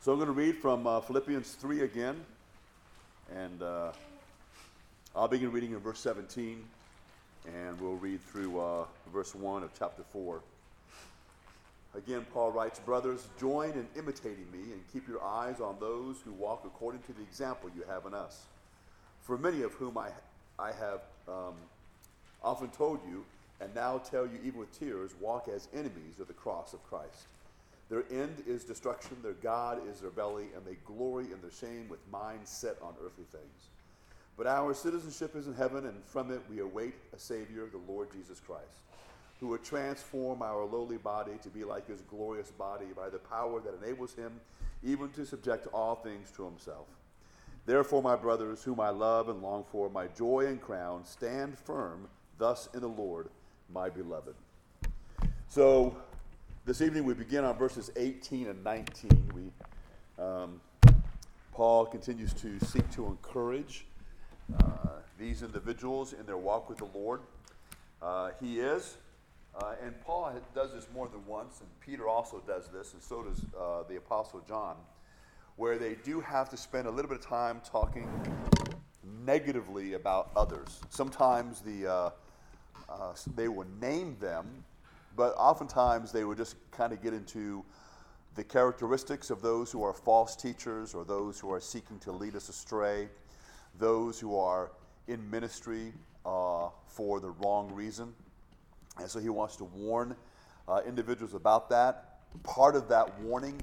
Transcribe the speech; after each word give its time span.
So 0.00 0.12
I'm 0.12 0.18
going 0.18 0.28
to 0.28 0.32
read 0.32 0.56
from 0.56 0.86
uh, 0.86 1.00
Philippians 1.00 1.54
3 1.54 1.80
again, 1.80 2.24
and 3.34 3.60
uh, 3.60 3.90
I'll 5.16 5.26
begin 5.26 5.50
reading 5.50 5.72
in 5.72 5.80
verse 5.80 5.98
17, 5.98 6.64
and 7.44 7.80
we'll 7.80 7.96
read 7.96 8.22
through 8.22 8.60
uh, 8.60 8.84
verse 9.12 9.34
1 9.34 9.64
of 9.64 9.70
chapter 9.76 10.04
4. 10.12 10.40
Again, 11.96 12.24
Paul 12.32 12.52
writes, 12.52 12.78
Brothers, 12.78 13.26
join 13.40 13.70
in 13.70 13.88
imitating 13.96 14.46
me 14.52 14.72
and 14.72 14.80
keep 14.92 15.08
your 15.08 15.20
eyes 15.20 15.60
on 15.60 15.74
those 15.80 16.20
who 16.24 16.30
walk 16.30 16.62
according 16.64 17.02
to 17.02 17.12
the 17.12 17.22
example 17.22 17.68
you 17.76 17.82
have 17.88 18.06
in 18.06 18.14
us. 18.14 18.44
For 19.22 19.36
many 19.36 19.62
of 19.62 19.72
whom 19.72 19.98
I, 19.98 20.10
I 20.60 20.68
have 20.68 21.00
um, 21.26 21.54
often 22.40 22.68
told 22.68 23.00
you, 23.10 23.24
and 23.60 23.74
now 23.74 23.98
tell 23.98 24.26
you 24.26 24.38
even 24.44 24.60
with 24.60 24.78
tears, 24.78 25.10
walk 25.20 25.48
as 25.48 25.66
enemies 25.74 26.20
of 26.20 26.28
the 26.28 26.34
cross 26.34 26.72
of 26.72 26.88
Christ. 26.88 27.26
Their 27.88 28.04
end 28.10 28.42
is 28.46 28.64
destruction, 28.64 29.16
their 29.22 29.32
God 29.32 29.80
is 29.88 30.00
their 30.00 30.10
belly, 30.10 30.48
and 30.54 30.64
they 30.64 30.76
glory 30.84 31.24
in 31.24 31.40
their 31.40 31.50
shame 31.50 31.88
with 31.88 32.00
minds 32.12 32.50
set 32.50 32.76
on 32.82 32.94
earthly 33.02 33.24
things. 33.32 33.68
But 34.36 34.46
our 34.46 34.74
citizenship 34.74 35.34
is 35.34 35.46
in 35.46 35.54
heaven, 35.54 35.86
and 35.86 36.04
from 36.04 36.30
it 36.30 36.42
we 36.50 36.60
await 36.60 36.94
a 37.14 37.18
Savior, 37.18 37.66
the 37.66 37.92
Lord 37.92 38.08
Jesus 38.12 38.40
Christ, 38.40 38.82
who 39.40 39.48
will 39.48 39.58
transform 39.58 40.42
our 40.42 40.64
lowly 40.64 40.98
body 40.98 41.32
to 41.42 41.48
be 41.48 41.64
like 41.64 41.88
his 41.88 42.02
glorious 42.02 42.50
body 42.50 42.86
by 42.94 43.08
the 43.08 43.18
power 43.18 43.60
that 43.60 43.74
enables 43.82 44.14
him 44.14 44.32
even 44.84 45.08
to 45.10 45.26
subject 45.26 45.66
all 45.72 45.96
things 45.96 46.30
to 46.32 46.44
himself. 46.44 46.86
Therefore, 47.66 48.02
my 48.02 48.16
brothers, 48.16 48.62
whom 48.62 48.80
I 48.80 48.90
love 48.90 49.28
and 49.28 49.42
long 49.42 49.64
for, 49.70 49.90
my 49.90 50.06
joy 50.06 50.46
and 50.46 50.60
crown, 50.60 51.04
stand 51.04 51.58
firm 51.58 52.08
thus 52.38 52.68
in 52.72 52.80
the 52.80 52.88
Lord, 52.88 53.28
my 53.72 53.90
beloved. 53.90 54.34
So, 55.48 55.96
this 56.68 56.82
evening 56.82 57.02
we 57.02 57.14
begin 57.14 57.46
on 57.46 57.56
verses 57.56 57.90
18 57.96 58.46
and 58.48 58.62
19. 58.62 59.32
We, 59.34 60.22
um, 60.22 60.60
Paul 61.50 61.86
continues 61.86 62.34
to 62.34 62.60
seek 62.60 62.90
to 62.90 63.06
encourage 63.06 63.86
uh, 64.60 64.66
these 65.18 65.42
individuals 65.42 66.12
in 66.12 66.26
their 66.26 66.36
walk 66.36 66.68
with 66.68 66.76
the 66.76 66.88
Lord. 66.94 67.22
Uh, 68.02 68.32
he 68.38 68.60
is, 68.60 68.98
uh, 69.58 69.76
and 69.82 69.98
Paul 70.02 70.30
does 70.54 70.74
this 70.74 70.86
more 70.92 71.08
than 71.08 71.24
once, 71.24 71.60
and 71.60 71.68
Peter 71.80 72.06
also 72.06 72.42
does 72.46 72.68
this, 72.68 72.92
and 72.92 73.02
so 73.02 73.22
does 73.22 73.40
uh, 73.58 73.84
the 73.88 73.96
Apostle 73.96 74.42
John, 74.46 74.76
where 75.56 75.78
they 75.78 75.94
do 76.04 76.20
have 76.20 76.50
to 76.50 76.58
spend 76.58 76.86
a 76.86 76.90
little 76.90 77.08
bit 77.08 77.20
of 77.20 77.24
time 77.24 77.62
talking 77.64 78.06
negatively 79.24 79.94
about 79.94 80.32
others. 80.36 80.80
Sometimes 80.90 81.60
the, 81.60 81.86
uh, 81.86 82.10
uh, 82.90 83.14
they 83.34 83.48
will 83.48 83.66
name 83.80 84.18
them 84.20 84.64
but 85.18 85.34
oftentimes 85.36 86.12
they 86.12 86.24
would 86.24 86.38
just 86.38 86.54
kind 86.70 86.92
of 86.92 87.02
get 87.02 87.12
into 87.12 87.64
the 88.36 88.44
characteristics 88.44 89.30
of 89.30 89.42
those 89.42 89.72
who 89.72 89.82
are 89.82 89.92
false 89.92 90.36
teachers 90.36 90.94
or 90.94 91.04
those 91.04 91.40
who 91.40 91.50
are 91.50 91.60
seeking 91.60 91.98
to 91.98 92.12
lead 92.12 92.36
us 92.36 92.48
astray, 92.48 93.08
those 93.80 94.20
who 94.20 94.38
are 94.38 94.70
in 95.08 95.28
ministry 95.28 95.92
uh, 96.24 96.68
for 96.86 97.18
the 97.18 97.30
wrong 97.30 97.68
reason. 97.74 98.14
And 99.00 99.10
so 99.10 99.18
he 99.18 99.28
wants 99.28 99.56
to 99.56 99.64
warn 99.64 100.14
uh, 100.68 100.82
individuals 100.86 101.34
about 101.34 101.68
that. 101.70 102.20
Part 102.44 102.76
of 102.76 102.88
that 102.88 103.18
warning 103.20 103.60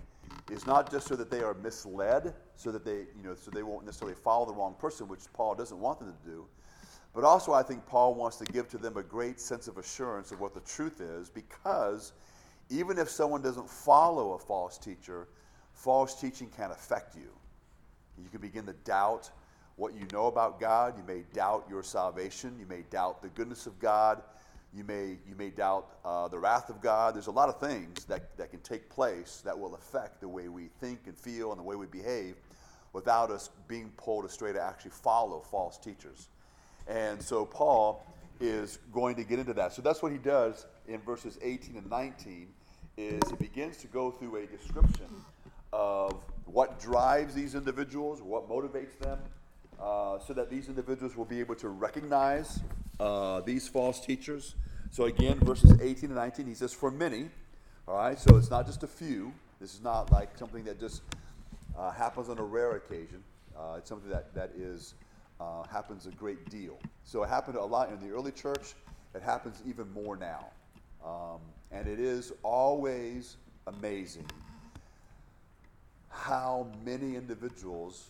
is 0.52 0.67
not 0.67 0.92
just 0.92 1.08
so 1.08 1.16
that 1.16 1.31
they 1.31 1.42
are 1.42 1.53
misled, 1.53 2.34
so 2.58 2.69
that 2.73 2.84
they, 2.84 3.06
you 3.16 3.23
know, 3.23 3.34
so 3.34 3.50
they 3.50 3.64
won't 3.64 3.86
necessarily 3.86 4.16
follow 4.16 4.45
the 4.45 4.53
wrong 4.53 4.75
person, 4.78 5.08
which 5.08 5.22
Paul 5.31 5.56
doesn't 5.56 5.80
want 5.80 6.00
them 6.00 6.12
to 6.12 6.30
do, 6.30 6.45
but 7.16 7.23
also, 7.23 7.53
I 7.53 7.63
think 7.63 7.85
Paul 7.85 8.13
wants 8.13 8.35
to 8.38 8.45
give 8.45 8.67
to 8.69 8.77
them 8.77 8.97
a 8.97 9.03
great 9.03 9.39
sense 9.39 9.69
of 9.69 9.77
assurance 9.77 10.33
of 10.33 10.41
what 10.41 10.53
the 10.53 10.59
truth 10.59 10.99
is 10.99 11.30
because 11.30 12.11
even 12.69 12.97
if 12.97 13.09
someone 13.09 13.41
doesn't 13.41 13.69
follow 13.69 14.33
a 14.33 14.39
false 14.39 14.77
teacher, 14.77 15.30
false 15.73 16.19
teaching 16.19 16.49
can 16.49 16.72
affect 16.72 17.16
you. 17.16 17.31
You 18.22 18.30
can 18.30 18.41
begin 18.41 18.66
to 18.66 18.73
doubt 18.83 19.31
what 19.77 19.94
you 19.94 20.05
know 20.11 20.27
about 20.27 20.59
God. 20.59 20.95
You 20.97 21.03
may 21.07 21.23
doubt 21.33 21.66
your 21.69 21.83
salvation. 21.83 22.57
You 22.59 22.66
may 22.66 22.83
doubt 22.89 23.22
the 23.22 23.29
goodness 23.29 23.66
of 23.66 23.79
God. 23.79 24.22
You 24.73 24.84
may, 24.84 25.17
you 25.25 25.35
may 25.38 25.51
doubt 25.51 25.97
uh, 26.03 26.28
the 26.28 26.38
wrath 26.38 26.69
of 26.69 26.81
God. 26.81 27.16
There's 27.16 27.28
a 27.28 27.31
lot 27.31 27.47
of 27.47 27.61
things 27.61 28.03
that, 28.06 28.35
that 28.38 28.51
can 28.51 28.59
take 28.59 28.90
place 28.90 29.41
that 29.45 29.57
will 29.57 29.75
affect 29.75 30.19
the 30.19 30.28
way 30.28 30.50
we 30.50 30.67
think 30.81 31.00
and 31.06 31.17
feel 31.17 31.51
and 31.51 31.59
the 31.59 31.63
way 31.63 31.78
we 31.78 31.85
behave 31.85 32.35
without 32.91 33.31
us 33.31 33.51
being 33.69 33.91
pulled 33.95 34.25
astray 34.25 34.51
to 34.51 34.61
actually 34.61 34.91
follow 34.91 35.40
false 35.40 35.78
teachers. 35.78 36.28
And 36.88 37.22
so 37.22 37.46
Paul 37.46 38.06
is 38.40 38.79
going 38.94 39.16
to 39.16 39.23
get 39.23 39.40
into 39.40 39.53
that. 39.53 39.73
So 39.73 39.81
that's 39.81 40.01
what 40.01 40.12
he 40.12 40.18
does 40.18 40.66
in 40.88 41.00
verses 41.01 41.38
18 41.41 41.78
and 41.78 41.90
19 41.90 42.47
is 42.97 43.22
he 43.29 43.35
begins 43.35 43.78
to 43.78 43.88
go 43.88 44.12
through 44.12 44.38
a 44.38 44.46
description 44.46 45.07
of 45.73 46.23
what 46.46 46.79
drives 46.79 47.34
these 47.34 47.56
individuals, 47.56 48.22
what 48.22 48.50
motivates 48.50 48.97
them, 49.00 49.19
uh, 49.81 50.19
so 50.19 50.34
that 50.34 50.50
these 50.50 50.69
individuals 50.69 51.18
will 51.18 51.25
be 51.25 51.40
able 51.40 51.56
to 51.56 51.69
recognize 51.69 52.59
uh, 53.00 53.41
these 53.41 53.67
false 53.67 54.00
teachers. 54.00 54.56
So 54.91 55.06
again, 55.06 55.40
verses 55.40 55.78
18 55.81 56.06
and 56.06 56.16
19, 56.16 56.47
he 56.47 56.53
says, 56.53 56.73
for 56.73 56.91
many, 56.91 57.29
all 57.88 57.97
right, 57.97 58.17
so 58.17 58.38
it's 58.38 58.50
not 58.50 58.66
just 58.66 58.84
a 58.84 58.88
few. 58.88 59.34
This 59.59 59.73
is 59.73 59.81
not 59.81 60.12
like 60.12 60.38
something 60.38 60.63
that 60.63 60.79
just 60.79 61.02
uh, 61.78 61.91
happens 61.91 62.29
on 62.29 62.38
a 62.40 62.44
rare 62.44 62.78
occasion. 62.78 63.23
Uh, 63.57 63.75
it's 63.78 63.90
something 63.90 64.09
that, 64.09 64.34
that 64.34 64.52
is 64.57 64.94
uh, 65.40 65.63
happens 65.63 66.06
a 66.06 66.12
great 66.12 66.50
deal. 66.50 66.78
So 67.03 67.23
it 67.23 67.29
happened 67.29 67.57
a 67.57 67.63
lot 67.63 67.91
in 67.91 68.00
the 68.00 68.13
early 68.13 68.31
church. 68.31 68.73
It 69.13 69.22
happens 69.22 69.62
even 69.68 69.91
more 69.94 70.16
now. 70.16 70.47
Um, 71.06 71.40
and 71.72 71.88
it 71.88 72.00
is 72.00 72.31
always 72.44 73.38
amazing 73.68 74.25
how 76.09 76.68
many 76.84 77.16
individuals, 77.16 78.07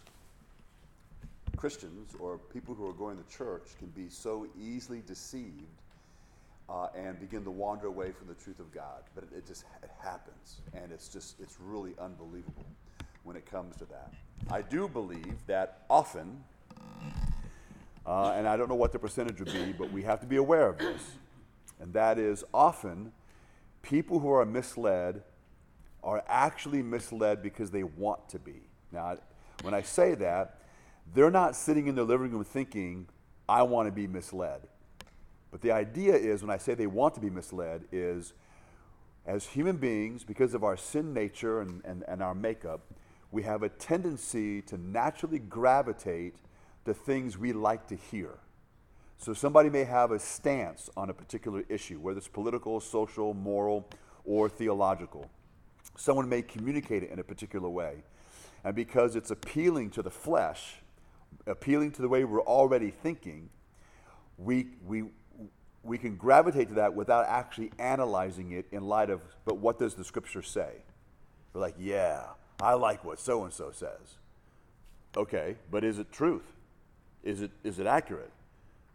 Christians 1.57 2.15
or 2.19 2.37
people 2.37 2.75
who 2.75 2.87
are 2.87 2.93
going 2.93 3.17
to 3.17 3.37
church, 3.37 3.63
can 3.79 3.87
be 3.87 4.09
so 4.09 4.47
easily 4.61 5.01
deceived 5.05 5.65
uh, 6.69 6.87
and 6.95 7.19
begin 7.19 7.43
to 7.43 7.51
wander 7.51 7.87
away 7.87 8.11
from 8.11 8.27
the 8.27 8.33
truth 8.35 8.59
of 8.59 8.71
God. 8.73 9.03
But 9.13 9.25
it, 9.25 9.37
it 9.37 9.47
just 9.47 9.65
it 9.83 9.91
happens, 9.99 10.61
and 10.73 10.91
it's 10.91 11.07
just 11.07 11.39
it's 11.39 11.57
really 11.59 11.93
unbelievable 11.99 12.65
when 13.23 13.35
it 13.35 13.45
comes 13.45 13.75
to 13.77 13.85
that. 13.85 14.13
I 14.51 14.61
do 14.61 14.87
believe 14.87 15.35
that 15.47 15.85
often 15.89 16.43
uh, 18.05 18.33
and 18.35 18.47
I 18.47 18.55
don't 18.55 18.69
know 18.69 18.75
what 18.75 18.91
the 18.91 18.99
percentage 18.99 19.39
would 19.39 19.51
be, 19.51 19.73
but 19.73 19.91
we 19.91 20.03
have 20.03 20.19
to 20.21 20.27
be 20.27 20.35
aware 20.35 20.67
of 20.69 20.77
this. 20.77 21.01
And 21.79 21.93
that 21.93 22.19
is 22.19 22.43
often 22.53 23.11
people 23.81 24.19
who 24.19 24.31
are 24.31 24.45
misled 24.45 25.23
are 26.03 26.23
actually 26.27 26.83
misled 26.83 27.41
because 27.41 27.71
they 27.71 27.83
want 27.83 28.29
to 28.29 28.39
be. 28.39 28.61
Now, 28.91 29.17
when 29.63 29.73
I 29.73 29.81
say 29.81 30.13
that, 30.15 30.61
they're 31.13 31.31
not 31.31 31.55
sitting 31.55 31.87
in 31.87 31.95
their 31.95 32.05
living 32.05 32.31
room 32.31 32.43
thinking, 32.43 33.07
I 33.49 33.63
want 33.63 33.87
to 33.87 33.91
be 33.91 34.07
misled. 34.07 34.61
But 35.51 35.61
the 35.61 35.71
idea 35.71 36.15
is, 36.15 36.41
when 36.41 36.49
I 36.51 36.57
say 36.57 36.73
they 36.73 36.87
want 36.87 37.15
to 37.15 37.21
be 37.21 37.29
misled, 37.29 37.85
is 37.91 38.33
as 39.25 39.45
human 39.45 39.77
beings, 39.77 40.23
because 40.23 40.53
of 40.53 40.63
our 40.63 40.77
sin 40.77 41.13
nature 41.13 41.61
and, 41.61 41.81
and, 41.85 42.03
and 42.07 42.21
our 42.21 42.35
makeup, 42.35 42.81
we 43.31 43.43
have 43.43 43.63
a 43.63 43.69
tendency 43.69 44.61
to 44.63 44.77
naturally 44.77 45.39
gravitate 45.39 46.35
the 46.85 46.93
things 46.93 47.37
we 47.37 47.51
like 47.51 47.87
to 47.87 47.95
hear. 47.95 48.39
So 49.17 49.33
somebody 49.33 49.69
may 49.69 49.83
have 49.83 50.11
a 50.11 50.19
stance 50.19 50.89
on 50.95 51.09
a 51.09 51.13
particular 51.13 51.63
issue, 51.67 51.99
whether 51.99 52.17
it's 52.17 52.27
political, 52.27 52.79
social, 52.79 53.33
moral, 53.33 53.89
or 54.23 54.49
theological. 54.49 55.29
Someone 55.97 56.27
may 56.29 56.41
communicate 56.41 57.03
it 57.03 57.11
in 57.11 57.19
a 57.19 57.23
particular 57.23 57.69
way. 57.69 58.03
And 58.63 58.75
because 58.75 59.15
it's 59.15 59.31
appealing 59.31 59.91
to 59.91 60.01
the 60.01 60.09
flesh, 60.09 60.75
appealing 61.47 61.91
to 61.93 62.01
the 62.01 62.09
way 62.09 62.23
we're 62.23 62.41
already 62.41 62.91
thinking, 62.91 63.49
we, 64.37 64.67
we, 64.85 65.03
we 65.83 65.97
can 65.97 66.15
gravitate 66.15 66.69
to 66.69 66.75
that 66.75 66.93
without 66.93 67.25
actually 67.27 67.71
analyzing 67.79 68.51
it 68.51 68.65
in 68.71 68.83
light 68.83 69.09
of, 69.09 69.21
but 69.45 69.57
what 69.57 69.79
does 69.79 69.93
the 69.93 70.03
scripture 70.03 70.41
say? 70.41 70.71
We're 71.53 71.61
like, 71.61 71.75
yeah, 71.79 72.23
I 72.59 72.73
like 72.73 73.05
what 73.05 73.19
so 73.19 73.43
and 73.43 73.53
so 73.53 73.71
says. 73.71 74.17
Okay, 75.15 75.55
but 75.71 75.83
is 75.83 75.99
it 75.99 76.11
truth? 76.11 76.54
Is 77.25 77.41
it, 77.41 77.51
is 77.63 77.79
it 77.79 77.87
accurate? 77.87 78.31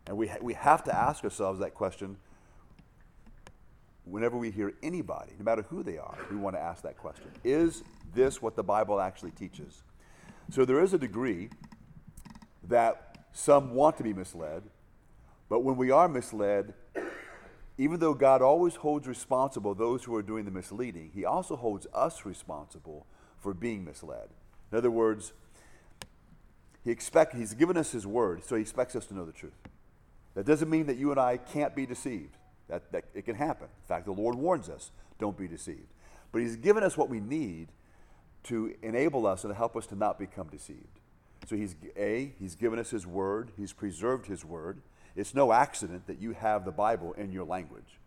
And 0.07 0.17
we, 0.17 0.29
ha- 0.29 0.39
we 0.41 0.55
have 0.55 0.85
to 0.85 0.97
ask 0.97 1.23
ourselves 1.25 1.61
that 1.61 1.75
question 1.75 2.17
whenever 4.05 4.37
we 4.37 4.51
hear 4.51 4.73
anybody, 4.83 5.33
no 5.39 5.45
matter 5.45 5.63
who 5.69 5.83
they 5.83 5.99
are, 5.99 6.17
we 6.31 6.37
want 6.37 6.57
to 6.57 6.61
ask 6.61 6.83
that 6.85 6.97
question. 6.97 7.27
Is 7.45 7.83
this 8.15 8.41
what 8.41 8.57
the 8.57 8.63
Bible 8.63 9.01
actually 9.01 9.33
teaches? 9.33 9.83
So 10.51 10.65
there 10.65 10.83
is 10.83 10.95
a 10.95 10.99
degree 10.99 11.51
that 12.69 13.19
some 13.33 13.75
want 13.75 13.97
to 13.99 14.03
be 14.03 14.13
misled, 14.13 14.63
but 15.49 15.61
when 15.61 15.77
we 15.77 15.91
are 15.91 16.09
misled, 16.09 16.75
even 17.79 18.01
though 18.01 18.15
God 18.15 18.43
always 18.43 18.77
holds 18.77 19.07
responsible 19.07 19.75
those 19.75 20.05
who 20.05 20.15
are 20.15 20.23
doing 20.23 20.45
the 20.45 20.51
misleading, 20.51 21.11
He 21.15 21.25
also 21.25 21.57
holds 21.57 21.87
us 21.95 22.25
responsible 22.25 23.07
for 23.39 23.55
being 23.55 23.85
misled. 23.85 24.29
In 24.71 24.79
other 24.79 24.91
words, 24.91 25.33
he 26.85 26.91
expect, 26.91 27.35
he's 27.35 27.55
given 27.55 27.77
us 27.77 27.93
his 27.93 28.07
word, 28.07 28.45
so 28.45 28.57
he 28.57 28.63
expects 28.63 28.97
us 28.97 29.07
to 29.07 29.15
know 29.15 29.25
the 29.25 29.33
truth. 29.33 29.53
That 30.35 30.47
doesn't 30.47 30.71
mean 30.71 30.87
that 30.87 30.97
you 30.97 31.11
and 31.11 31.21
I 31.21 31.37
can't 31.37 31.75
be 31.75 31.87
deceived. 31.87 32.37
That, 32.69 32.93
that 32.93 33.05
it 33.15 33.25
can 33.25 33.35
happen. 33.35 33.67
In 33.67 33.89
fact, 33.89 34.07
the 34.07 34.13
Lord 34.13 34.37
warns 34.37 34.69
us, 34.69 34.93
don't 35.19 35.37
be 35.37 35.49
deceived. 35.49 35.89
But 36.33 36.43
he's 36.43 36.57
given 36.57 36.85
us 36.85 36.97
what 36.97 37.09
we 37.09 37.21
need 37.21 37.69
to 38.45 38.75
enable 38.83 39.27
us 39.27 39.45
and 39.45 39.53
to 39.53 39.57
help 39.57 39.77
us 39.77 39.87
to 39.89 39.97
not 39.97 40.19
become 40.19 40.49
deceived. 40.49 41.01
So 41.47 41.57
he's 41.57 41.75
a 41.97 42.33
he's 42.39 42.55
given 42.55 42.79
us 42.79 42.91
his 42.91 43.07
word, 43.07 43.51
he's 43.57 43.73
preserved 43.73 44.27
his 44.27 44.45
word. 44.45 44.81
It's 45.17 45.35
no 45.35 45.53
accident 45.53 46.07
that 46.07 46.21
you 46.21 46.33
have 46.33 46.65
the 46.65 46.71
Bible 46.71 47.13
in 47.15 47.33
your 47.33 47.45
language. 47.45 47.99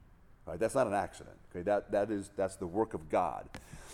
Right? 0.46 0.60
That's 0.60 0.76
not 0.76 0.88
an 0.88 0.94
accident. 0.94 1.36
Okay, 1.52 1.64
that, 1.64 1.92
that 1.92 2.10
is 2.10 2.32
that's 2.36 2.56
the 2.56 2.68
work 2.68 2.94
of 2.94 3.10
God. 3.10 3.50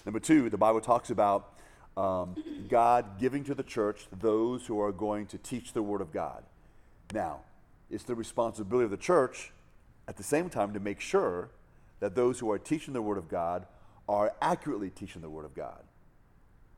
Number 0.05 0.19
two, 0.19 0.49
the 0.49 0.57
Bible 0.57 0.81
talks 0.81 1.09
about 1.09 1.53
um, 1.99 2.35
God 2.69 3.19
giving 3.19 3.43
to 3.43 3.53
the 3.53 3.63
church 3.63 4.07
those 4.21 4.65
who 4.65 4.79
are 4.79 4.93
going 4.93 5.25
to 5.27 5.37
teach 5.37 5.73
the 5.73 5.83
word 5.83 5.99
of 5.99 6.13
God. 6.13 6.43
Now, 7.13 7.41
it's 7.91 8.05
the 8.05 8.15
responsibility 8.15 8.85
of 8.85 8.91
the 8.91 8.97
church 8.97 9.51
at 10.07 10.15
the 10.15 10.23
same 10.23 10.49
time 10.49 10.73
to 10.73 10.79
make 10.79 11.01
sure 11.01 11.49
that 11.99 12.15
those 12.15 12.39
who 12.39 12.49
are 12.51 12.57
teaching 12.57 12.93
the 12.93 13.01
word 13.01 13.17
of 13.17 13.27
God 13.27 13.65
are 14.07 14.33
accurately 14.41 14.89
teaching 14.89 15.21
the 15.21 15.29
word 15.29 15.43
of 15.43 15.53
God. 15.53 15.83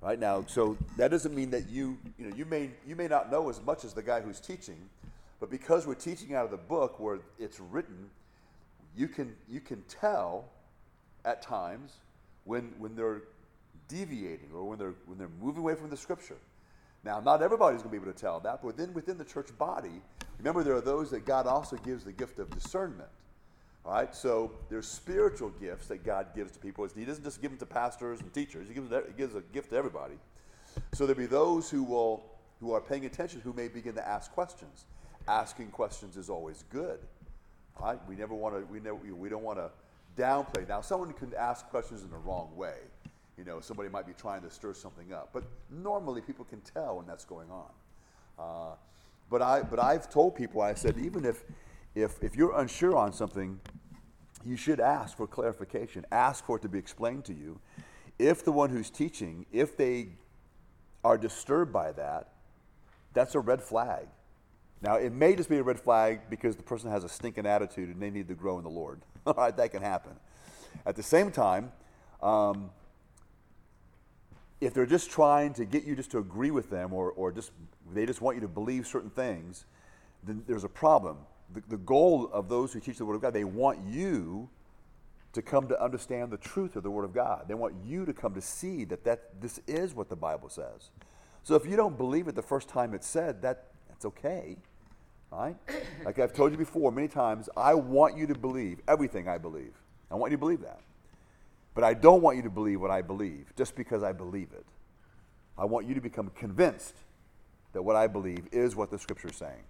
Right 0.01 0.19
now, 0.19 0.43
so 0.47 0.75
that 0.97 1.11
doesn't 1.11 1.35
mean 1.35 1.51
that 1.51 1.69
you, 1.69 1.99
you 2.17 2.27
know, 2.27 2.35
you 2.35 2.45
may 2.45 2.71
you 2.87 2.95
may 2.95 3.07
not 3.07 3.31
know 3.31 3.49
as 3.49 3.61
much 3.61 3.85
as 3.85 3.93
the 3.93 4.01
guy 4.01 4.19
who's 4.19 4.39
teaching, 4.39 4.89
but 5.39 5.51
because 5.51 5.85
we're 5.85 5.93
teaching 5.93 6.33
out 6.33 6.45
of 6.45 6.49
the 6.49 6.57
book 6.57 6.99
where 6.99 7.19
it's 7.37 7.59
written, 7.59 8.09
you 8.97 9.07
can 9.07 9.35
you 9.47 9.59
can 9.59 9.83
tell 9.83 10.45
at 11.23 11.43
times 11.43 11.91
when 12.45 12.73
when 12.79 12.95
they're 12.95 13.21
deviating 13.91 14.49
or 14.53 14.63
when 14.63 14.79
they're 14.79 14.95
when 15.05 15.17
they're 15.17 15.29
moving 15.41 15.61
away 15.61 15.75
from 15.75 15.89
the 15.89 15.97
scripture. 15.97 16.37
Now, 17.03 17.19
not 17.19 17.41
everybody's 17.41 17.81
going 17.81 17.95
to 17.95 17.99
be 17.99 18.03
able 18.03 18.13
to 18.13 18.19
tell 18.19 18.39
that, 18.41 18.61
but 18.63 18.77
then 18.77 18.93
within 18.93 19.17
the 19.17 19.25
church 19.25 19.49
body, 19.57 20.01
remember 20.37 20.63
there 20.63 20.75
are 20.75 20.81
those 20.81 21.09
that 21.11 21.25
God 21.25 21.47
also 21.47 21.75
gives 21.77 22.03
the 22.03 22.11
gift 22.11 22.37
of 22.37 22.49
discernment. 22.51 23.09
All 23.83 23.93
right, 23.93 24.15
so 24.15 24.51
there's 24.69 24.87
spiritual 24.87 25.49
gifts 25.59 25.87
that 25.87 26.05
God 26.05 26.27
gives 26.35 26.51
to 26.51 26.59
people. 26.59 26.87
He 26.95 27.03
doesn't 27.03 27.23
just 27.23 27.41
give 27.41 27.49
them 27.49 27.57
to 27.57 27.65
pastors 27.65 28.19
and 28.19 28.31
teachers. 28.31 28.67
He 28.67 28.75
gives, 28.75 28.91
he 28.91 29.13
gives 29.17 29.33
a 29.33 29.41
gift 29.51 29.71
to 29.71 29.75
everybody. 29.75 30.13
So 30.93 31.07
there'll 31.07 31.19
be 31.19 31.25
those 31.25 31.69
who 31.69 31.83
will 31.83 32.23
who 32.59 32.73
are 32.73 32.81
paying 32.81 33.05
attention 33.05 33.41
who 33.41 33.53
may 33.53 33.67
begin 33.67 33.95
to 33.95 34.07
ask 34.07 34.31
questions. 34.31 34.85
Asking 35.27 35.69
questions 35.71 36.15
is 36.15 36.29
always 36.29 36.63
good. 36.69 36.99
All 37.77 37.87
right, 37.87 37.99
we 38.07 38.15
never 38.15 38.35
want 38.35 38.55
to 38.55 38.71
we 38.71 38.79
never 38.79 38.95
we 38.95 39.29
don't 39.29 39.43
want 39.43 39.57
to 39.57 39.71
downplay. 40.15 40.67
Now, 40.67 40.81
someone 40.81 41.11
can 41.13 41.33
ask 41.33 41.67
questions 41.69 42.03
in 42.03 42.11
the 42.11 42.17
wrong 42.17 42.55
way. 42.55 42.75
You 43.37 43.45
know, 43.45 43.59
somebody 43.59 43.89
might 43.89 44.05
be 44.05 44.13
trying 44.13 44.41
to 44.41 44.49
stir 44.49 44.73
something 44.73 45.13
up, 45.13 45.29
but 45.33 45.43
normally 45.69 46.21
people 46.21 46.45
can 46.45 46.61
tell 46.61 46.97
when 46.97 47.07
that's 47.07 47.25
going 47.25 47.49
on. 47.49 47.71
Uh, 48.37 48.75
but 49.29 49.41
I 49.41 49.61
but 49.61 49.79
I've 49.79 50.09
told 50.09 50.35
people 50.35 50.61
I 50.61 50.73
said 50.73 50.97
even 50.97 51.25
if 51.25 51.43
if, 51.95 52.21
if 52.23 52.35
you're 52.35 52.57
unsure 52.57 52.95
on 52.95 53.11
something, 53.11 53.59
you 54.45 54.55
should 54.55 54.79
ask 54.79 55.17
for 55.17 55.27
clarification. 55.27 56.05
Ask 56.11 56.45
for 56.45 56.57
it 56.57 56.61
to 56.61 56.69
be 56.69 56.79
explained 56.79 57.25
to 57.25 57.33
you. 57.33 57.59
If 58.17 58.45
the 58.45 58.51
one 58.51 58.69
who's 58.69 58.89
teaching, 58.89 59.45
if 59.51 59.75
they 59.75 60.09
are 61.03 61.17
disturbed 61.17 61.73
by 61.73 61.91
that, 61.93 62.29
that's 63.13 63.35
a 63.35 63.39
red 63.39 63.61
flag. 63.61 64.07
Now, 64.81 64.95
it 64.95 65.11
may 65.11 65.35
just 65.35 65.49
be 65.49 65.57
a 65.57 65.63
red 65.63 65.79
flag 65.79 66.21
because 66.29 66.55
the 66.55 66.63
person 66.63 66.89
has 66.89 67.03
a 67.03 67.09
stinking 67.09 67.45
attitude 67.45 67.89
and 67.89 68.01
they 68.01 68.09
need 68.09 68.27
to 68.29 68.35
grow 68.35 68.57
in 68.57 68.63
the 68.63 68.69
Lord. 68.69 69.01
All 69.27 69.33
right, 69.33 69.55
that 69.55 69.71
can 69.71 69.83
happen. 69.83 70.13
At 70.85 70.95
the 70.95 71.03
same 71.03 71.31
time, 71.31 71.71
um, 72.23 72.71
if 74.61 74.73
they're 74.73 74.85
just 74.85 75.09
trying 75.09 75.53
to 75.55 75.65
get 75.65 75.83
you 75.83 75.95
just 75.95 76.11
to 76.11 76.19
agree 76.19 76.51
with 76.51 76.69
them 76.69 76.93
or, 76.93 77.11
or 77.11 77.31
just 77.31 77.51
they 77.93 78.05
just 78.05 78.21
want 78.21 78.37
you 78.37 78.41
to 78.41 78.47
believe 78.47 78.87
certain 78.87 79.09
things, 79.09 79.65
then 80.23 80.43
there's 80.47 80.63
a 80.63 80.69
problem 80.69 81.17
the, 81.53 81.63
the 81.69 81.77
goal 81.77 82.29
of 82.31 82.49
those 82.49 82.73
who 82.73 82.79
teach 82.79 82.97
the 82.97 83.05
Word 83.05 83.15
of 83.15 83.21
God, 83.21 83.33
they 83.33 83.43
want 83.43 83.79
you 83.87 84.49
to 85.33 85.41
come 85.41 85.67
to 85.67 85.81
understand 85.81 86.31
the 86.31 86.37
truth 86.37 86.75
of 86.75 86.83
the 86.83 86.91
Word 86.91 87.05
of 87.05 87.13
God. 87.13 87.45
They 87.47 87.53
want 87.53 87.75
you 87.85 88.05
to 88.05 88.13
come 88.13 88.33
to 88.33 88.41
see 88.41 88.83
that, 88.85 89.03
that 89.05 89.41
this 89.41 89.59
is 89.67 89.93
what 89.95 90.09
the 90.09 90.15
Bible 90.15 90.49
says. 90.49 90.89
So 91.43 91.55
if 91.55 91.65
you 91.65 91.75
don't 91.75 91.97
believe 91.97 92.27
it 92.27 92.35
the 92.35 92.41
first 92.41 92.67
time 92.67 92.93
it's 92.93 93.07
said, 93.07 93.41
that, 93.41 93.67
that's 93.87 94.05
okay. 94.05 94.57
Right? 95.31 95.55
Like 96.03 96.19
I've 96.19 96.33
told 96.33 96.51
you 96.51 96.57
before 96.57 96.91
many 96.91 97.07
times, 97.07 97.49
I 97.55 97.73
want 97.73 98.17
you 98.17 98.27
to 98.27 98.35
believe 98.35 98.81
everything 98.87 99.29
I 99.29 99.37
believe. 99.37 99.73
I 100.09 100.15
want 100.15 100.31
you 100.31 100.37
to 100.37 100.39
believe 100.41 100.61
that. 100.61 100.81
But 101.73 101.83
I 101.83 101.93
don't 101.93 102.21
want 102.21 102.37
you 102.37 102.43
to 102.43 102.49
believe 102.49 102.81
what 102.81 102.91
I 102.91 103.01
believe 103.01 103.53
just 103.55 103.75
because 103.75 104.03
I 104.03 104.11
believe 104.11 104.49
it. 104.53 104.65
I 105.57 105.65
want 105.65 105.87
you 105.87 105.95
to 105.95 106.01
become 106.01 106.31
convinced 106.35 106.95
that 107.73 107.81
what 107.81 107.95
I 107.95 108.07
believe 108.07 108.47
is 108.51 108.75
what 108.75 108.91
the 108.91 108.99
Scripture 108.99 109.29
is 109.29 109.35
saying. 109.35 109.63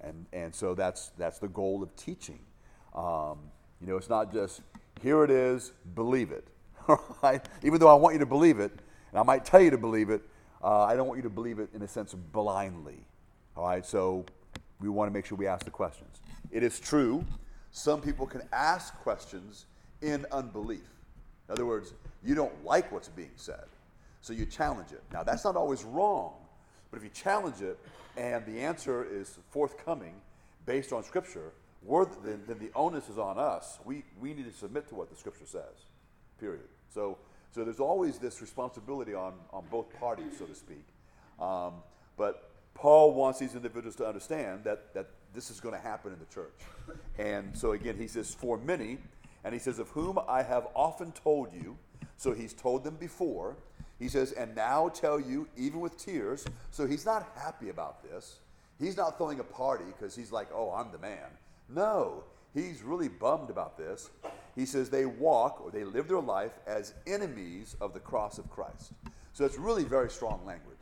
And, 0.00 0.26
and 0.32 0.54
so 0.54 0.74
that's, 0.74 1.10
that's 1.18 1.38
the 1.38 1.48
goal 1.48 1.82
of 1.82 1.94
teaching. 1.96 2.38
Um, 2.94 3.38
you 3.80 3.86
know, 3.86 3.96
it's 3.96 4.08
not 4.08 4.32
just, 4.32 4.62
here 5.02 5.24
it 5.24 5.30
is, 5.30 5.72
believe 5.94 6.30
it. 6.30 6.46
Right? 7.22 7.46
Even 7.62 7.78
though 7.78 7.88
I 7.88 7.94
want 7.94 8.14
you 8.14 8.18
to 8.20 8.26
believe 8.26 8.58
it, 8.58 8.72
and 9.10 9.18
I 9.18 9.22
might 9.22 9.44
tell 9.44 9.60
you 9.60 9.70
to 9.70 9.78
believe 9.78 10.10
it, 10.10 10.22
uh, 10.64 10.84
I 10.84 10.96
don't 10.96 11.06
want 11.06 11.18
you 11.18 11.22
to 11.22 11.30
believe 11.30 11.58
it 11.58 11.68
in 11.74 11.82
a 11.82 11.88
sense 11.88 12.14
blindly. 12.14 13.04
All 13.56 13.66
right, 13.66 13.84
so 13.84 14.24
we 14.80 14.88
want 14.88 15.08
to 15.08 15.12
make 15.12 15.26
sure 15.26 15.36
we 15.36 15.46
ask 15.46 15.64
the 15.64 15.70
questions. 15.70 16.20
It 16.50 16.62
is 16.62 16.80
true, 16.80 17.24
some 17.70 18.00
people 18.00 18.26
can 18.26 18.42
ask 18.52 18.94
questions 18.96 19.66
in 20.02 20.26
unbelief. 20.32 20.88
In 21.48 21.52
other 21.52 21.66
words, 21.66 21.92
you 22.24 22.34
don't 22.34 22.64
like 22.64 22.92
what's 22.92 23.08
being 23.08 23.32
said, 23.36 23.64
so 24.20 24.32
you 24.32 24.46
challenge 24.46 24.92
it. 24.92 25.02
Now, 25.12 25.22
that's 25.22 25.44
not 25.44 25.56
always 25.56 25.84
wrong, 25.84 26.34
but 26.90 26.98
if 26.98 27.04
you 27.04 27.10
challenge 27.10 27.60
it 27.60 27.78
and 28.16 28.44
the 28.46 28.60
answer 28.60 29.04
is 29.04 29.38
forthcoming 29.50 30.14
based 30.66 30.92
on 30.92 31.02
Scripture, 31.02 31.52
then, 32.24 32.42
then 32.46 32.58
the 32.58 32.70
onus 32.74 33.08
is 33.08 33.18
on 33.18 33.38
us. 33.38 33.78
We, 33.84 34.04
we 34.20 34.34
need 34.34 34.44
to 34.44 34.56
submit 34.56 34.88
to 34.88 34.94
what 34.94 35.10
the 35.10 35.16
Scripture 35.16 35.46
says, 35.46 35.86
period. 36.38 36.68
So, 36.92 37.18
so 37.52 37.64
there's 37.64 37.80
always 37.80 38.18
this 38.18 38.40
responsibility 38.40 39.14
on, 39.14 39.34
on 39.52 39.64
both 39.70 39.92
parties, 39.98 40.38
so 40.38 40.44
to 40.44 40.54
speak. 40.54 40.84
Um, 41.40 41.74
but 42.16 42.50
Paul 42.74 43.14
wants 43.14 43.38
these 43.38 43.54
individuals 43.54 43.96
to 43.96 44.06
understand 44.06 44.64
that, 44.64 44.94
that 44.94 45.08
this 45.34 45.50
is 45.50 45.60
going 45.60 45.74
to 45.74 45.80
happen 45.80 46.12
in 46.12 46.18
the 46.18 46.26
church. 46.26 46.52
And 47.18 47.56
so 47.56 47.72
again, 47.72 47.96
he 47.98 48.06
says, 48.06 48.34
For 48.34 48.58
many, 48.58 48.98
and 49.44 49.54
he 49.54 49.60
says, 49.60 49.78
Of 49.78 49.88
whom 49.90 50.18
I 50.28 50.42
have 50.42 50.68
often 50.74 51.12
told 51.12 51.52
you, 51.52 51.76
so 52.16 52.32
he's 52.32 52.52
told 52.52 52.84
them 52.84 52.96
before, 52.96 53.56
he 54.00 54.08
says, 54.08 54.32
and 54.32 54.56
now 54.56 54.88
tell 54.88 55.20
you, 55.20 55.46
even 55.58 55.78
with 55.80 55.96
tears. 55.98 56.44
So 56.70 56.86
he's 56.86 57.04
not 57.04 57.28
happy 57.36 57.68
about 57.68 58.02
this. 58.02 58.40
He's 58.78 58.96
not 58.96 59.18
throwing 59.18 59.40
a 59.40 59.44
party 59.44 59.84
because 59.86 60.16
he's 60.16 60.32
like, 60.32 60.48
oh, 60.54 60.72
I'm 60.72 60.90
the 60.90 60.98
man. 60.98 61.28
No, 61.68 62.24
he's 62.54 62.82
really 62.82 63.08
bummed 63.08 63.50
about 63.50 63.76
this. 63.76 64.08
He 64.56 64.64
says 64.64 64.88
they 64.88 65.04
walk 65.04 65.60
or 65.62 65.70
they 65.70 65.84
live 65.84 66.08
their 66.08 66.20
life 66.20 66.52
as 66.66 66.94
enemies 67.06 67.76
of 67.80 67.92
the 67.92 68.00
cross 68.00 68.38
of 68.38 68.50
Christ. 68.50 68.92
So 69.34 69.44
it's 69.44 69.58
really 69.58 69.84
very 69.84 70.08
strong 70.08 70.44
language. 70.46 70.78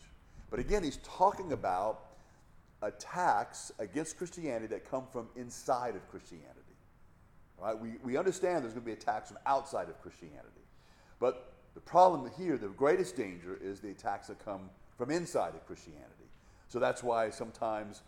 But 0.48 0.60
again, 0.60 0.84
he's 0.84 0.98
talking 0.98 1.52
about 1.52 2.04
attacks 2.82 3.72
against 3.80 4.16
Christianity 4.16 4.68
that 4.68 4.88
come 4.88 5.04
from 5.12 5.26
inside 5.34 5.96
of 5.96 6.08
Christianity. 6.08 6.57
Right? 7.60 7.78
We, 7.78 7.94
we 8.04 8.16
understand 8.16 8.64
there's 8.64 8.74
going 8.74 8.84
to 8.84 8.86
be 8.86 8.92
attacks 8.92 9.28
from 9.28 9.38
outside 9.46 9.88
of 9.88 10.00
Christianity. 10.00 10.62
But 11.18 11.52
the 11.74 11.80
problem 11.80 12.30
here, 12.38 12.56
the 12.56 12.68
greatest 12.68 13.16
danger, 13.16 13.58
is 13.60 13.80
the 13.80 13.90
attacks 13.90 14.28
that 14.28 14.44
come 14.44 14.70
from 14.96 15.10
inside 15.10 15.54
of 15.54 15.66
Christianity. 15.66 16.04
So 16.68 16.78
that's 16.78 17.02
why 17.02 17.30
sometimes, 17.30 18.02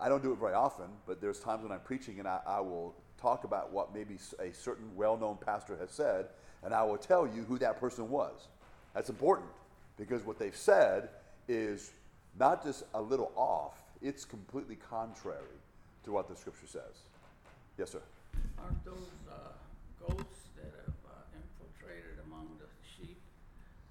I 0.00 0.08
don't 0.08 0.22
do 0.22 0.32
it 0.32 0.38
very 0.38 0.54
often, 0.54 0.86
but 1.06 1.20
there's 1.20 1.38
times 1.38 1.62
when 1.62 1.72
I'm 1.72 1.80
preaching 1.80 2.18
and 2.18 2.26
I, 2.26 2.40
I 2.46 2.60
will 2.60 2.94
talk 3.20 3.44
about 3.44 3.72
what 3.72 3.94
maybe 3.94 4.16
a 4.38 4.52
certain 4.52 4.94
well 4.96 5.16
known 5.16 5.38
pastor 5.44 5.76
has 5.76 5.90
said, 5.90 6.26
and 6.62 6.72
I 6.72 6.82
will 6.82 6.96
tell 6.96 7.26
you 7.26 7.44
who 7.44 7.58
that 7.58 7.78
person 7.78 8.08
was. 8.08 8.48
That's 8.94 9.10
important 9.10 9.50
because 9.98 10.24
what 10.24 10.38
they've 10.38 10.56
said 10.56 11.10
is 11.48 11.92
not 12.38 12.64
just 12.64 12.84
a 12.94 13.02
little 13.02 13.32
off, 13.36 13.82
it's 14.02 14.24
completely 14.24 14.76
contrary 14.76 15.58
to 16.04 16.12
what 16.12 16.28
the 16.28 16.36
scripture 16.36 16.66
says. 16.66 17.04
Yes, 17.80 17.92
sir. 17.92 18.02
Aren't 18.60 18.84
those 18.84 19.08
uh, 19.24 19.56
goats 20.04 20.52
that 20.60 20.68
have 20.84 21.00
uh, 21.08 21.16
infiltrated 21.32 22.20
among 22.26 22.52
the 22.60 22.68
sheep? 22.84 23.16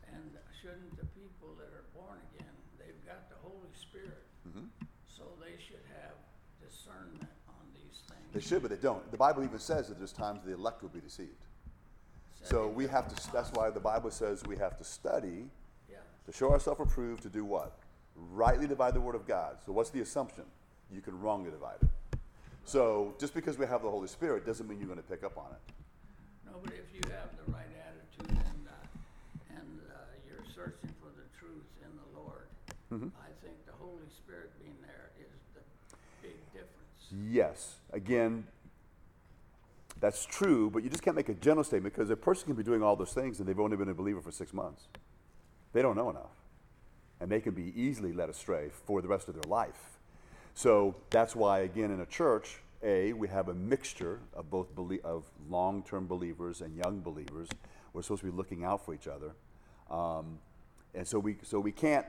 And 0.05 0.29
shouldn't 0.61 0.95
the 0.95 1.07
people 1.17 1.57
that 1.57 1.73
are 1.73 1.89
born 1.97 2.21
again—they've 2.29 3.03
got 3.03 3.31
the 3.31 3.41
Holy 3.41 3.73
Spirit—so 3.73 5.23
they 5.41 5.57
should, 5.57 5.81
have 5.89 6.13
discernment 6.61 7.33
on 7.49 7.65
these 7.73 8.05
things. 8.05 8.29
They 8.31 8.41
should, 8.41 8.61
but 8.61 8.69
they 8.69 8.77
don't. 8.77 9.09
The 9.09 9.17
Bible 9.17 9.43
even 9.43 9.57
says 9.57 9.87
that 9.87 9.97
there's 9.97 10.13
times 10.13 10.41
the 10.45 10.53
elect 10.53 10.83
will 10.83 10.89
be 10.89 11.01
deceived. 11.01 11.41
So 12.43 12.67
we 12.67 12.85
have 12.85 13.07
to, 13.07 13.31
that's 13.33 13.51
why 13.53 13.71
the 13.71 13.79
Bible 13.79 14.11
says 14.11 14.43
we 14.45 14.57
have 14.57 14.77
to 14.77 14.83
study 14.83 15.49
Yeah. 15.89 15.97
to 16.27 16.31
show 16.31 16.51
ourselves 16.51 16.79
approved 16.79 17.23
to 17.23 17.29
do 17.29 17.43
what? 17.43 17.79
Rightly 18.15 18.67
divide 18.67 18.93
the 18.93 19.01
word 19.01 19.15
of 19.15 19.25
God. 19.25 19.57
So 19.65 19.71
what's 19.71 19.89
the 19.89 20.01
assumption? 20.01 20.43
You 20.91 21.01
can 21.01 21.19
wrongly 21.19 21.49
divide 21.49 21.77
it. 21.81 21.89
So 22.69 23.15
just 23.19 23.33
because 23.33 23.57
we 23.57 23.65
have 23.65 23.81
the 23.81 23.89
Holy 23.89 24.07
Spirit 24.07 24.45
doesn't 24.45 24.69
mean 24.69 24.77
you're 24.77 24.87
going 24.87 25.01
to 25.01 25.09
pick 25.09 25.23
up 25.23 25.39
on 25.39 25.47
it. 25.51 25.73
No, 26.45 26.57
but 26.63 26.71
if 26.73 26.85
you 26.93 27.01
have 27.09 27.29
the 27.43 27.51
right 27.51 27.65
attitude 27.81 28.29
and, 28.29 28.67
uh, 28.67 29.55
and 29.57 29.79
uh, 29.89 29.93
you're 30.27 30.45
searching 30.53 30.93
for 31.01 31.09
the 31.17 31.25
truth 31.39 31.65
in 31.81 31.89
the 31.97 32.19
Lord, 32.19 32.45
Mm-hmm. 32.93 33.07
I 33.21 33.29
think 33.43 33.55
the 33.65 33.73
Holy 33.79 34.05
Spirit 34.15 34.51
being 34.61 34.75
there 34.81 35.09
is 35.19 35.33
the 35.55 35.61
big 36.21 36.37
difference. 36.53 37.25
Yes. 37.31 37.75
Again, 37.91 38.45
That's 39.99 40.25
true, 40.25 40.69
but 40.69 40.83
you 40.83 40.89
just 40.89 41.03
can't 41.03 41.15
make 41.15 41.29
a 41.29 41.33
general 41.33 41.63
statement 41.63 41.95
because 41.95 42.09
a 42.09 42.15
person 42.15 42.45
can 42.45 42.55
be 42.55 42.63
doing 42.63 42.81
all 42.83 42.95
those 42.95 43.13
things 43.13 43.39
and 43.39 43.49
they've 43.49 43.59
only 43.59 43.77
been 43.77 43.89
a 43.89 43.93
believer 43.93 44.21
for 44.21 44.31
six 44.31 44.53
months. 44.53 44.87
They 45.73 45.81
don't 45.81 45.95
know 45.95 46.09
enough. 46.09 46.35
And 47.19 47.31
they 47.31 47.41
can 47.41 47.53
be 47.53 47.73
easily 47.75 48.13
led 48.13 48.29
astray 48.29 48.69
for 48.85 49.01
the 49.01 49.07
rest 49.07 49.27
of 49.27 49.33
their 49.33 49.49
life. 49.49 49.98
So 50.59 50.93
that's 51.09 51.37
why, 51.37 51.59
again, 51.59 51.89
in 51.89 52.01
a 52.01 52.05
church, 52.05 52.57
A, 52.83 53.13
we 53.13 53.29
have 53.29 53.47
a 53.47 53.53
mixture 53.53 54.19
of 54.33 54.49
both 54.49 54.75
belie- 54.75 54.99
of 55.05 55.23
long 55.49 55.83
term 55.83 56.05
believers 56.05 56.59
and 56.59 56.75
young 56.75 56.99
believers. 56.99 57.47
We're 57.93 58.01
supposed 58.01 58.23
to 58.23 58.29
be 58.29 58.35
looking 58.35 58.65
out 58.65 58.83
for 58.83 58.93
each 58.93 59.07
other. 59.07 59.31
Um, 59.89 60.37
and 60.93 61.07
so 61.07 61.17
we, 61.17 61.37
so 61.43 61.61
we 61.61 61.71
can't, 61.71 62.05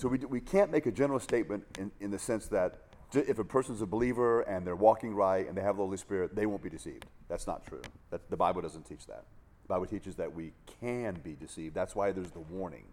so 0.00 0.08
we, 0.08 0.16
we 0.16 0.40
can't 0.40 0.70
make 0.70 0.86
a 0.86 0.90
general 0.90 1.20
statement 1.20 1.64
in, 1.78 1.90
in 2.00 2.10
the 2.10 2.18
sense 2.18 2.46
that 2.46 2.84
if 3.12 3.38
a 3.38 3.44
person's 3.44 3.82
a 3.82 3.86
believer 3.86 4.40
and 4.40 4.66
they're 4.66 4.76
walking 4.76 5.14
right 5.14 5.46
and 5.46 5.54
they 5.54 5.60
have 5.60 5.76
the 5.76 5.82
Holy 5.82 5.98
Spirit, 5.98 6.34
they 6.34 6.46
won't 6.46 6.62
be 6.62 6.70
deceived. 6.70 7.04
That's 7.28 7.46
not 7.46 7.66
true. 7.66 7.82
That, 8.08 8.30
the 8.30 8.36
Bible 8.38 8.62
doesn't 8.62 8.84
teach 8.84 9.04
that. 9.08 9.24
The 9.64 9.68
Bible 9.68 9.84
teaches 9.84 10.14
that 10.14 10.34
we 10.34 10.52
can 10.80 11.20
be 11.22 11.34
deceived. 11.34 11.74
That's 11.74 11.94
why 11.94 12.12
there's 12.12 12.30
the 12.30 12.40
warning. 12.40 12.86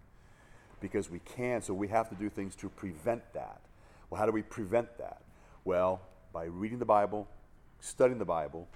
Because 0.81 1.09
we 1.09 1.19
can, 1.19 1.61
so 1.61 1.73
we 1.73 1.87
have 1.87 2.09
to 2.09 2.15
do 2.15 2.29
things 2.29 2.57
to 2.57 2.67
prevent 2.67 3.21
that. 3.31 3.61
Well, 4.11 4.19
how 4.19 4.25
do 4.25 4.33
we 4.33 4.43
prevent 4.43 4.97
that? 4.97 5.21
Well, 5.63 6.01
by 6.33 6.45
reading 6.45 6.79
the 6.79 6.85
Bible, 6.85 7.27
studying 7.79 8.19
the 8.19 8.25
Bible, 8.25 8.67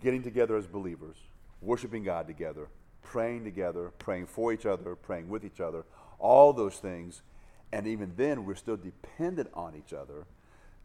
getting 0.00 0.22
together 0.22 0.56
as 0.56 0.66
believers, 0.66 1.16
worshiping 1.60 2.04
God 2.04 2.28
together, 2.28 2.68
praying 3.02 3.42
together, 3.44 3.92
praying 3.98 4.26
for 4.26 4.52
each 4.52 4.64
other, 4.64 4.94
praying 4.94 5.28
with 5.28 5.44
each 5.44 5.60
other, 5.60 5.84
all 6.20 6.52
those 6.52 6.76
things. 6.76 7.22
And 7.72 7.88
even 7.88 8.12
then, 8.16 8.44
we're 8.44 8.54
still 8.54 8.76
dependent 8.76 9.50
on 9.52 9.74
each 9.76 9.92
other 9.92 10.26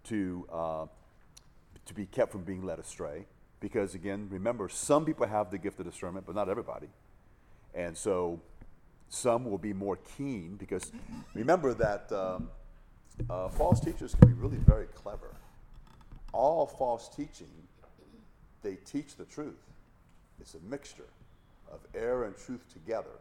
to, 0.05 0.47
uh, 0.51 0.85
to 1.85 1.93
be 1.93 2.07
kept 2.07 2.31
from 2.31 2.43
being 2.43 2.63
led 2.63 2.79
astray. 2.79 3.27
Because 3.59 3.93
again, 3.93 4.27
remember, 4.31 4.69
some 4.69 5.05
people 5.05 5.27
have 5.27 5.51
the 5.51 5.59
gift 5.59 5.79
of 5.79 5.85
discernment, 5.85 6.25
but 6.25 6.33
not 6.33 6.49
everybody. 6.49 6.87
And 7.75 7.95
so 7.95 8.41
some 9.07 9.45
will 9.45 9.59
be 9.59 9.71
more 9.71 9.99
keen 10.17 10.55
because 10.55 10.91
remember 11.35 11.75
that 11.75 12.11
um, 12.11 12.49
uh, 13.29 13.49
false 13.49 13.79
teachers 13.79 14.15
can 14.15 14.29
be 14.29 14.33
really 14.33 14.57
very 14.57 14.87
clever. 14.87 15.35
All 16.33 16.65
false 16.65 17.09
teaching, 17.09 17.49
they 18.63 18.75
teach 18.85 19.15
the 19.15 19.25
truth. 19.25 19.59
It's 20.39 20.55
a 20.55 20.59
mixture 20.69 21.09
of 21.71 21.79
error 21.93 22.25
and 22.25 22.35
truth 22.37 22.65
together. 22.71 23.19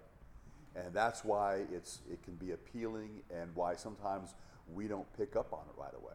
And 0.76 0.94
that's 0.94 1.24
why 1.24 1.62
it's, 1.72 1.98
it 2.10 2.22
can 2.22 2.34
be 2.34 2.52
appealing 2.52 3.10
and 3.34 3.50
why 3.54 3.74
sometimes 3.74 4.34
we 4.72 4.86
don't 4.86 5.06
pick 5.16 5.36
up 5.36 5.52
on 5.52 5.60
it 5.60 5.80
right 5.80 5.94
away. 5.94 6.14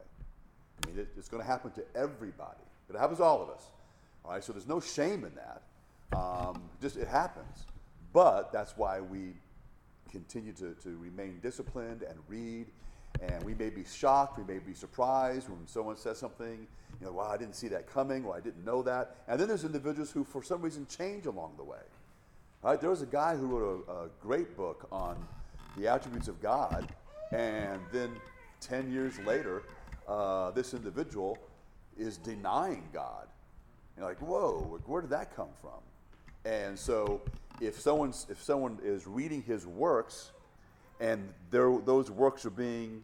I 0.83 0.87
mean, 0.87 0.99
it, 0.99 1.09
it's 1.17 1.29
going 1.29 1.43
to 1.43 1.47
happen 1.47 1.71
to 1.71 1.83
everybody. 1.95 2.63
It 2.89 2.95
happens 2.97 3.19
to 3.19 3.25
all 3.25 3.41
of 3.41 3.49
us. 3.49 3.63
All 4.23 4.31
right, 4.31 4.43
so 4.43 4.53
there's 4.53 4.67
no 4.67 4.79
shame 4.79 5.25
in 5.25 5.33
that. 5.35 5.61
Um, 6.17 6.61
just 6.81 6.97
it 6.97 7.07
happens. 7.07 7.65
But 8.13 8.53
that's 8.53 8.77
why 8.77 9.01
we 9.01 9.33
continue 10.09 10.53
to, 10.53 10.73
to 10.83 10.97
remain 10.97 11.39
disciplined 11.41 12.01
and 12.03 12.17
read. 12.27 12.67
And 13.21 13.43
we 13.43 13.53
may 13.53 13.69
be 13.69 13.83
shocked, 13.83 14.37
we 14.37 14.43
may 14.43 14.59
be 14.59 14.73
surprised 14.73 15.49
when 15.49 15.65
someone 15.67 15.97
says 15.97 16.17
something, 16.17 16.67
you 16.99 17.05
know, 17.05 17.13
wow, 17.13 17.29
I 17.29 17.37
didn't 17.37 17.55
see 17.55 17.67
that 17.69 17.91
coming, 17.91 18.25
or 18.25 18.35
I 18.35 18.39
didn't 18.39 18.63
know 18.65 18.81
that. 18.83 19.17
And 19.27 19.39
then 19.39 19.47
there's 19.47 19.63
individuals 19.63 20.11
who, 20.11 20.23
for 20.23 20.43
some 20.43 20.61
reason, 20.61 20.85
change 20.87 21.25
along 21.25 21.53
the 21.57 21.63
way. 21.63 21.77
All 22.63 22.71
right, 22.71 22.81
there 22.81 22.89
was 22.89 23.01
a 23.01 23.07
guy 23.07 23.35
who 23.35 23.45
wrote 23.45 23.85
a, 23.87 23.91
a 23.91 24.09
great 24.21 24.55
book 24.57 24.87
on 24.91 25.15
the 25.77 25.87
attributes 25.87 26.27
of 26.27 26.41
God, 26.41 26.87
and 27.31 27.79
then 27.91 28.11
10 28.61 28.91
years 28.91 29.19
later, 29.19 29.63
uh, 30.07 30.51
this 30.51 30.73
individual 30.73 31.37
is 31.97 32.17
denying 32.17 32.83
God. 32.93 33.27
You're 33.97 34.07
like, 34.07 34.21
whoa, 34.21 34.79
where 34.85 35.01
did 35.01 35.11
that 35.11 35.35
come 35.35 35.49
from? 35.61 35.71
And 36.43 36.77
so, 36.77 37.21
if 37.61 37.79
someone's 37.79 38.27
if 38.29 38.43
someone 38.43 38.77
is 38.83 39.07
reading 39.07 39.41
his 39.41 39.65
works, 39.65 40.31
and 40.99 41.27
there, 41.51 41.77
those 41.83 42.09
works 42.09 42.45
are 42.45 42.51
being 42.51 43.03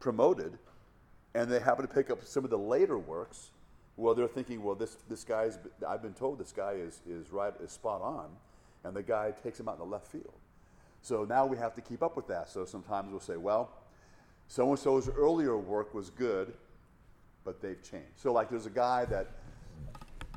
promoted, 0.00 0.58
and 1.34 1.50
they 1.50 1.60
happen 1.60 1.86
to 1.86 1.92
pick 1.92 2.10
up 2.10 2.24
some 2.24 2.44
of 2.44 2.50
the 2.50 2.58
later 2.58 2.98
works, 2.98 3.50
well, 3.96 4.14
they're 4.14 4.28
thinking, 4.28 4.62
well, 4.62 4.76
this 4.76 4.96
this 5.08 5.24
guy's 5.24 5.58
I've 5.86 6.02
been 6.02 6.14
told 6.14 6.38
this 6.38 6.52
guy 6.52 6.72
is 6.72 7.00
is 7.08 7.32
right 7.32 7.52
is 7.60 7.72
spot 7.72 8.00
on, 8.00 8.26
and 8.84 8.94
the 8.94 9.02
guy 9.02 9.32
takes 9.42 9.58
him 9.58 9.68
out 9.68 9.74
in 9.74 9.80
the 9.80 9.86
left 9.86 10.06
field. 10.06 10.34
So 11.02 11.24
now 11.24 11.46
we 11.46 11.56
have 11.56 11.74
to 11.74 11.80
keep 11.80 12.02
up 12.02 12.16
with 12.16 12.28
that. 12.28 12.48
So 12.48 12.64
sometimes 12.64 13.10
we'll 13.10 13.20
say, 13.20 13.36
well, 13.36 13.70
so 14.46 14.70
and 14.70 14.78
so's 14.78 15.08
earlier 15.08 15.56
work 15.56 15.94
was 15.94 16.10
good, 16.10 16.52
but 17.44 17.60
they've 17.60 17.82
changed. 17.82 18.16
So 18.16 18.32
like 18.32 18.50
there's 18.50 18.66
a 18.66 18.70
guy 18.70 19.04
that 19.06 19.26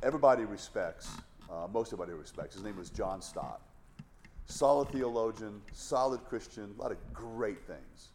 everybody 0.02 0.44
respects, 0.44 1.10
uh, 1.50 1.68
most 1.72 1.92
everybody 1.92 2.18
respects. 2.18 2.54
His 2.54 2.64
name 2.64 2.76
was 2.76 2.90
John 2.90 3.22
Stott. 3.22 3.60
Solid 4.46 4.88
theologian, 4.90 5.62
solid 5.72 6.24
Christian, 6.24 6.74
a 6.78 6.82
lot 6.82 6.92
of 6.92 6.98
great 7.12 7.62
things. 7.66 8.10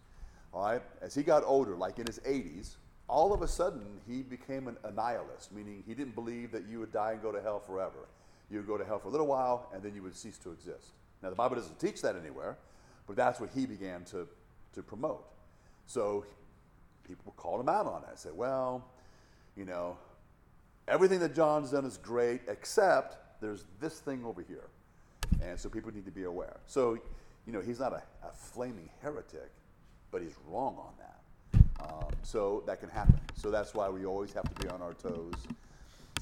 All 0.54 0.66
right? 0.66 0.82
As 1.02 1.16
he 1.16 1.24
got 1.24 1.44
older, 1.46 1.76
like 1.76 2.00
in 2.00 2.06
his 2.06 2.20
80s, 2.20 2.76
all 3.08 3.34
of 3.34 3.42
a 3.42 3.48
sudden 3.48 4.00
he 4.08 4.22
became 4.22 4.68
an, 4.68 4.78
a 4.84 4.92
nihilist, 4.92 5.52
meaning 5.52 5.84
he 5.88 5.94
didn't 5.94 6.16
believe 6.16 6.52
that 6.52 6.68
you 6.68 6.80
would 6.80 6.92
die 6.92 7.14
and 7.14 7.22
go 7.22 7.32
to 7.32 7.42
hell 7.42 7.60
forever. 7.60 8.08
You 8.50 8.58
would 8.58 8.68
go 8.68 8.78
to 8.78 8.86
hell 8.86 9.00
for 9.00 9.08
a 9.08 9.12
little 9.12 9.28
while 9.28 9.70
and 9.74 9.82
then 9.82 9.96
you 9.96 10.04
would 10.04 10.16
cease 10.16 10.38
to 10.40 10.52
exist. 10.52 10.92
Now, 11.22 11.30
the 11.30 11.36
Bible 11.36 11.56
doesn't 11.56 11.80
teach 11.80 12.02
that 12.02 12.16
anywhere, 12.16 12.58
but 13.08 13.16
that's 13.16 13.40
what 13.40 13.50
he 13.54 13.66
began 13.66 14.04
to, 14.06 14.28
to 14.74 14.84
promote. 14.84 15.26
So 15.86 16.26
people 17.08 17.34
called 17.38 17.62
him 17.62 17.70
out 17.70 17.86
on 17.86 18.04
it. 18.12 18.20
Said, 18.20 18.34
well, 18.36 18.86
you 19.56 19.66
know, 19.66 19.98
everything 20.88 21.20
that 21.20 21.34
John's 21.34 21.72
done 21.72 21.86
is 21.86 21.98
great, 21.98 22.42
except 22.48 23.42
there's 23.42 23.66
this 23.80 24.00
thing 24.00 24.24
over 24.26 24.42
here. 24.42 24.70
And 25.42 25.60
so 25.60 25.70
people 25.70 25.92
need 25.94 26.06
to 26.06 26.12
be 26.12 26.24
aware. 26.24 26.58
So, 26.66 26.98
you 27.46 27.54
know, 27.54 27.62
he's 27.62 27.80
not 27.80 27.94
a, 27.94 28.04
a 28.26 28.32
flaming 28.34 28.90
heretic, 29.02 29.52
but 30.12 30.22
he's 30.22 30.36
wrong 30.48 30.78
on 30.78 30.94
that. 31.00 31.14
Um, 31.80 32.12
so 32.24 32.64
that 32.66 32.80
can 32.80 32.90
happen. 32.90 33.20
So 33.36 33.52
that's 33.52 33.74
why 33.74 33.90
we 33.90 34.06
always 34.06 34.34
have 34.34 34.52
to 34.54 34.62
be 34.62 34.68
on 34.70 34.82
our 34.82 34.94
toes 34.94 35.36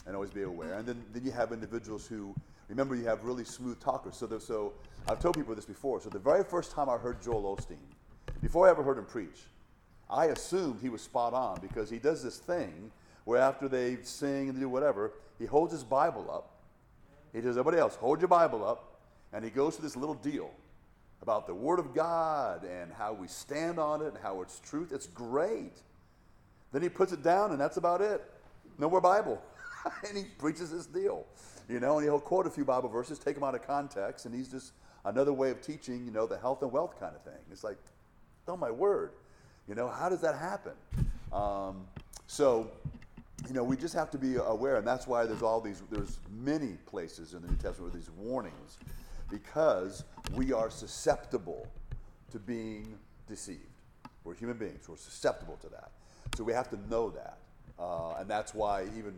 and 0.06 0.16
always 0.16 0.32
be 0.32 0.44
aware. 0.44 0.74
And 0.74 0.86
then, 0.86 1.04
then 1.14 1.24
you 1.24 1.32
have 1.32 1.52
individuals 1.52 2.06
who, 2.06 2.36
remember, 2.68 2.96
you 2.96 3.06
have 3.06 3.24
really 3.24 3.46
smooth 3.46 3.80
talkers. 3.80 4.18
So, 4.18 4.38
so 4.40 4.74
I've 5.08 5.20
told 5.20 5.36
people 5.36 5.56
this 5.56 5.66
before. 5.66 6.02
So 6.02 6.10
the 6.10 6.20
very 6.20 6.44
first 6.44 6.72
time 6.72 6.90
I 6.90 6.98
heard 6.98 7.22
Joel 7.22 7.56
Osteen, 7.56 7.78
before 8.42 8.68
I 8.68 8.72
ever 8.72 8.84
heard 8.84 8.98
him 8.98 9.06
preach, 9.06 9.44
I 10.10 10.26
assumed 10.26 10.80
he 10.82 10.90
was 10.90 11.02
spot 11.02 11.34
on 11.34 11.60
because 11.62 11.90
he 11.90 11.98
does 11.98 12.22
this 12.22 12.38
thing 12.38 12.92
where 13.24 13.42
after 13.42 13.68
they 13.68 13.98
sing 14.04 14.50
and 14.50 14.60
do 14.60 14.70
whatever, 14.70 15.14
he 15.40 15.46
holds 15.46 15.74
his 15.74 15.84
Bible 15.84 16.30
up. 16.32 16.52
He 17.34 17.42
tells 17.42 17.58
everybody 17.58 17.80
else, 17.80 17.96
hold 17.96 18.22
your 18.22 18.28
Bible 18.28 18.64
up. 18.64 18.95
And 19.36 19.44
he 19.44 19.52
goes 19.52 19.76
through 19.76 19.84
this 19.84 19.98
little 19.98 20.16
deal 20.16 20.50
about 21.22 21.46
the 21.46 21.54
Word 21.54 21.78
of 21.78 21.94
God 21.94 22.64
and 22.64 22.92
how 22.94 23.12
we 23.12 23.28
stand 23.28 23.78
on 23.78 24.02
it 24.02 24.08
and 24.08 24.18
how 24.18 24.42
it's 24.42 24.60
truth. 24.62 24.94
It's 24.94 25.08
great. 25.08 25.74
Then 26.72 26.82
he 26.82 26.88
puts 26.88 27.12
it 27.12 27.22
down, 27.22 27.52
and 27.52 27.60
that's 27.60 27.76
about 27.76 28.02
it. 28.02 28.24
No 28.80 28.90
more 28.90 29.02
Bible. 29.02 29.42
and 30.08 30.18
he 30.18 30.24
preaches 30.38 30.72
this 30.72 30.86
deal. 30.86 31.26
You 31.68 31.82
know, 31.82 31.98
and 31.98 32.06
he'll 32.06 32.20
quote 32.20 32.48
a 32.48 32.50
few 32.50 32.64
Bible 32.64 32.88
verses, 32.88 33.20
take 33.20 33.36
them 33.36 33.44
out 33.44 33.56
of 33.56 33.68
context, 33.68 34.26
and 34.26 34.34
he's 34.34 34.48
just 34.48 34.72
another 35.04 35.34
way 35.34 35.52
of 35.52 35.62
teaching, 35.62 36.06
you 36.06 36.12
know, 36.12 36.26
the 36.26 36.38
health 36.38 36.62
and 36.62 36.72
wealth 36.72 36.98
kind 36.98 37.14
of 37.14 37.22
thing. 37.24 37.42
It's 37.52 37.64
like, 37.64 37.78
oh 38.48 38.56
my 38.56 38.72
word. 38.72 39.12
You 39.68 39.76
know, 39.76 39.90
how 39.90 40.08
does 40.08 40.22
that 40.22 40.36
happen? 40.36 40.74
Um, 41.34 41.86
so, 42.28 42.72
you 43.48 43.54
know, 43.54 43.64
we 43.64 43.76
just 43.76 43.96
have 43.96 44.12
to 44.12 44.18
be 44.18 44.36
aware, 44.36 44.78
and 44.78 44.88
that's 44.88 45.08
why 45.08 45.26
there's 45.26 45.42
all 45.42 45.60
these, 45.60 45.82
there's 45.92 46.20
many 46.32 46.78
places 46.86 47.34
in 47.34 47.42
the 47.42 47.48
New 47.48 47.58
Testament 47.58 47.94
with 47.94 48.02
these 48.02 48.12
warnings, 48.16 48.78
because 49.30 50.04
we 50.34 50.54
are 50.54 50.70
susceptible 50.70 51.68
to 52.32 52.40
being 52.40 52.98
deceived. 53.28 53.60
We're 54.24 54.36
human 54.36 54.58
beings, 54.58 54.88
we're 54.90 54.98
susceptible 54.98 55.58
to 55.62 55.70
that. 55.70 55.92
So 56.36 56.44
we 56.44 56.54
have 56.54 56.70
to 56.70 56.90
know 56.90 57.10
that. 57.12 57.38
Uh, 57.78 58.16
and 58.20 58.30
that's 58.30 58.54
why 58.54 58.84
even 58.98 59.14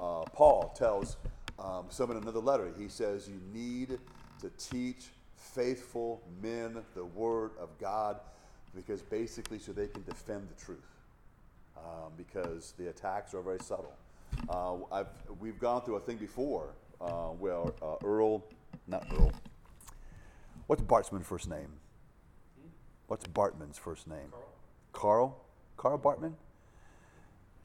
uh, 0.00 0.22
Paul 0.32 0.74
tells 0.76 1.16
um, 1.58 1.86
in 2.10 2.16
another 2.16 2.40
letter, 2.40 2.70
he 2.78 2.88
says, 2.88 3.28
You 3.28 3.40
need 3.52 3.98
to 4.40 4.50
teach 4.58 5.08
faithful 5.36 6.22
men 6.42 6.78
the 6.94 7.04
word 7.04 7.50
of 7.58 7.68
God 7.78 8.20
because 8.74 9.02
basically 9.02 9.58
so 9.58 9.72
they 9.72 9.88
can 9.88 10.02
defend 10.04 10.48
the 10.48 10.64
truth 10.64 10.78
um, 11.76 12.12
because 12.16 12.72
the 12.78 12.88
attacks 12.88 13.34
are 13.34 13.42
very 13.42 13.58
subtle. 13.60 13.94
Uh, 14.48 15.04
we've 15.40 15.58
gone 15.58 15.82
through 15.82 15.96
a 15.96 16.00
thing 16.00 16.16
before 16.16 16.68
uh, 17.00 17.28
where 17.28 17.62
uh, 17.82 17.96
Earl, 18.04 18.44
not 18.86 19.06
Earl, 19.12 19.32
what's 20.70 20.82
Bartman's 20.82 21.26
first 21.26 21.50
name? 21.50 21.72
Hmm? 22.60 22.68
What's 23.08 23.26
Bartman's 23.26 23.76
first 23.76 24.06
name? 24.06 24.30
Carl. 24.92 25.34
Carl? 25.36 25.44
Carl 25.76 25.98
Bartman? 25.98 26.34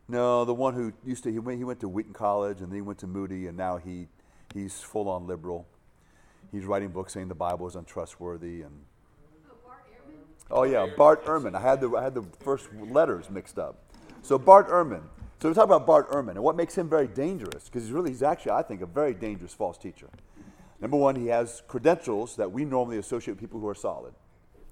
No, 0.07 0.43
the 0.43 0.55
one 0.55 0.73
who 0.73 0.91
used 1.05 1.23
to, 1.25 1.31
he 1.31 1.37
went, 1.37 1.59
he 1.59 1.63
went 1.63 1.79
to 1.81 1.87
Wheaton 1.87 2.13
College 2.13 2.61
and 2.61 2.71
then 2.71 2.77
he 2.77 2.81
went 2.81 2.97
to 2.99 3.07
Moody 3.07 3.45
and 3.45 3.55
now 3.55 3.77
he, 3.77 4.07
he's 4.55 4.81
full 4.81 5.07
on 5.07 5.27
liberal. 5.27 5.67
He's 6.51 6.65
writing 6.65 6.89
books 6.89 7.13
saying 7.13 7.27
the 7.27 7.35
Bible 7.35 7.67
is 7.67 7.75
untrustworthy 7.75 8.63
and 8.63 8.73
oh, 10.49 10.61
oh 10.61 10.63
yeah, 10.63 10.87
Bart 10.97 11.23
Ehrman. 11.25 11.53
I 11.53 11.61
had 11.61 11.81
the 11.81 11.95
I 11.95 12.03
had 12.03 12.15
the 12.15 12.23
first 12.39 12.69
letters 12.73 13.29
mixed 13.29 13.59
up. 13.59 13.83
So 14.23 14.39
Bart 14.39 14.67
Ehrman. 14.69 15.03
So 15.39 15.45
So 15.45 15.49
we 15.49 15.53
talk 15.53 15.65
about 15.65 15.85
Bart 15.85 16.09
Ehrman 16.09 16.31
and 16.31 16.43
what 16.43 16.55
makes 16.55 16.75
him 16.75 16.89
very 16.89 17.07
dangerous, 17.07 17.65
because 17.65 17.83
he's 17.83 17.91
really, 17.91 18.09
he's 18.09 18.23
actually, 18.23 18.53
I 18.53 18.63
think, 18.63 18.81
a 18.81 18.87
very 18.87 19.13
dangerous 19.13 19.53
false 19.53 19.77
teacher. 19.77 20.09
Number 20.81 20.97
one, 20.97 21.15
he 21.15 21.27
has 21.27 21.63
credentials 21.67 22.35
that 22.35 22.51
we 22.51 22.65
normally 22.65 22.97
associate 22.97 23.35
with 23.35 23.39
people 23.39 23.59
who 23.59 23.67
are 23.67 23.75
solid. 23.75 24.13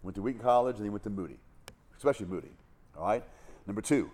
Went 0.01 0.15
to 0.15 0.21
Wheaton 0.21 0.41
College 0.41 0.75
and 0.75 0.85
he 0.85 0.89
went 0.89 1.03
to 1.03 1.09
Moody, 1.09 1.37
especially 1.97 2.25
Moody. 2.25 2.51
All 2.97 3.05
right. 3.05 3.23
Number 3.65 3.81
two, 3.81 4.11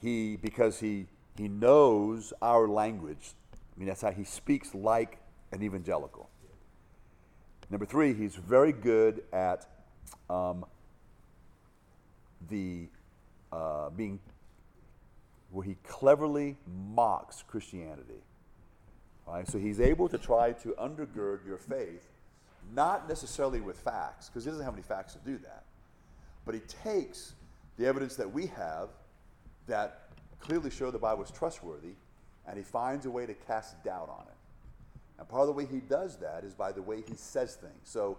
he 0.00 0.36
because 0.36 0.80
he 0.80 1.06
he 1.36 1.48
knows 1.48 2.32
our 2.40 2.66
language. 2.68 3.34
I 3.52 3.78
mean, 3.78 3.88
that's 3.88 4.00
how 4.00 4.12
he 4.12 4.24
speaks 4.24 4.74
like 4.74 5.18
an 5.52 5.62
evangelical. 5.62 6.30
Number 7.70 7.86
three, 7.86 8.14
he's 8.14 8.34
very 8.34 8.72
good 8.72 9.22
at 9.32 9.66
um, 10.30 10.64
the 12.48 12.88
uh, 13.52 13.90
being 13.90 14.20
where 15.50 15.64
he 15.64 15.76
cleverly 15.86 16.56
mocks 16.66 17.44
Christianity. 17.46 18.22
Right? 19.26 19.48
So 19.48 19.58
he's 19.58 19.80
able 19.80 20.08
to 20.08 20.18
try 20.18 20.52
to 20.52 20.70
undergird 20.80 21.46
your 21.46 21.58
faith, 21.58 22.06
not 22.74 23.08
necessarily 23.08 23.60
with 23.60 23.78
facts, 23.78 24.28
because 24.28 24.44
he 24.44 24.50
doesn't 24.50 24.64
have 24.64 24.74
any 24.74 24.82
facts 24.82 25.14
to 25.14 25.18
do 25.20 25.38
that. 25.38 25.64
But 26.44 26.54
he 26.54 26.60
takes 26.60 27.34
the 27.78 27.86
evidence 27.86 28.16
that 28.16 28.30
we 28.30 28.46
have 28.48 28.90
that 29.66 30.08
clearly 30.40 30.70
show 30.70 30.90
the 30.90 30.98
Bible 30.98 31.24
is 31.24 31.30
trustworthy, 31.30 31.94
and 32.46 32.56
he 32.56 32.62
finds 32.62 33.06
a 33.06 33.10
way 33.10 33.24
to 33.26 33.34
cast 33.34 33.82
doubt 33.82 34.10
on 34.10 34.26
it. 34.26 34.34
And 35.18 35.28
part 35.28 35.42
of 35.42 35.46
the 35.46 35.52
way 35.52 35.66
he 35.66 35.78
does 35.78 36.18
that 36.18 36.44
is 36.44 36.54
by 36.54 36.72
the 36.72 36.82
way 36.82 37.02
he 37.06 37.14
says 37.14 37.54
things. 37.54 37.72
So 37.84 38.18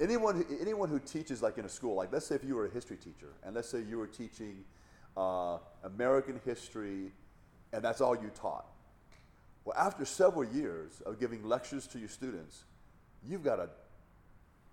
anyone, 0.00 0.44
anyone 0.60 0.88
who 0.88 0.98
teaches 0.98 1.42
like 1.42 1.58
in 1.58 1.64
a 1.64 1.68
school, 1.68 1.94
like 1.94 2.12
let's 2.12 2.26
say 2.26 2.34
if 2.34 2.44
you 2.44 2.56
were 2.56 2.66
a 2.66 2.70
history 2.70 2.96
teacher, 2.96 3.28
and 3.44 3.54
let's 3.54 3.68
say 3.68 3.80
you 3.80 3.98
were 3.98 4.06
teaching 4.06 4.64
uh, 5.16 5.58
American 5.84 6.40
history, 6.44 7.12
and 7.72 7.84
that's 7.84 8.00
all 8.00 8.16
you 8.16 8.30
taught. 8.34 8.66
Well, 9.70 9.86
after 9.86 10.04
several 10.04 10.42
years 10.52 11.00
of 11.06 11.20
giving 11.20 11.46
lectures 11.46 11.86
to 11.88 12.00
your 12.00 12.08
students, 12.08 12.64
you've 13.24 13.44
got 13.44 13.60
a, 13.60 13.68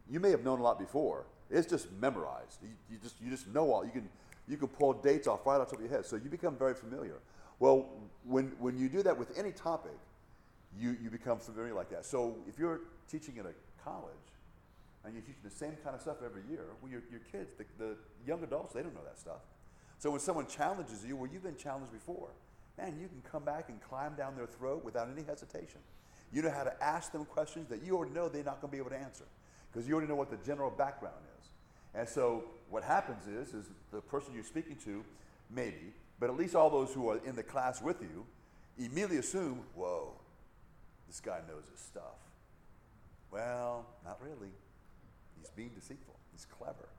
you 0.09 0.19
may 0.19 0.31
have 0.31 0.43
known 0.43 0.59
a 0.59 0.63
lot 0.63 0.79
before. 0.79 1.25
It's 1.51 1.69
just 1.69 1.91
memorized. 2.01 2.63
You, 2.63 2.69
you 2.89 2.97
just, 2.97 3.13
you 3.21 3.29
just 3.29 3.47
know 3.53 3.71
all. 3.71 3.85
You 3.85 3.91
can, 3.91 4.09
you 4.47 4.57
can 4.57 4.69
pull 4.69 4.93
dates 4.93 5.27
off 5.27 5.45
right 5.45 5.61
off 5.61 5.69
the 5.69 5.75
top 5.75 5.85
of 5.85 5.87
your 5.87 5.95
head. 5.95 6.07
So 6.07 6.15
you 6.15 6.31
become 6.31 6.55
very 6.55 6.73
familiar. 6.73 7.19
Well, 7.59 7.89
when, 8.23 8.53
when 8.57 8.75
you 8.75 8.89
do 8.89 9.03
that 9.03 9.15
with 9.15 9.37
any 9.37 9.51
topic, 9.51 9.99
you, 10.75 10.97
you 10.99 11.11
become 11.11 11.37
familiar 11.37 11.75
like 11.75 11.91
that. 11.91 12.03
So 12.03 12.35
if 12.47 12.57
you're 12.57 12.81
teaching 13.07 13.37
in 13.37 13.45
a 13.45 13.53
college 13.83 14.15
and 15.05 15.13
you're 15.13 15.21
teaching 15.21 15.43
the 15.43 15.51
same 15.51 15.73
kind 15.83 15.93
of 15.93 16.01
stuff 16.01 16.23
every 16.25 16.41
year, 16.49 16.65
well, 16.81 16.91
your, 16.91 17.03
your 17.11 17.21
kids, 17.31 17.51
the, 17.59 17.65
the 17.77 17.95
young 18.25 18.41
adults, 18.41 18.73
they 18.73 18.81
don't 18.81 18.95
know 18.95 19.05
that 19.05 19.19
stuff. 19.19 19.41
So 19.99 20.09
when 20.09 20.21
someone 20.21 20.47
challenges 20.47 21.05
you, 21.05 21.15
well, 21.17 21.29
you've 21.31 21.43
been 21.43 21.55
challenged 21.55 21.93
before, 21.93 22.29
man, 22.77 22.97
you 22.99 23.07
can 23.07 23.21
come 23.29 23.43
back 23.43 23.69
and 23.69 23.81
climb 23.81 24.15
down 24.15 24.35
their 24.35 24.45
throat 24.45 24.83
without 24.83 25.09
any 25.11 25.25
hesitation. 25.25 25.79
You 26.31 26.41
know 26.41 26.51
how 26.51 26.63
to 26.63 26.83
ask 26.83 27.11
them 27.11 27.25
questions 27.25 27.69
that 27.69 27.83
you 27.83 27.95
already 27.95 28.13
know 28.13 28.29
they're 28.29 28.43
not 28.43 28.61
going 28.61 28.71
to 28.71 28.75
be 28.75 28.79
able 28.79 28.89
to 28.91 28.97
answer 28.97 29.25
because 29.71 29.87
you 29.87 29.93
already 29.93 30.09
know 30.09 30.15
what 30.15 30.29
the 30.29 30.37
general 30.45 30.69
background 30.69 31.15
is. 31.39 31.49
And 31.95 32.07
so 32.07 32.43
what 32.69 32.83
happens 32.83 33.25
is, 33.27 33.53
is 33.53 33.65
the 33.91 34.01
person 34.01 34.33
you're 34.33 34.43
speaking 34.43 34.75
to, 34.85 35.03
maybe, 35.49 35.93
but 36.19 36.29
at 36.29 36.35
least 36.35 36.55
all 36.55 36.69
those 36.69 36.93
who 36.93 37.09
are 37.09 37.19
in 37.25 37.35
the 37.35 37.43
class 37.43 37.81
with 37.81 38.01
you, 38.01 38.25
immediately 38.77 39.17
assume, 39.17 39.61
whoa, 39.75 40.13
this 41.07 41.19
guy 41.19 41.39
knows 41.47 41.63
his 41.71 41.79
stuff. 41.79 42.19
Well, 43.31 43.85
not 44.05 44.21
really. 44.21 44.51
He's 45.39 45.49
being 45.51 45.71
deceitful. 45.73 46.15
He's 46.33 46.45
clever. 46.45 46.89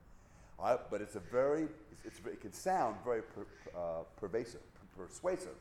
All 0.58 0.70
right, 0.70 0.80
but 0.90 1.00
it's 1.00 1.14
a 1.14 1.20
very, 1.20 1.68
it's, 1.92 2.04
it's, 2.04 2.18
it 2.26 2.40
can 2.40 2.52
sound 2.52 2.96
very 3.04 3.22
per, 3.22 3.46
uh, 3.76 4.02
pervasive, 4.18 4.60
persuasive 4.96 5.54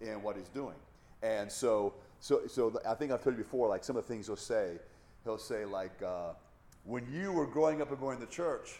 in 0.00 0.22
what 0.22 0.36
he's 0.36 0.48
doing. 0.48 0.76
And 1.22 1.50
so, 1.50 1.94
so, 2.20 2.46
so 2.46 2.80
I 2.88 2.94
think 2.94 3.12
I've 3.12 3.22
told 3.22 3.36
you 3.36 3.42
before, 3.42 3.68
like 3.68 3.84
some 3.84 3.96
of 3.96 4.06
the 4.06 4.12
things 4.12 4.26
he'll 4.26 4.36
say, 4.36 4.78
he'll 5.24 5.38
say 5.38 5.64
like, 5.64 6.02
uh, 6.02 6.32
when 6.84 7.06
you 7.12 7.32
were 7.32 7.46
growing 7.46 7.82
up 7.82 7.90
and 7.90 8.00
going 8.00 8.20
to 8.20 8.26
church, 8.26 8.78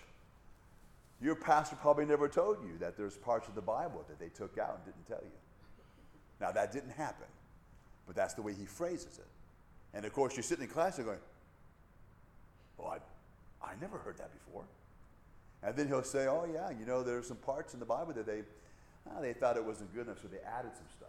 your 1.21 1.35
pastor 1.35 1.77
probably 1.77 2.07
never 2.07 2.29
told 2.29 2.59
you 2.63 2.79
that 2.79 2.97
there's 2.97 3.17
parts 3.17 3.47
of 3.49 3.55
the 3.55 3.61
Bible 3.61 4.05
that 4.09 4.19
they 4.19 4.29
took 4.29 4.59
out 4.59 4.77
and 4.77 4.85
didn't 4.85 5.07
tell 5.07 5.23
you. 5.23 5.33
Now 6.41 6.51
that 6.53 6.73
didn't 6.73 6.93
happen, 6.93 7.27
but 8.07 8.17
that's 8.17 8.35
the 8.35 8.43
way 8.43 8.55
he 8.55 8.65
phrases 8.65 9.19
it. 9.19 9.27
And 9.93 10.07
of 10.07 10.13
course, 10.13 10.35
you're 10.35 10.43
sitting 10.43 10.65
in 10.65 10.71
class 10.71 10.97
and 10.97 11.07
going, 11.07 11.19
"Well, 12.79 12.97
I, 13.63 13.67
I 13.67 13.73
never 13.81 13.99
heard 13.99 14.17
that 14.19 14.31
before." 14.33 14.65
And 15.63 15.77
then 15.77 15.89
he'll 15.89 16.03
say, 16.03 16.27
"Oh 16.27 16.49
yeah, 16.51 16.71
you 16.71 16.87
know, 16.87 17.03
there's 17.03 17.29
some 17.29 17.37
parts 17.37 17.75
in 17.75 17.81
the 17.81 17.87
Bible 17.87 18.15
that 18.15 18.25
they, 18.25 18.43
oh, 19.11 19.21
they 19.21 19.35
thought 19.35 19.57
it 19.57 19.65
wasn't 19.65 19.93
good 19.95 20.07
enough, 20.07 20.23
so 20.23 20.29
they 20.29 20.39
added 20.39 20.71
some 20.75 20.87
stuff, 20.97 21.00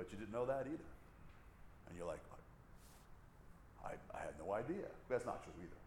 but 0.00 0.08
you 0.10 0.16
didn't 0.16 0.32
know 0.32 0.46
that 0.46 0.64
either." 0.64 0.90
And 1.86 1.92
you're 1.96 2.06
like, 2.08 2.24
"I, 3.84 3.92
I 4.16 4.20
had 4.24 4.32
no 4.40 4.54
idea." 4.54 4.88
That's 5.10 5.26
not 5.26 5.44
true 5.44 5.52
either. 5.60 5.80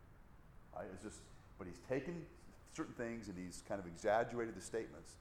Right? 0.75 0.85
It's 0.93 1.03
just, 1.03 1.17
but 1.57 1.65
he's 1.65 1.81
taken 1.89 2.25
certain 2.75 2.93
things 2.93 3.27
and 3.27 3.37
he's 3.37 3.63
kind 3.67 3.79
of 3.79 3.87
exaggerated 3.87 4.55
the 4.55 4.61
statements. 4.61 5.13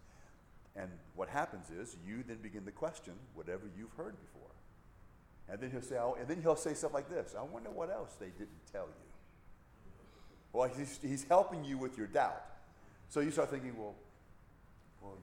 And 0.76 0.90
what 1.16 1.28
happens 1.28 1.70
is 1.70 1.96
you 2.06 2.22
then 2.26 2.38
begin 2.42 2.64
to 2.64 2.70
question 2.70 3.14
whatever 3.34 3.62
you've 3.76 3.92
heard 3.92 4.16
before. 4.20 4.50
And 5.48 5.60
then 5.60 5.70
he'll 5.70 5.82
say, 5.82 5.96
oh, 5.98 6.16
and 6.18 6.28
then 6.28 6.40
he'll 6.40 6.56
say 6.56 6.74
stuff 6.74 6.94
like 6.94 7.10
this 7.10 7.34
I 7.38 7.42
wonder 7.42 7.70
what 7.70 7.90
else 7.90 8.14
they 8.18 8.28
didn't 8.28 8.66
tell 8.72 8.86
you. 8.86 9.08
Well, 10.52 10.70
he's, 10.76 10.98
he's 11.02 11.24
helping 11.24 11.64
you 11.64 11.78
with 11.78 11.96
your 11.96 12.06
doubt. 12.06 12.42
So 13.08 13.20
you 13.20 13.30
start 13.30 13.50
thinking, 13.50 13.74
well, 13.76 13.94
well, 15.02 15.18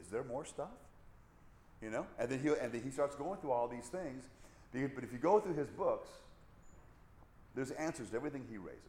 is 0.00 0.08
there 0.08 0.24
more 0.24 0.44
stuff? 0.44 0.68
You 1.82 1.90
know? 1.90 2.06
And 2.18 2.28
then, 2.28 2.40
he 2.40 2.48
and 2.48 2.72
then 2.72 2.82
he 2.82 2.90
starts 2.90 3.14
going 3.16 3.38
through 3.40 3.52
all 3.52 3.68
these 3.68 3.86
things. 3.86 4.24
But 4.72 5.04
if 5.04 5.12
you 5.12 5.18
go 5.18 5.40
through 5.40 5.54
his 5.54 5.68
books, 5.68 6.08
there's 7.54 7.70
answers 7.72 8.10
to 8.10 8.16
everything 8.16 8.44
he 8.50 8.58
raises. 8.58 8.82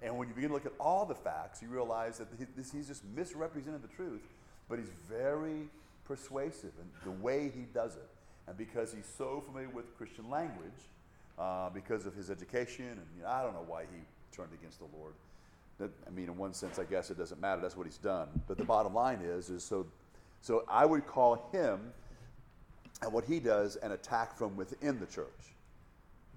And 0.00 0.16
when 0.16 0.28
you 0.28 0.34
begin 0.34 0.50
to 0.50 0.54
look 0.54 0.66
at 0.66 0.72
all 0.78 1.04
the 1.04 1.14
facts, 1.14 1.60
you 1.60 1.68
realize 1.68 2.18
that 2.18 2.28
this, 2.56 2.70
he's 2.70 2.86
just 2.86 3.02
misrepresented 3.16 3.82
the 3.82 3.88
truth, 3.88 4.22
but 4.68 4.78
he's 4.78 4.92
very 5.08 5.68
persuasive 6.04 6.70
in 6.80 6.88
the 7.04 7.10
way 7.22 7.50
he 7.54 7.62
does 7.74 7.96
it. 7.96 8.08
And 8.46 8.56
because 8.56 8.92
he's 8.92 9.08
so 9.18 9.42
familiar 9.44 9.68
with 9.68 9.96
Christian 9.98 10.30
language, 10.30 10.70
uh, 11.38 11.70
because 11.70 12.06
of 12.06 12.14
his 12.14 12.30
education, 12.30 12.86
and 12.86 13.06
you 13.16 13.22
know, 13.22 13.28
I 13.28 13.42
don't 13.42 13.54
know 13.54 13.64
why 13.66 13.82
he 13.82 14.00
turned 14.36 14.52
against 14.58 14.78
the 14.78 14.86
Lord. 14.96 15.12
That, 15.78 15.90
I 16.06 16.10
mean, 16.10 16.26
in 16.26 16.36
one 16.36 16.52
sense, 16.52 16.78
I 16.78 16.84
guess 16.84 17.10
it 17.10 17.18
doesn't 17.18 17.40
matter. 17.40 17.60
That's 17.60 17.76
what 17.76 17.86
he's 17.86 17.98
done. 17.98 18.28
But 18.48 18.58
the 18.58 18.64
bottom 18.64 18.94
line 18.94 19.20
is, 19.22 19.50
is 19.50 19.62
so, 19.62 19.86
so 20.40 20.64
I 20.68 20.86
would 20.86 21.06
call 21.06 21.48
him 21.52 21.92
and 23.02 23.12
what 23.12 23.24
he 23.24 23.38
does 23.40 23.76
an 23.76 23.92
attack 23.92 24.36
from 24.36 24.56
within 24.56 24.98
the 24.98 25.06
church 25.06 25.54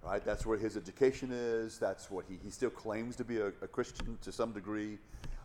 right? 0.04 0.24
That's 0.26 0.46
where 0.46 0.58
his 0.58 0.78
education 0.78 1.30
is. 1.32 1.78
That's 1.78 2.10
what 2.10 2.26
he, 2.28 2.38
he 2.44 2.50
still 2.50 2.70
claims 2.70 3.16
to 3.18 3.24
be 3.24 3.38
a, 3.38 3.48
a 3.62 3.68
Christian 3.68 4.18
to 4.22 4.32
some 4.32 4.52
degree. 4.52 4.98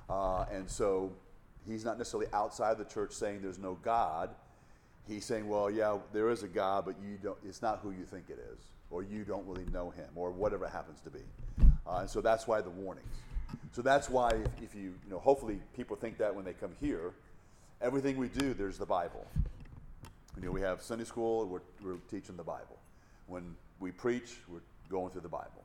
Uh, 0.08 0.44
and 0.52 0.68
so 0.68 1.12
he's 1.66 1.84
not 1.84 1.98
necessarily 1.98 2.28
outside 2.32 2.78
the 2.78 2.84
church 2.84 3.12
saying 3.12 3.40
there's 3.42 3.58
no 3.58 3.74
God. 3.82 4.30
He's 5.08 5.24
saying, 5.24 5.48
well, 5.48 5.70
yeah, 5.70 5.98
there 6.12 6.30
is 6.30 6.42
a 6.42 6.48
God, 6.48 6.84
but 6.84 6.96
you 7.00 7.18
don't, 7.22 7.38
it's 7.44 7.62
not 7.62 7.80
who 7.82 7.90
you 7.90 8.04
think 8.04 8.24
it 8.28 8.38
is, 8.52 8.58
or 8.90 9.02
you 9.02 9.24
don't 9.24 9.46
really 9.46 9.66
know 9.72 9.90
him, 9.90 10.08
or 10.16 10.32
whatever 10.32 10.66
happens 10.66 11.00
to 11.02 11.10
be. 11.10 11.20
Uh, 11.86 11.98
and 11.98 12.10
so 12.10 12.20
that's 12.20 12.48
why 12.48 12.60
the 12.60 12.70
warnings. 12.70 13.06
So 13.70 13.82
that's 13.82 14.10
why 14.10 14.30
if, 14.30 14.62
if 14.62 14.74
you, 14.74 14.94
you 15.04 15.10
know, 15.10 15.20
hopefully 15.20 15.60
people 15.76 15.96
think 15.96 16.18
that 16.18 16.34
when 16.34 16.44
they 16.44 16.54
come 16.54 16.72
here, 16.80 17.12
everything 17.80 18.16
we 18.16 18.28
do, 18.28 18.54
there's 18.54 18.78
the 18.78 18.86
Bible. 18.86 19.26
You 20.36 20.46
know, 20.46 20.50
we 20.50 20.60
have 20.60 20.82
Sunday 20.82 21.04
school, 21.04 21.46
we're, 21.46 21.60
we're 21.82 21.98
teaching 22.10 22.36
the 22.36 22.42
Bible. 22.42 22.78
When 23.26 23.56
we 23.80 23.90
preach, 23.90 24.36
we're 24.48 24.60
going 24.88 25.10
through 25.10 25.22
the 25.22 25.28
Bible. 25.28 25.64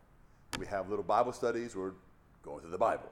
We 0.60 0.65
have 0.67 0.89
little 0.89 1.04
Bible 1.04 1.34
studies, 1.34 1.76
we're 1.76 1.93
going 2.43 2.62
through 2.62 2.71
the 2.71 2.78
Bible. 2.78 3.10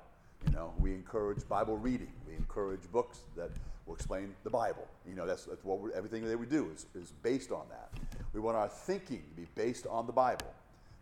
You 0.48 0.54
know, 0.54 0.74
we 0.80 0.94
encourage 0.94 1.48
Bible 1.48 1.78
reading. 1.78 2.12
We 2.28 2.34
encourage 2.36 2.90
books 2.92 3.20
that 3.36 3.50
will 3.86 3.96
explain 3.96 4.34
the 4.44 4.50
Bible. 4.50 4.88
You 5.08 5.16
know, 5.16 5.26
that's, 5.26 5.46
that's 5.46 5.64
what 5.66 5.80
everything 5.94 6.24
that 6.26 6.40
we 6.40 6.46
do 6.46 6.70
is, 6.74 6.86
is 6.96 7.12
based 7.24 7.52
on 7.52 7.64
that. 7.70 7.90
We 8.34 8.40
want 8.40 8.56
our 8.56 8.70
thinking 8.70 9.24
to 9.30 9.42
be 9.42 9.48
based 9.56 9.86
on 9.88 10.08
the 10.08 10.14
Bible. 10.14 10.48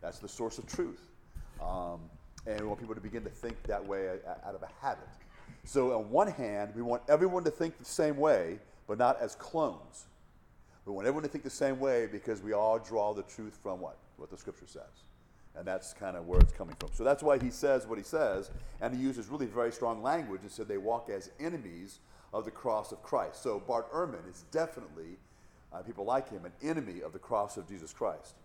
That's 0.01 0.19
the 0.19 0.27
source 0.27 0.57
of 0.57 0.65
truth. 0.65 1.01
Um, 1.61 1.99
and 2.47 2.61
we 2.61 2.67
want 2.67 2.79
people 2.79 2.95
to 2.95 3.01
begin 3.01 3.23
to 3.23 3.29
think 3.29 3.61
that 3.63 3.85
way 3.85 4.07
out 4.25 4.55
of 4.55 4.63
a 4.63 4.69
habit. 4.81 5.07
So, 5.65 5.97
on 5.97 6.09
one 6.09 6.27
hand, 6.27 6.73
we 6.75 6.81
want 6.81 7.03
everyone 7.09 7.43
to 7.43 7.51
think 7.51 7.77
the 7.77 7.85
same 7.85 8.17
way, 8.17 8.59
but 8.87 8.97
not 8.97 9.19
as 9.19 9.35
clones. 9.35 10.05
We 10.85 10.93
want 10.93 11.05
everyone 11.05 11.23
to 11.23 11.29
think 11.29 11.43
the 11.43 11.49
same 11.49 11.79
way 11.79 12.07
because 12.09 12.41
we 12.41 12.53
all 12.53 12.79
draw 12.79 13.13
the 13.13 13.23
truth 13.23 13.59
from 13.61 13.81
what? 13.81 13.97
What 14.15 14.29
the 14.29 14.37
scripture 14.37 14.67
says. 14.67 15.03
And 15.55 15.67
that's 15.67 15.93
kind 15.93 16.15
of 16.15 16.27
where 16.27 16.39
it's 16.39 16.53
coming 16.53 16.75
from. 16.79 16.89
So 16.93 17.03
that's 17.03 17.21
why 17.21 17.37
he 17.37 17.49
says 17.49 17.85
what 17.85 17.97
he 17.97 18.03
says, 18.03 18.51
and 18.79 18.95
he 18.95 19.01
uses 19.01 19.27
really 19.27 19.47
very 19.47 19.71
strong 19.71 20.01
language 20.01 20.41
and 20.43 20.51
said 20.51 20.67
they 20.67 20.77
walk 20.77 21.09
as 21.09 21.29
enemies 21.39 21.99
of 22.33 22.45
the 22.45 22.51
cross 22.51 22.93
of 22.93 23.03
Christ. 23.03 23.43
So 23.43 23.59
Bart 23.59 23.91
Ehrman 23.91 24.29
is 24.29 24.45
definitely, 24.51 25.17
uh, 25.73 25.79
people 25.79 26.05
like 26.05 26.29
him, 26.29 26.45
an 26.45 26.53
enemy 26.61 27.01
of 27.01 27.11
the 27.11 27.19
cross 27.19 27.57
of 27.57 27.67
Jesus 27.67 27.91
Christ. 27.91 28.35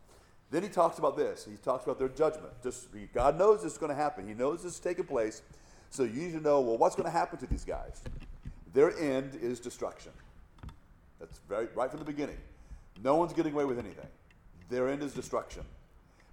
Then 0.50 0.62
he 0.62 0.68
talks 0.68 0.98
about 0.98 1.16
this. 1.16 1.46
He 1.48 1.56
talks 1.56 1.84
about 1.84 1.98
their 1.98 2.08
judgment. 2.08 2.52
Just 2.62 2.88
God 3.14 3.38
knows 3.38 3.62
this 3.62 3.72
is 3.72 3.78
going 3.78 3.90
to 3.90 3.96
happen. 3.96 4.26
He 4.26 4.34
knows 4.34 4.62
this 4.62 4.74
is 4.74 4.80
taking 4.80 5.04
place. 5.04 5.42
So 5.92 6.04
you 6.04 6.22
need 6.22 6.32
to 6.32 6.40
know, 6.40 6.62
well, 6.62 6.78
what's 6.78 6.96
going 6.96 7.04
to 7.04 7.12
happen 7.12 7.38
to 7.38 7.46
these 7.46 7.66
guys? 7.66 8.00
Their 8.72 8.98
end 8.98 9.34
is 9.34 9.60
destruction. 9.60 10.10
That's 11.20 11.38
very 11.50 11.68
right 11.74 11.90
from 11.90 11.98
the 11.98 12.06
beginning. 12.06 12.38
No 13.04 13.16
one's 13.16 13.34
getting 13.34 13.52
away 13.52 13.66
with 13.66 13.78
anything. 13.78 14.06
Their 14.70 14.88
end 14.88 15.02
is 15.02 15.12
destruction. 15.12 15.64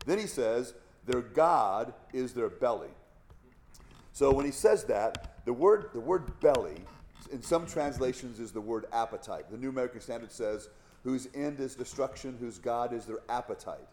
Then 0.05 0.17
he 0.17 0.27
says, 0.27 0.75
their 1.05 1.19
God 1.19 1.93
is 2.13 2.31
their 2.31 2.47
belly. 2.47 2.87
So 4.13 4.31
when 4.31 4.45
he 4.45 4.51
says 4.51 4.85
that, 4.85 5.43
the 5.43 5.51
word, 5.51 5.89
the 5.93 5.99
word 5.99 6.39
belly, 6.39 6.77
in 7.29 7.41
some 7.41 7.65
translations, 7.65 8.39
is 8.39 8.53
the 8.53 8.61
word 8.61 8.85
appetite. 8.93 9.51
The 9.51 9.57
New 9.57 9.69
American 9.69 9.99
Standard 9.99 10.31
says, 10.31 10.69
whose 11.03 11.27
end 11.35 11.59
is 11.59 11.75
destruction, 11.75 12.37
whose 12.39 12.59
God 12.59 12.93
is 12.93 13.03
their 13.03 13.19
appetite. 13.27 13.87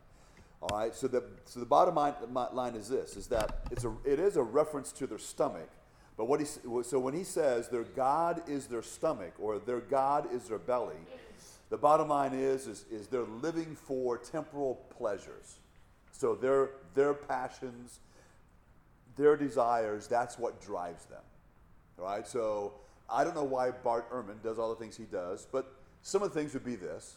All 0.62 0.78
right, 0.78 0.94
so 0.94 1.06
the, 1.06 1.22
so 1.44 1.60
the 1.60 1.66
bottom 1.66 1.94
line, 1.94 2.74
is 2.74 2.88
this, 2.88 3.16
is 3.16 3.26
that 3.28 3.66
it's 3.70 3.84
a, 3.84 3.92
it 4.04 4.18
is 4.18 4.36
a 4.36 4.42
reference 4.42 4.90
to 4.92 5.06
their 5.06 5.18
stomach, 5.18 5.68
but 6.16 6.26
what 6.26 6.40
he, 6.40 6.46
so 6.46 6.98
when 6.98 7.12
he 7.12 7.24
says 7.24 7.68
their 7.68 7.84
God 7.84 8.42
is 8.48 8.66
their 8.66 8.82
stomach 8.82 9.34
or 9.38 9.58
their 9.58 9.80
God 9.80 10.32
is 10.32 10.44
their 10.44 10.58
belly, 10.58 10.96
the 11.68 11.76
bottom 11.76 12.08
line 12.08 12.32
is, 12.32 12.66
is, 12.66 12.84
is 12.90 13.06
they're 13.08 13.22
living 13.22 13.76
for 13.76 14.16
temporal 14.16 14.76
pleasures. 14.96 15.58
So 16.12 16.34
their, 16.34 16.70
their 16.94 17.12
passions, 17.12 18.00
their 19.16 19.36
desires, 19.36 20.06
that's 20.06 20.38
what 20.38 20.60
drives 20.62 21.04
them. 21.04 21.22
Right, 21.98 22.26
so 22.26 22.74
I 23.08 23.24
don't 23.24 23.34
know 23.34 23.44
why 23.44 23.70
Bart 23.70 24.10
Ehrman 24.10 24.42
does 24.42 24.58
all 24.58 24.70
the 24.70 24.76
things 24.76 24.96
he 24.96 25.04
does, 25.04 25.46
but 25.50 25.74
some 26.02 26.22
of 26.22 26.32
the 26.32 26.38
things 26.38 26.54
would 26.54 26.64
be 26.64 26.76
this. 26.76 27.16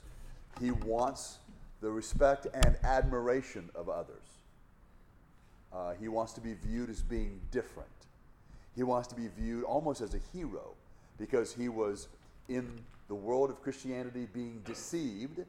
He 0.59 0.71
wants 0.71 1.39
the 1.81 1.89
respect 1.89 2.47
and 2.53 2.77
admiration 2.83 3.69
of 3.75 3.89
others. 3.89 4.15
Uh, 5.71 5.93
he 5.99 6.07
wants 6.07 6.33
to 6.33 6.41
be 6.41 6.53
viewed 6.53 6.89
as 6.89 7.01
being 7.01 7.39
different. 7.51 7.89
He 8.75 8.83
wants 8.83 9.07
to 9.09 9.15
be 9.15 9.27
viewed 9.37 9.63
almost 9.63 10.01
as 10.01 10.13
a 10.13 10.19
hero 10.33 10.73
because 11.17 11.53
he 11.53 11.69
was 11.69 12.07
in 12.47 12.81
the 13.07 13.15
world 13.15 13.49
of 13.49 13.61
Christianity 13.61 14.27
being 14.33 14.61
deceived. 14.65 15.41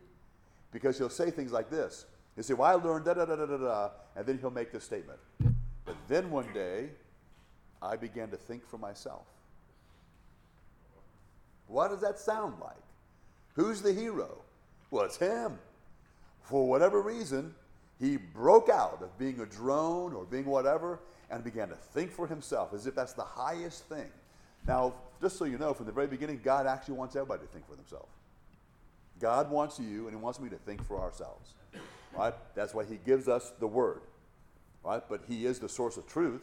Because 0.72 0.98
he'll 0.98 1.08
say 1.08 1.30
things 1.30 1.52
like 1.52 1.70
this. 1.70 2.06
He'll 2.34 2.44
say, 2.44 2.54
Well, 2.54 2.70
I 2.70 2.74
learned 2.74 3.04
da 3.04 3.14
da 3.14 3.24
da 3.24 3.36
da 3.36 3.46
da 3.46 3.56
da, 3.56 3.90
and 4.14 4.26
then 4.26 4.38
he'll 4.38 4.50
make 4.50 4.72
this 4.72 4.84
statement. 4.84 5.18
But 5.84 5.96
then 6.06 6.30
one 6.30 6.46
day, 6.52 6.90
I 7.82 7.96
began 7.96 8.30
to 8.30 8.36
think 8.36 8.66
for 8.68 8.78
myself. 8.78 9.26
What 11.66 11.88
does 11.88 12.00
that 12.00 12.18
sound 12.18 12.54
like? 12.60 12.76
Who's 13.54 13.80
the 13.82 13.92
hero? 13.92 14.38
Well, 14.90 15.04
it's 15.04 15.16
him. 15.16 15.58
For 16.42 16.66
whatever 16.66 17.00
reason, 17.02 17.54
he 17.98 18.16
broke 18.16 18.68
out 18.68 19.02
of 19.02 19.16
being 19.18 19.40
a 19.40 19.46
drone 19.46 20.14
or 20.14 20.24
being 20.24 20.46
whatever 20.46 21.00
and 21.30 21.44
began 21.44 21.68
to 21.68 21.74
think 21.74 22.10
for 22.10 22.26
himself 22.26 22.72
as 22.72 22.86
if 22.86 22.94
that's 22.94 23.12
the 23.12 23.22
highest 23.22 23.84
thing. 23.84 24.08
Now, 24.66 24.94
just 25.20 25.36
so 25.36 25.44
you 25.44 25.58
know, 25.58 25.74
from 25.74 25.86
the 25.86 25.92
very 25.92 26.06
beginning, 26.06 26.40
God 26.42 26.66
actually 26.66 26.94
wants 26.94 27.14
everybody 27.14 27.42
to 27.42 27.48
think 27.48 27.68
for 27.68 27.76
themselves. 27.76 28.12
God 29.20 29.50
wants 29.50 29.78
you 29.78 30.06
and 30.06 30.16
he 30.16 30.22
wants 30.22 30.40
me 30.40 30.48
to 30.48 30.56
think 30.56 30.84
for 30.86 30.98
ourselves. 30.98 31.54
Right? 32.16 32.34
That's 32.54 32.74
why 32.74 32.84
he 32.84 32.98
gives 33.06 33.28
us 33.28 33.52
the 33.60 33.66
word. 33.66 34.00
Right? 34.82 35.02
But 35.08 35.22
he 35.28 35.46
is 35.46 35.58
the 35.58 35.68
source 35.68 35.96
of 35.96 36.06
truth. 36.06 36.42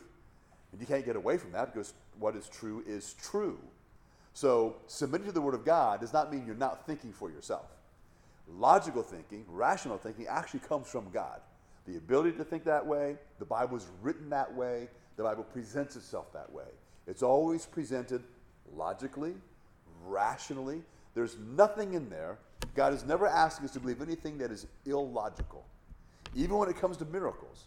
And 0.71 0.79
you 0.79 0.87
can't 0.87 1.05
get 1.05 1.15
away 1.15 1.37
from 1.37 1.51
that 1.53 1.73
because 1.73 1.93
what 2.19 2.35
is 2.35 2.47
true 2.47 2.83
is 2.85 3.15
true. 3.21 3.57
So, 4.33 4.75
submitting 4.85 5.25
to 5.25 5.33
the 5.33 5.41
Word 5.41 5.55
of 5.55 5.65
God 5.65 6.01
does 6.01 6.13
not 6.13 6.31
mean 6.31 6.45
you're 6.45 6.55
not 6.55 6.85
thinking 6.85 7.11
for 7.11 7.31
yourself. 7.31 7.65
Logical 8.49 9.03
thinking, 9.03 9.45
rational 9.47 9.97
thinking, 9.97 10.27
actually 10.27 10.61
comes 10.61 10.87
from 10.87 11.09
God. 11.11 11.41
The 11.85 11.97
ability 11.97 12.37
to 12.37 12.43
think 12.43 12.63
that 12.65 12.85
way, 12.85 13.17
the 13.39 13.45
Bible 13.45 13.77
is 13.77 13.87
written 14.01 14.29
that 14.29 14.53
way, 14.53 14.89
the 15.15 15.23
Bible 15.23 15.43
presents 15.43 15.95
itself 15.95 16.31
that 16.33 16.51
way. 16.51 16.67
It's 17.07 17.23
always 17.23 17.65
presented 17.65 18.23
logically, 18.75 19.33
rationally. 20.05 20.81
There's 21.13 21.37
nothing 21.55 21.93
in 21.93 22.09
there. 22.09 22.37
God 22.75 22.93
is 22.93 23.05
never 23.05 23.27
asking 23.27 23.65
us 23.65 23.71
to 23.71 23.79
believe 23.79 24.01
anything 24.01 24.37
that 24.37 24.51
is 24.51 24.67
illogical. 24.85 25.65
Even 26.35 26.57
when 26.57 26.69
it 26.69 26.77
comes 26.77 26.97
to 26.97 27.05
miracles, 27.05 27.63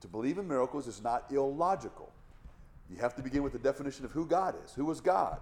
to 0.00 0.08
believe 0.08 0.38
in 0.38 0.48
miracles 0.48 0.86
is 0.86 1.02
not 1.02 1.24
illogical. 1.30 2.10
You 2.90 2.96
have 2.96 3.14
to 3.16 3.22
begin 3.22 3.42
with 3.42 3.52
the 3.52 3.58
definition 3.58 4.04
of 4.04 4.12
who 4.12 4.26
God 4.26 4.54
is. 4.64 4.72
Who 4.72 4.90
is 4.90 5.00
God? 5.00 5.40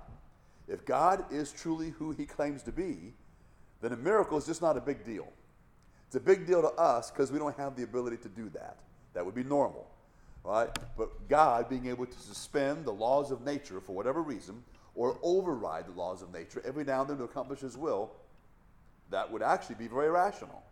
If 0.69 0.85
God 0.85 1.25
is 1.33 1.51
truly 1.51 1.91
who 1.91 2.13
he 2.13 2.27
claims 2.27 2.63
to 2.65 2.73
be, 2.73 3.15
then 3.81 3.93
a 3.93 3.97
miracle 3.97 4.39
is 4.39 4.47
just 4.47 4.63
not 4.63 4.77
a 4.77 4.81
big 4.81 5.05
deal. 5.05 5.29
It's 6.07 6.17
a 6.17 6.21
big 6.21 6.47
deal 6.47 6.61
to 6.63 6.69
us 6.69 7.11
because 7.11 7.31
we 7.31 7.39
don't 7.39 7.57
have 7.57 7.77
the 7.77 7.83
ability 7.83 8.19
to 8.19 8.29
do 8.29 8.49
that. 8.51 8.77
That 9.15 9.25
would 9.25 9.35
be 9.35 9.45
normal, 9.45 9.87
right? 10.45 10.69
But 10.97 11.29
God 11.29 11.69
being 11.69 11.87
able 11.87 12.07
to 12.07 12.19
suspend 12.19 12.85
the 12.85 12.93
laws 12.93 13.31
of 13.31 13.43
nature 13.45 13.81
for 13.81 13.93
whatever 13.95 14.23
reason 14.23 14.63
or 14.95 15.19
override 15.23 15.87
the 15.87 15.93
laws 15.93 16.21
of 16.21 16.33
nature 16.33 16.63
every 16.67 16.85
now 16.85 17.03
and 17.03 17.11
then 17.11 17.19
to 17.19 17.25
accomplish 17.25 17.61
his 17.61 17.77
will, 17.77 18.11
that 19.11 19.31
would 19.31 19.43
actually 19.43 19.77
be 19.77 19.89
very 19.89 20.11
rational. 20.11 20.63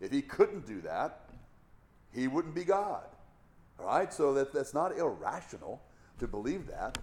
If 0.00 0.10
he 0.10 0.22
couldn't 0.22 0.66
do 0.66 0.80
that, 0.82 1.20
he 2.12 2.26
wouldn't 2.26 2.54
be 2.54 2.64
God. 2.64 3.04
Right? 3.78 4.12
So 4.12 4.34
that, 4.34 4.52
that's 4.52 4.74
not 4.74 4.96
irrational 4.96 5.80
to 6.18 6.28
believe 6.28 6.66
that. 6.66 6.98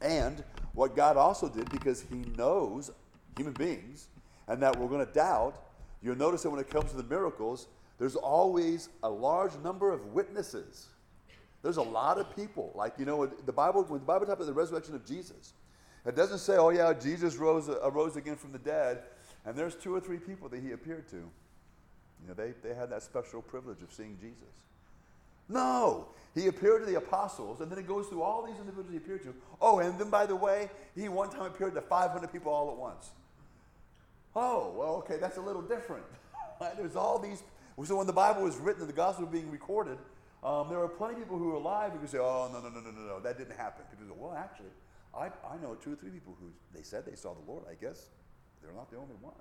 And 0.00 0.42
what 0.72 0.96
God 0.96 1.16
also 1.16 1.48
did, 1.48 1.70
because 1.70 2.04
He 2.08 2.24
knows 2.36 2.90
human 3.36 3.52
beings 3.52 4.08
and 4.48 4.62
that 4.62 4.78
we're 4.78 4.88
going 4.88 5.04
to 5.04 5.12
doubt, 5.12 5.56
you'll 6.02 6.16
notice 6.16 6.42
that 6.42 6.50
when 6.50 6.60
it 6.60 6.70
comes 6.70 6.90
to 6.90 6.96
the 6.96 7.04
miracles, 7.04 7.68
there's 7.98 8.16
always 8.16 8.88
a 9.02 9.08
large 9.08 9.56
number 9.62 9.92
of 9.92 10.06
witnesses. 10.06 10.86
There's 11.62 11.76
a 11.78 11.82
lot 11.82 12.18
of 12.18 12.34
people. 12.36 12.72
Like, 12.74 12.94
you 12.98 13.04
know, 13.04 13.26
the 13.26 13.52
Bible, 13.52 13.84
when 13.84 14.00
the 14.00 14.06
Bible 14.06 14.26
talks 14.26 14.36
about 14.36 14.46
the 14.46 14.52
resurrection 14.52 14.94
of 14.94 15.06
Jesus, 15.06 15.54
it 16.04 16.14
doesn't 16.14 16.38
say, 16.38 16.56
oh, 16.56 16.70
yeah, 16.70 16.92
Jesus 16.92 17.36
rose, 17.36 17.68
uh, 17.68 17.78
arose 17.82 18.16
again 18.16 18.36
from 18.36 18.52
the 18.52 18.58
dead, 18.58 19.02
and 19.46 19.56
there's 19.56 19.74
two 19.74 19.94
or 19.94 20.00
three 20.00 20.18
people 20.18 20.48
that 20.50 20.60
he 20.60 20.72
appeared 20.72 21.08
to. 21.08 21.16
You 21.16 22.28
know, 22.28 22.34
they, 22.34 22.52
they 22.62 22.74
had 22.74 22.90
that 22.90 23.02
special 23.02 23.40
privilege 23.40 23.80
of 23.82 23.92
seeing 23.92 24.18
Jesus. 24.20 24.42
No, 25.48 26.08
he 26.34 26.46
appeared 26.46 26.84
to 26.84 26.90
the 26.90 26.96
apostles, 26.96 27.60
and 27.60 27.70
then 27.70 27.78
it 27.78 27.86
goes 27.86 28.06
through 28.06 28.22
all 28.22 28.44
these 28.44 28.58
individuals 28.58 28.90
he 28.90 28.96
appeared 28.96 29.22
to. 29.24 29.34
Oh, 29.60 29.78
and 29.78 29.98
then 29.98 30.10
by 30.10 30.26
the 30.26 30.36
way, 30.36 30.70
he 30.94 31.08
one 31.08 31.30
time 31.30 31.46
appeared 31.46 31.74
to 31.74 31.80
500 31.82 32.32
people 32.32 32.52
all 32.52 32.70
at 32.70 32.76
once. 32.76 33.10
Oh, 34.36 34.74
well, 34.76 34.94
okay, 34.96 35.16
that's 35.18 35.36
a 35.36 35.40
little 35.40 35.62
different. 35.62 36.04
There's 36.76 36.96
all 36.96 37.18
these. 37.18 37.42
So 37.84 37.96
when 37.96 38.06
the 38.06 38.12
Bible 38.12 38.42
was 38.42 38.56
written, 38.56 38.82
and 38.82 38.88
the 38.88 38.94
gospel 38.94 39.26
was 39.26 39.32
being 39.32 39.50
recorded, 39.50 39.98
um, 40.42 40.68
there 40.68 40.78
were 40.78 40.88
plenty 40.88 41.14
of 41.14 41.20
people 41.20 41.38
who 41.38 41.48
were 41.48 41.54
alive 41.54 41.92
who 41.92 41.98
could 41.98 42.10
say, 42.10 42.18
oh, 42.18 42.50
no, 42.52 42.60
no, 42.60 42.68
no, 42.68 42.80
no, 42.80 42.90
no, 42.90 43.06
no, 43.06 43.20
that 43.20 43.38
didn't 43.38 43.56
happen. 43.56 43.84
People 43.90 44.14
go, 44.14 44.26
well, 44.26 44.36
actually, 44.36 44.70
I, 45.14 45.26
I 45.26 45.56
know 45.62 45.74
two 45.74 45.92
or 45.92 45.96
three 45.96 46.10
people 46.10 46.36
who 46.40 46.50
they 46.74 46.82
said 46.82 47.06
they 47.06 47.16
saw 47.16 47.34
the 47.34 47.50
Lord. 47.50 47.64
I 47.70 47.74
guess 47.74 48.08
they're 48.62 48.74
not 48.74 48.90
the 48.90 48.96
only 48.96 49.14
ones. 49.22 49.38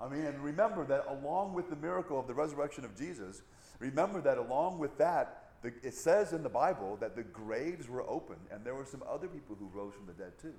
I 0.00 0.08
mean, 0.08 0.24
and 0.24 0.42
remember 0.42 0.84
that 0.86 1.06
along 1.08 1.54
with 1.54 1.70
the 1.70 1.76
miracle 1.76 2.18
of 2.18 2.26
the 2.26 2.34
resurrection 2.34 2.84
of 2.84 2.96
Jesus, 2.96 3.42
remember 3.78 4.20
that 4.22 4.38
along 4.38 4.78
with 4.78 4.98
that, 4.98 5.44
the, 5.62 5.72
it 5.82 5.94
says 5.94 6.32
in 6.32 6.42
the 6.42 6.48
Bible 6.48 6.96
that 7.00 7.14
the 7.14 7.22
graves 7.22 7.88
were 7.88 8.02
open, 8.08 8.36
and 8.50 8.64
there 8.64 8.74
were 8.74 8.84
some 8.84 9.02
other 9.08 9.28
people 9.28 9.56
who 9.58 9.70
rose 9.72 9.94
from 9.94 10.06
the 10.06 10.12
dead 10.12 10.32
too. 10.40 10.54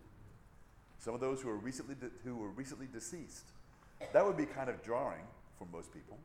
Some 1.00 1.14
of 1.14 1.20
those 1.20 1.42
who 1.42 1.50
were 1.50 1.58
recently 1.58 1.96
de- 1.96 2.12
who 2.24 2.36
were 2.36 2.50
recently 2.50 2.88
deceased. 2.92 3.44
That 4.14 4.26
would 4.26 4.38
be 4.38 4.46
kind 4.46 4.70
of 4.70 4.84
jarring 4.84 5.24
for 5.58 5.66
most 5.72 5.94
people. 5.94 6.18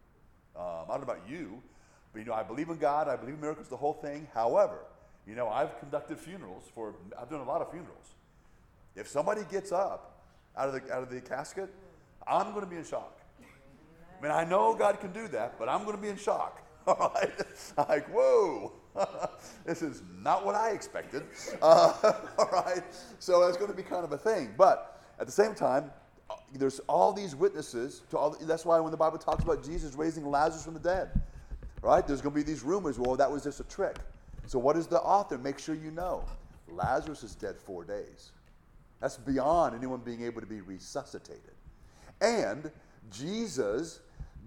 Um, 0.56 0.86
I 0.88 0.96
don't 0.96 1.06
know 1.06 1.12
about 1.12 1.28
you, 1.28 1.62
but 2.12 2.20
you 2.20 2.24
know, 2.24 2.34
I 2.34 2.42
believe 2.42 2.68
in 2.68 2.78
God. 2.78 3.08
I 3.08 3.16
believe 3.16 3.34
in 3.34 3.40
miracles, 3.40 3.68
the 3.68 3.76
whole 3.76 3.94
thing. 3.94 4.26
However, 4.34 4.78
you 5.26 5.34
know, 5.34 5.48
I've 5.48 5.78
conducted 5.78 6.18
funerals 6.18 6.64
for. 6.74 6.94
I've 7.20 7.30
done 7.30 7.40
a 7.40 7.44
lot 7.44 7.60
of 7.60 7.70
funerals. 7.70 8.14
If 8.96 9.08
somebody 9.08 9.42
gets 9.50 9.72
up 9.72 10.22
out 10.56 10.68
of 10.68 10.74
the 10.74 10.92
out 10.92 11.02
of 11.02 11.10
the 11.10 11.20
casket, 11.20 11.72
I'm 12.26 12.50
going 12.50 12.64
to 12.64 12.70
be 12.70 12.76
in 12.76 12.84
shock. 12.84 13.18
I 14.18 14.22
mean, 14.22 14.32
I 14.32 14.44
know 14.44 14.74
God 14.74 15.00
can 15.00 15.12
do 15.12 15.28
that, 15.28 15.58
but 15.58 15.68
I'm 15.68 15.84
going 15.84 15.96
to 15.96 16.02
be 16.02 16.08
in 16.08 16.16
shock. 16.16 16.62
All 16.86 17.12
right? 17.14 17.30
Like, 17.88 18.06
whoa, 18.08 18.72
this 19.64 19.82
is 19.82 20.02
not 20.22 20.44
what 20.44 20.54
I 20.54 20.70
expected. 20.70 21.22
Uh, 21.62 21.92
all 22.38 22.48
right? 22.52 22.82
So 23.18 23.42
it's 23.46 23.56
going 23.56 23.70
to 23.70 23.76
be 23.76 23.82
kind 23.82 24.04
of 24.04 24.12
a 24.12 24.18
thing. 24.18 24.54
But 24.56 25.00
at 25.18 25.26
the 25.26 25.32
same 25.32 25.54
time, 25.54 25.90
uh, 26.30 26.34
there's 26.54 26.78
all 26.80 27.12
these 27.12 27.34
witnesses. 27.34 28.02
To 28.10 28.18
all, 28.18 28.36
that's 28.40 28.64
why 28.64 28.80
when 28.80 28.90
the 28.90 28.96
Bible 28.96 29.18
talks 29.18 29.44
about 29.44 29.62
Jesus 29.64 29.94
raising 29.94 30.24
Lazarus 30.24 30.64
from 30.64 30.74
the 30.74 30.80
dead, 30.80 31.20
right? 31.82 32.06
There's 32.06 32.20
going 32.20 32.34
to 32.34 32.40
be 32.40 32.44
these 32.44 32.62
rumors. 32.62 32.98
Well, 32.98 33.16
that 33.16 33.30
was 33.30 33.42
just 33.42 33.60
a 33.60 33.64
trick. 33.64 33.96
So 34.46 34.58
what 34.58 34.76
does 34.76 34.86
the 34.86 35.00
author 35.00 35.38
make 35.38 35.58
sure 35.58 35.74
you 35.74 35.90
know? 35.90 36.24
Lazarus 36.68 37.22
is 37.22 37.34
dead 37.34 37.56
four 37.56 37.84
days. 37.84 38.32
That's 39.00 39.16
beyond 39.16 39.74
anyone 39.74 40.00
being 40.00 40.22
able 40.22 40.40
to 40.40 40.46
be 40.46 40.60
resuscitated. 40.60 41.54
And 42.20 42.70
Jesus 43.10 44.00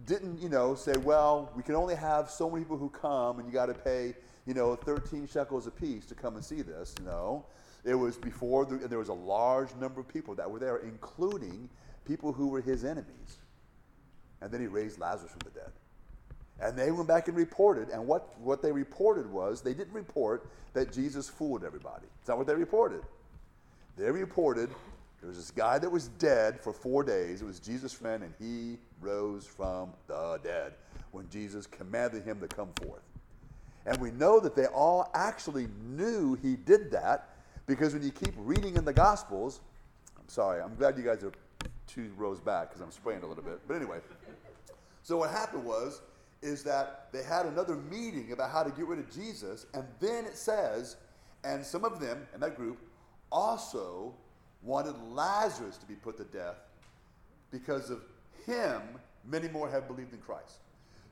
didn't, 0.06 0.42
you 0.42 0.50
know, 0.50 0.76
say, 0.76 0.94
well, 1.04 1.52
we 1.56 1.64
can 1.64 1.76
only 1.76 1.96
have 1.96 2.30
so 2.30 2.50
many 2.50 2.64
people 2.64 2.78
who 2.78 2.90
come 2.90 3.40
and 3.40 3.48
you 3.48 3.54
got 3.54 3.68
to 3.68 3.74
pay, 3.74 4.14
you 4.46 4.54
know, 4.54 4.76
13 4.76 5.28
shekels 5.28 5.68
a 5.68 5.72
piece 5.72 6.06
to 6.08 6.16
come 6.16 6.36
and 6.36 6.44
see 6.44 6.62
this. 6.62 6.96
No. 7.06 7.46
It 7.86 7.96
was 7.96 8.18
before, 8.18 8.66
the, 8.66 8.76
and 8.76 8.90
there 8.90 9.00
was 9.00 9.10
a 9.10 9.14
large 9.14 9.74
number 9.76 10.00
of 10.00 10.08
people 10.08 10.36
that 10.36 10.50
were 10.50 10.60
there, 10.60 10.78
including 10.78 11.70
people 12.06 12.32
who 12.32 12.48
were 12.48 12.62
his 12.62 12.86
enemies. 12.86 13.40
And 14.42 14.52
then 14.52 14.62
he 14.62 14.68
raised 14.68 15.00
Lazarus 15.00 15.32
from 15.32 15.42
the 15.46 15.60
dead. 15.60 15.72
And 16.62 16.78
they 16.78 16.92
went 16.92 17.08
back 17.08 17.28
and 17.28 17.36
reported, 17.36 17.90
and 17.90 18.06
what, 18.08 18.40
what 18.40 18.62
they 18.62 18.72
reported 18.72 19.30
was 19.30 19.62
they 19.62 19.74
didn't 19.74 19.94
report 19.94 20.48
that 20.74 20.94
Jesus 20.94 21.28
fooled 21.30 21.64
everybody. 21.64 22.06
It's 22.20 22.28
not 22.28 22.38
what 22.38 22.48
they 22.48 22.56
reported. 22.56 23.02
They 23.98 24.12
reported 24.12 24.70
There 25.20 25.30
was 25.30 25.38
this 25.38 25.52
guy 25.52 25.80
that 25.80 25.90
was 25.90 26.10
dead 26.10 26.60
for 26.60 26.74
four 26.74 27.02
days. 27.04 27.42
It 27.42 27.46
was 27.46 27.60
Jesus' 27.60 27.94
friend, 27.94 28.24
and 28.24 28.34
he 28.40 28.78
rose 29.00 29.46
from 29.46 29.94
the 30.08 30.38
dead 30.44 30.74
when 31.12 31.30
Jesus 31.30 31.66
commanded 31.66 32.24
him 32.26 32.42
to 32.42 32.48
come 32.48 32.70
forth. 32.82 33.04
And 33.86 33.98
we 33.98 34.12
know 34.12 34.40
that 34.40 34.56
they 34.56 34.68
all 34.68 35.10
actually 35.14 35.68
knew 35.84 36.36
he 36.36 36.56
did 36.56 36.92
that 36.92 37.30
because 37.66 37.94
when 37.94 38.04
you 38.04 38.12
keep 38.12 38.34
reading 38.38 38.76
in 38.76 38.86
the 38.86 38.94
Gospels, 38.94 39.62
I'm 40.18 40.30
sorry, 40.30 40.62
I'm 40.62 40.76
glad 40.76 40.98
you 40.98 41.04
guys 41.04 41.24
are 41.24 41.34
two 41.88 42.12
rows 42.18 42.40
back 42.40 42.70
because 42.70 42.82
I'm 42.82 42.92
spraying 42.92 43.24
a 43.24 43.28
little 43.28 43.44
bit. 43.44 43.60
But 43.68 43.76
anyway, 43.76 44.00
so 45.04 45.18
what 45.18 45.32
happened 45.32 45.66
was, 45.66 46.02
is 46.42 46.64
that 46.64 47.08
they 47.14 47.24
had 47.24 47.46
another 47.46 47.76
meeting 47.76 48.34
about 48.34 48.52
how 48.52 48.64
to 48.64 48.70
get 48.70 48.86
rid 48.86 49.00
of 49.00 49.10
Jesus, 49.10 49.66
and 49.74 49.86
then 50.02 50.26
it 50.26 50.38
says, 50.38 50.98
and 51.46 51.66
some 51.66 51.86
of 51.86 52.00
them 52.00 52.28
in 52.34 52.42
that 52.42 52.58
group 52.58 52.78
also 53.32 54.14
wanted 54.62 54.96
Lazarus 55.12 55.78
to 55.78 55.86
be 55.86 55.96
put 55.96 56.18
to 56.18 56.24
death 56.26 56.58
because 57.52 57.90
of 57.90 58.02
him, 58.46 58.82
many 59.26 59.48
more 59.48 59.70
have 59.70 59.88
believed 59.88 60.14
in 60.14 60.20
Christ. 60.20 60.60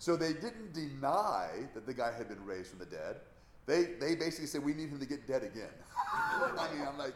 So 0.01 0.15
they 0.15 0.33
didn't 0.33 0.73
deny 0.73 1.49
that 1.75 1.85
the 1.85 1.93
guy 1.93 2.11
had 2.11 2.27
been 2.27 2.43
raised 2.43 2.71
from 2.71 2.79
the 2.79 2.87
dead. 2.87 3.17
They, 3.67 3.83
they 3.99 4.15
basically 4.15 4.47
said, 4.47 4.63
we 4.63 4.73
need 4.73 4.89
him 4.89 4.99
to 4.99 5.05
get 5.05 5.27
dead 5.27 5.43
again. 5.43 5.69
I 6.57 6.73
mean, 6.73 6.87
I'm 6.87 6.97
like, 6.97 7.13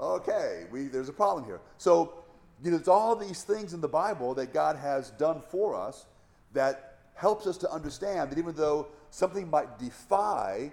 okay, 0.00 0.64
we, 0.72 0.88
there's 0.88 1.08
a 1.08 1.12
problem 1.12 1.44
here. 1.44 1.60
So, 1.78 2.24
you 2.60 2.72
know, 2.72 2.76
it's 2.76 2.88
all 2.88 3.14
these 3.14 3.44
things 3.44 3.72
in 3.72 3.80
the 3.80 3.86
Bible 3.86 4.34
that 4.34 4.52
God 4.52 4.74
has 4.74 5.10
done 5.12 5.40
for 5.40 5.76
us 5.76 6.06
that 6.54 6.96
helps 7.14 7.46
us 7.46 7.56
to 7.58 7.70
understand 7.70 8.32
that 8.32 8.38
even 8.38 8.56
though 8.56 8.88
something 9.10 9.48
might 9.48 9.78
defy 9.78 10.72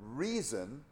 reason, 0.00 0.84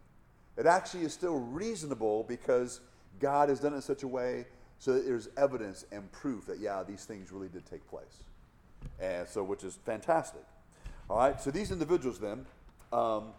it 0.56 0.66
actually 0.66 1.04
is 1.04 1.12
still 1.12 1.38
reasonable 1.38 2.24
because 2.24 2.80
God 3.20 3.50
has 3.50 3.60
done 3.60 3.72
it 3.72 3.76
in 3.76 3.82
such 3.82 4.02
a 4.02 4.08
way 4.08 4.46
so 4.80 4.94
that 4.94 5.06
there's 5.06 5.28
evidence 5.36 5.84
and 5.92 6.10
proof 6.10 6.44
that, 6.46 6.58
yeah, 6.58 6.82
these 6.82 7.04
things 7.04 7.30
really 7.30 7.48
did 7.48 7.64
take 7.64 7.86
place. 7.86 8.24
And 9.00 9.28
so, 9.28 9.42
which 9.42 9.64
is 9.64 9.76
fantastic. 9.85 10.42
All 11.11 11.18
right, 11.18 11.40
so 11.40 11.50
these 11.50 11.70
individuals 11.70 12.18
then, 12.18 12.46
um, 12.92 13.33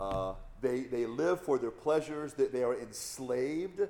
uh, 0.00 0.34
they, 0.62 0.80
they 0.80 1.06
live 1.06 1.40
for 1.40 1.58
their 1.58 1.70
pleasures, 1.70 2.32
that 2.34 2.52
they 2.52 2.62
are 2.62 2.78
enslaved 2.78 3.80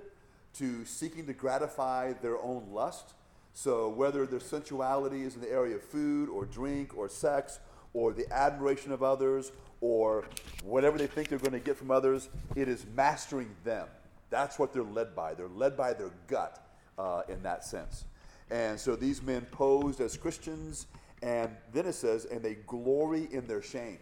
to 0.55 0.85
seeking 0.85 1.27
to 1.27 1.33
gratify 1.33 2.13
their 2.23 2.39
own 2.39 2.69
lust. 2.73 3.15
So, 3.53 3.89
whether 3.89 4.27
their 4.27 4.41
sensuality 4.41 5.23
is 5.23 5.37
in 5.37 5.41
the 5.41 5.51
area 5.51 5.77
of 5.77 5.83
food 5.83 6.29
or 6.29 6.45
drink 6.45 6.97
or 6.97 7.09
sex 7.09 7.61
or 7.93 8.13
the 8.13 8.31
admiration 8.33 8.91
of 8.91 9.03
others 9.03 9.53
or 9.81 10.25
whatever 10.65 10.99
they 10.99 11.07
think 11.07 11.29
they're 11.29 11.39
going 11.39 11.53
to 11.53 11.61
get 11.61 11.77
from 11.77 11.91
others, 11.91 12.29
it 12.57 12.69
is 12.69 12.85
mastering 12.97 13.51
them. 13.65 13.87
That's 14.31 14.59
what 14.59 14.73
they're 14.73 14.83
led 14.83 15.15
by. 15.15 15.35
They're 15.35 15.47
led 15.47 15.77
by 15.77 15.93
their 15.93 16.11
gut 16.27 16.67
uh, 16.99 17.23
in 17.29 17.43
that 17.45 17.65
sense. 17.65 18.05
And 18.51 18.79
so 18.79 18.97
these 18.97 19.23
men 19.23 19.47
posed 19.51 20.01
as 20.01 20.17
Christians, 20.17 20.87
and 21.23 21.51
then 21.73 21.87
it 21.87 21.95
says, 21.95 22.27
and 22.27 22.43
they 22.43 22.55
glory 22.67 23.29
in 23.33 23.47
their 23.47 23.63
shame. 23.63 23.99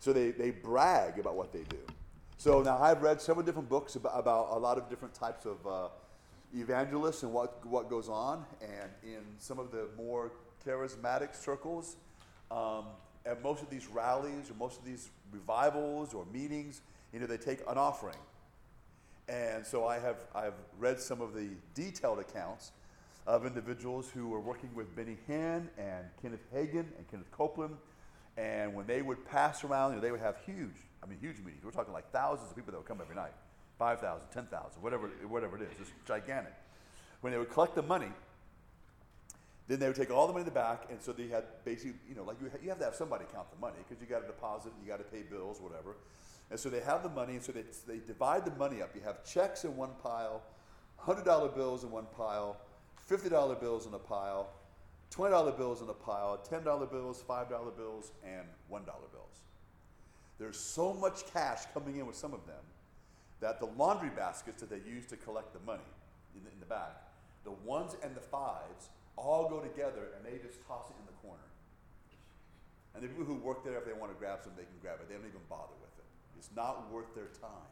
So 0.00 0.12
they, 0.12 0.30
they 0.30 0.50
brag 0.50 1.18
about 1.18 1.36
what 1.36 1.52
they 1.52 1.64
do. 1.68 1.78
So 2.38 2.62
now 2.62 2.78
I've 2.78 3.02
read 3.02 3.20
several 3.20 3.44
different 3.44 3.68
books 3.68 3.96
about, 3.96 4.18
about 4.18 4.48
a 4.52 4.58
lot 4.58 4.78
of 4.78 4.88
different 4.88 5.12
types 5.12 5.44
of 5.44 5.66
uh, 5.66 5.88
evangelists 6.54 7.24
and 7.24 7.32
what, 7.32 7.64
what 7.66 7.90
goes 7.90 8.08
on. 8.08 8.44
And 8.62 8.90
in 9.02 9.22
some 9.38 9.58
of 9.58 9.70
the 9.72 9.88
more 9.96 10.30
charismatic 10.64 11.34
circles, 11.34 11.96
um, 12.50 12.84
at 13.26 13.42
most 13.42 13.62
of 13.62 13.70
these 13.70 13.88
rallies 13.88 14.50
or 14.50 14.54
most 14.54 14.78
of 14.78 14.84
these 14.84 15.10
revivals 15.32 16.14
or 16.14 16.24
meetings, 16.32 16.80
you 17.12 17.20
know, 17.20 17.26
they 17.26 17.36
take 17.36 17.60
an 17.68 17.76
offering. 17.76 18.16
And 19.28 19.66
so 19.66 19.86
I 19.86 19.98
have 19.98 20.16
I've 20.34 20.54
read 20.78 21.00
some 21.00 21.20
of 21.20 21.34
the 21.34 21.48
detailed 21.74 22.18
accounts 22.18 22.72
of 23.28 23.44
individuals 23.44 24.10
who 24.10 24.26
were 24.26 24.40
working 24.40 24.70
with 24.74 24.96
Benny 24.96 25.18
Hinn 25.28 25.68
and 25.76 26.06
Kenneth 26.22 26.50
Hagin 26.52 26.86
and 26.96 27.06
Kenneth 27.10 27.30
Copeland. 27.30 27.76
And 28.38 28.74
when 28.74 28.86
they 28.86 29.02
would 29.02 29.22
pass 29.26 29.64
around, 29.64 29.90
you 29.90 29.96
know, 29.96 30.02
they 30.02 30.10
would 30.10 30.20
have 30.20 30.38
huge, 30.46 30.74
I 31.02 31.06
mean, 31.06 31.18
huge 31.20 31.36
meetings. 31.40 31.62
We're 31.62 31.72
talking 31.72 31.92
like 31.92 32.10
thousands 32.10 32.48
of 32.48 32.56
people 32.56 32.72
that 32.72 32.78
would 32.78 32.88
come 32.88 33.00
every 33.02 33.14
night 33.14 33.34
5,000, 33.78 34.28
10,000, 34.32 34.82
whatever, 34.82 35.08
whatever 35.28 35.56
it 35.56 35.62
is. 35.62 35.78
It's 35.78 35.90
gigantic. 36.06 36.54
When 37.20 37.32
they 37.32 37.38
would 37.38 37.50
collect 37.50 37.74
the 37.74 37.82
money, 37.82 38.08
then 39.66 39.78
they 39.78 39.86
would 39.88 39.96
take 39.96 40.10
all 40.10 40.26
the 40.26 40.32
money 40.32 40.42
in 40.42 40.46
the 40.46 40.50
back, 40.50 40.86
and 40.88 41.00
so 41.02 41.12
they 41.12 41.28
had 41.28 41.44
basically, 41.66 41.98
you 42.08 42.14
know, 42.14 42.22
like 42.22 42.40
you, 42.40 42.48
ha- 42.48 42.56
you 42.62 42.70
have 42.70 42.78
to 42.78 42.86
have 42.86 42.94
somebody 42.94 43.26
count 43.30 43.50
the 43.50 43.58
money 43.60 43.76
because 43.86 44.00
you 44.00 44.08
got 44.08 44.20
to 44.20 44.26
deposit, 44.26 44.72
and 44.72 44.82
you 44.82 44.88
got 44.88 44.98
to 44.98 45.04
pay 45.04 45.22
bills, 45.22 45.60
whatever. 45.60 45.96
And 46.50 46.58
so 46.58 46.70
they 46.70 46.80
have 46.80 47.02
the 47.02 47.10
money, 47.10 47.34
and 47.34 47.42
so 47.42 47.52
they, 47.52 47.64
they 47.86 47.98
divide 47.98 48.46
the 48.46 48.52
money 48.52 48.80
up. 48.80 48.94
You 48.94 49.02
have 49.04 49.22
checks 49.22 49.64
in 49.64 49.76
one 49.76 49.90
pile, 50.02 50.42
$100 51.04 51.54
bills 51.54 51.84
in 51.84 51.90
one 51.90 52.06
pile, 52.16 52.56
$50 53.08 53.60
bills 53.60 53.86
in 53.86 53.94
a 53.94 53.98
pile, 53.98 54.48
$20 55.10 55.56
bills 55.56 55.82
in 55.82 55.88
a 55.88 55.94
pile, 55.94 56.38
$10 56.50 56.90
bills, 56.90 57.24
$5 57.28 57.76
bills, 57.76 58.12
and 58.24 58.46
$1 58.70 58.84
bills. 58.84 59.42
There's 60.38 60.58
so 60.58 60.94
much 60.94 61.26
cash 61.32 61.62
coming 61.74 61.96
in 61.96 62.06
with 62.06 62.16
some 62.16 62.32
of 62.32 62.46
them 62.46 62.62
that 63.40 63.60
the 63.60 63.66
laundry 63.66 64.10
baskets 64.10 64.60
that 64.60 64.70
they 64.70 64.88
use 64.88 65.06
to 65.06 65.16
collect 65.16 65.52
the 65.52 65.60
money 65.60 65.90
in 66.36 66.44
the, 66.44 66.50
in 66.50 66.60
the 66.60 66.66
back, 66.66 67.02
the 67.44 67.52
ones 67.64 67.96
and 68.02 68.14
the 68.14 68.20
fives 68.20 68.90
all 69.16 69.48
go 69.48 69.60
together 69.60 70.14
and 70.16 70.24
they 70.24 70.38
just 70.38 70.64
toss 70.66 70.90
it 70.90 70.96
in 71.00 71.06
the 71.06 71.18
corner. 71.22 71.42
And 72.94 73.02
the 73.02 73.08
people 73.08 73.24
who 73.24 73.34
work 73.34 73.64
there, 73.64 73.78
if 73.78 73.84
they 73.84 73.92
want 73.92 74.12
to 74.12 74.18
grab 74.18 74.40
some, 74.42 74.52
they 74.56 74.64
can 74.64 74.78
grab 74.80 74.98
it. 75.00 75.08
They 75.08 75.14
don't 75.14 75.26
even 75.26 75.46
bother 75.48 75.74
with 75.80 75.94
it. 75.98 76.04
It's 76.36 76.50
not 76.54 76.90
worth 76.92 77.14
their 77.14 77.30
time. 77.40 77.70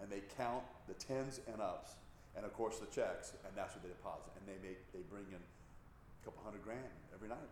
And 0.00 0.10
they 0.10 0.22
count 0.36 0.62
the 0.88 0.94
tens 0.94 1.40
and 1.50 1.60
ups, 1.60 1.94
and 2.36 2.44
of 2.44 2.52
course 2.54 2.78
the 2.78 2.86
checks, 2.86 3.32
and 3.44 3.52
that's 3.56 3.74
what 3.74 3.82
they 3.82 3.90
deposit. 3.90 4.32
And 4.38 4.44
they 4.48 4.58
make 4.66 4.80
they 4.92 5.00
bring 5.10 5.26
in 5.28 5.40
a 5.40 6.24
couple 6.24 6.42
hundred 6.44 6.64
grand 6.64 6.94
every 7.14 7.28
night 7.28 7.50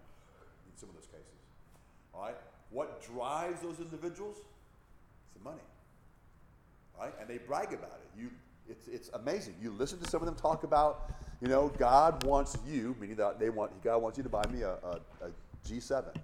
in 0.67 0.73
some 0.79 0.89
of 0.89 0.95
those 0.95 1.07
cases. 1.07 1.41
All 2.15 2.23
right? 2.23 2.37
What 2.71 3.03
drives 3.03 3.63
those 3.63 3.79
individuals? 3.79 4.37
It's 4.39 5.35
the 5.37 5.45
money. 5.45 5.67
All 6.97 7.05
right? 7.05 7.15
And 7.21 7.29
they 7.29 7.39
brag 7.39 7.73
about 7.73 8.01
it. 8.03 8.21
You 8.21 8.31
it's, 8.71 8.87
it's 8.89 9.11
amazing. 9.15 9.57
You 9.61 9.73
listen 9.73 9.99
to 9.99 10.09
some 10.09 10.23
of 10.23 10.27
them 10.27 10.37
talk 10.37 10.63
about, 10.63 11.11
you 11.41 11.49
know, 11.49 11.73
God 11.77 12.23
wants 12.25 12.57
you, 12.67 12.95
meaning 13.01 13.17
that 13.17 13.41
they 13.41 13.51
want 13.51 13.83
God 13.83 13.99
wants 13.99 14.17
you 14.17 14.25
to 14.25 14.31
buy 14.31 14.45
me 14.51 14.63
a, 14.63 14.73
a, 14.73 15.01
a 15.23 15.31
G7. 15.69 16.15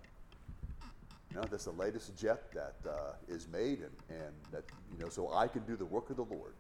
You 1.31 1.37
know, 1.37 1.45
that's 1.51 1.65
the 1.65 1.73
latest 1.73 2.17
jet 2.17 2.45
that 2.55 2.77
uh, 2.89 3.13
is 3.29 3.49
made, 3.49 3.81
and, 3.81 3.91
and 4.09 4.33
that 4.53 4.65
you 4.93 5.03
know, 5.05 5.09
so 5.09 5.33
I 5.33 5.49
can 5.49 5.63
do 5.65 5.77
the 5.77 5.85
work 5.85 6.09
of 6.11 6.17
the 6.17 6.25
Lord. 6.25 6.55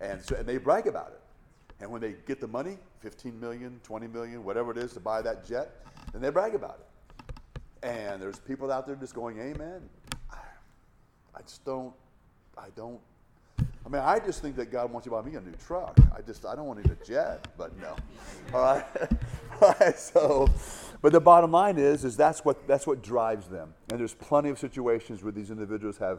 And 0.00 0.22
so, 0.22 0.36
and 0.36 0.46
they 0.46 0.58
brag 0.58 0.86
about 0.86 1.08
it. 1.08 1.20
And 1.80 1.90
when 1.90 2.00
they 2.00 2.14
get 2.26 2.40
the 2.40 2.46
money, 2.46 2.78
15 3.00 3.38
million, 3.38 3.80
20 3.82 4.06
million, 4.08 4.44
whatever 4.44 4.70
it 4.70 4.78
is 4.78 4.92
to 4.94 5.00
buy 5.00 5.22
that 5.22 5.46
jet, 5.46 5.84
then 6.12 6.22
they 6.22 6.30
brag 6.30 6.54
about 6.54 6.80
it. 6.80 7.86
And 7.86 8.20
there's 8.20 8.38
people 8.38 8.72
out 8.72 8.86
there 8.86 8.96
just 8.96 9.14
going, 9.14 9.38
Amen. 9.38 9.88
I, 10.30 10.38
I 11.34 11.42
just 11.42 11.64
don't, 11.64 11.92
I 12.56 12.68
don't 12.74 13.00
I 13.86 13.88
mean, 13.88 14.02
I 14.02 14.18
just 14.18 14.42
think 14.42 14.56
that 14.56 14.72
God 14.72 14.90
wants 14.90 15.06
you 15.06 15.10
to 15.10 15.16
buy 15.16 15.22
me 15.22 15.36
a 15.36 15.40
new 15.40 15.52
truck. 15.64 15.96
I 16.16 16.20
just, 16.20 16.44
I 16.44 16.56
don't 16.56 16.66
want 16.66 16.82
to 16.82 16.88
need 16.88 16.98
a 17.00 17.04
jet, 17.04 17.46
but 17.56 17.70
no. 17.80 17.94
All 18.52 18.60
right. 18.60 18.84
All 19.62 19.74
right. 19.80 19.96
So, 19.96 20.50
but 21.00 21.12
the 21.12 21.20
bottom 21.20 21.52
line 21.52 21.78
is, 21.78 22.04
is 22.04 22.16
that's 22.16 22.44
what 22.44 22.66
that's 22.66 22.84
what 22.84 23.00
drives 23.00 23.46
them. 23.46 23.74
And 23.90 24.00
there's 24.00 24.14
plenty 24.14 24.48
of 24.48 24.58
situations 24.58 25.22
where 25.22 25.30
these 25.30 25.52
individuals 25.52 25.98
have 25.98 26.18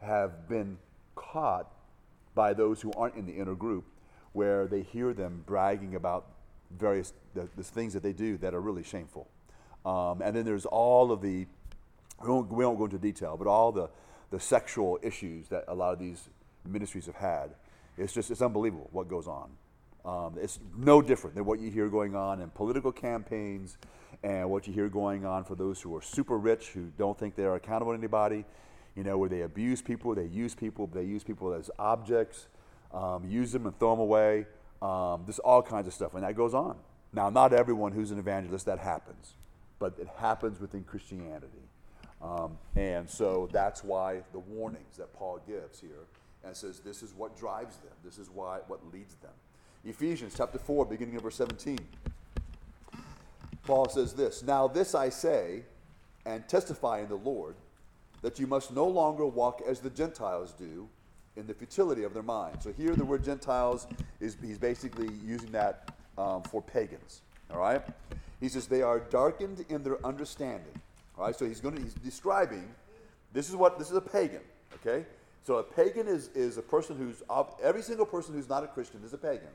have 0.00 0.48
been 0.48 0.78
caught 1.14 1.70
by 2.34 2.54
those 2.54 2.80
who 2.80 2.92
aren't 2.92 3.16
in 3.16 3.26
the 3.26 3.32
inner 3.32 3.54
group, 3.54 3.84
where 4.32 4.66
they 4.66 4.82
hear 4.82 5.12
them 5.12 5.42
bragging 5.46 5.94
about 5.94 6.26
various 6.78 7.12
the, 7.34 7.48
the 7.56 7.62
things 7.62 7.92
that 7.92 8.02
they 8.02 8.12
do 8.12 8.38
that 8.38 8.54
are 8.54 8.60
really 8.60 8.82
shameful. 8.82 9.28
Um, 9.84 10.22
and 10.22 10.34
then 10.34 10.44
there's 10.44 10.66
all 10.66 11.12
of 11.12 11.20
the 11.20 11.46
we 12.22 12.28
won't, 12.28 12.52
we 12.52 12.64
won't 12.64 12.78
go 12.78 12.84
into 12.84 12.98
detail, 12.98 13.36
but 13.36 13.46
all 13.46 13.72
the 13.72 13.90
the 14.32 14.40
sexual 14.40 14.98
issues 15.02 15.48
that 15.48 15.64
a 15.68 15.74
lot 15.74 15.92
of 15.92 15.98
these 15.98 16.28
ministries 16.66 17.06
have 17.06 17.14
had. 17.14 17.50
It's 17.98 18.12
just, 18.12 18.30
it's 18.30 18.42
unbelievable 18.42 18.88
what 18.90 19.06
goes 19.06 19.28
on. 19.28 19.50
Um, 20.04 20.36
it's 20.40 20.58
no 20.76 21.02
different 21.02 21.36
than 21.36 21.44
what 21.44 21.60
you 21.60 21.70
hear 21.70 21.88
going 21.88 22.16
on 22.16 22.40
in 22.40 22.48
political 22.50 22.90
campaigns 22.90 23.76
and 24.24 24.50
what 24.50 24.66
you 24.66 24.72
hear 24.72 24.88
going 24.88 25.24
on 25.26 25.44
for 25.44 25.54
those 25.54 25.80
who 25.80 25.94
are 25.94 26.02
super 26.02 26.38
rich, 26.38 26.68
who 26.68 26.90
don't 26.96 27.16
think 27.16 27.36
they're 27.36 27.54
accountable 27.54 27.92
to 27.92 27.98
anybody, 27.98 28.44
you 28.96 29.02
know, 29.02 29.16
where 29.18 29.28
they 29.28 29.42
abuse 29.42 29.80
people, 29.80 30.14
they 30.14 30.26
use 30.26 30.54
people, 30.54 30.86
they 30.86 31.04
use 31.04 31.24
people 31.24 31.52
as 31.54 31.70
objects, 31.78 32.48
um, 32.92 33.24
use 33.28 33.52
them 33.52 33.66
and 33.66 33.78
throw 33.78 33.90
them 33.90 34.00
away. 34.00 34.46
Um, 34.80 35.22
there's 35.24 35.38
all 35.38 35.62
kinds 35.62 35.86
of 35.86 35.94
stuff, 35.94 36.14
and 36.14 36.24
that 36.24 36.36
goes 36.36 36.54
on. 36.54 36.76
Now, 37.12 37.30
not 37.30 37.52
everyone 37.52 37.92
who's 37.92 38.10
an 38.10 38.18
evangelist, 38.18 38.66
that 38.66 38.78
happens, 38.78 39.34
but 39.78 39.94
it 39.98 40.08
happens 40.16 40.60
within 40.60 40.84
Christianity. 40.84 41.68
Um, 42.22 42.58
and 42.76 43.08
so 43.08 43.48
that's 43.52 43.82
why 43.82 44.22
the 44.32 44.38
warnings 44.38 44.96
that 44.96 45.12
Paul 45.12 45.40
gives 45.46 45.80
here 45.80 46.06
and 46.44 46.56
says 46.56 46.80
this 46.80 47.02
is 47.02 47.12
what 47.14 47.36
drives 47.36 47.76
them. 47.78 47.92
This 48.04 48.18
is 48.18 48.30
why 48.30 48.60
what 48.68 48.80
leads 48.92 49.14
them. 49.16 49.32
Ephesians 49.84 50.34
chapter 50.36 50.58
4, 50.58 50.86
beginning 50.86 51.16
of 51.16 51.22
verse 51.22 51.36
17. 51.36 51.78
Paul 53.64 53.88
says 53.88 54.14
this 54.14 54.42
Now 54.42 54.68
this 54.68 54.94
I 54.94 55.08
say 55.08 55.62
and 56.24 56.46
testify 56.48 57.00
in 57.00 57.08
the 57.08 57.16
Lord 57.16 57.56
that 58.22 58.38
you 58.38 58.46
must 58.46 58.72
no 58.72 58.86
longer 58.86 59.26
walk 59.26 59.60
as 59.66 59.80
the 59.80 59.90
Gentiles 59.90 60.52
do 60.52 60.88
in 61.36 61.46
the 61.46 61.54
futility 61.54 62.04
of 62.04 62.14
their 62.14 62.22
mind. 62.22 62.56
So 62.60 62.72
here, 62.72 62.94
the 62.94 63.04
word 63.04 63.24
Gentiles 63.24 63.86
is 64.20 64.36
he's 64.40 64.58
basically 64.58 65.10
using 65.24 65.50
that 65.52 65.90
um, 66.16 66.42
for 66.42 66.62
pagans. 66.62 67.22
All 67.52 67.58
right. 67.58 67.82
He 68.40 68.48
says 68.48 68.66
they 68.66 68.82
are 68.82 69.00
darkened 69.00 69.64
in 69.68 69.82
their 69.82 70.04
understanding. 70.04 70.80
All 71.18 71.26
right. 71.26 71.36
So 71.36 71.46
he's 71.46 71.60
going 71.60 71.76
to 71.76 71.82
he's 71.82 71.94
describing. 71.94 72.68
This 73.32 73.48
is 73.48 73.56
what 73.56 73.78
this 73.78 73.90
is 73.90 73.96
a 73.96 74.00
pagan. 74.00 74.40
Okay. 74.74 75.04
So 75.44 75.56
a 75.56 75.62
pagan 75.62 76.06
is 76.06 76.28
is 76.34 76.58
a 76.58 76.62
person 76.62 76.96
who's 76.96 77.22
every 77.62 77.82
single 77.82 78.06
person 78.06 78.34
who's 78.34 78.48
not 78.48 78.62
a 78.62 78.68
Christian 78.68 79.00
is 79.04 79.12
a 79.12 79.18
pagan. 79.18 79.48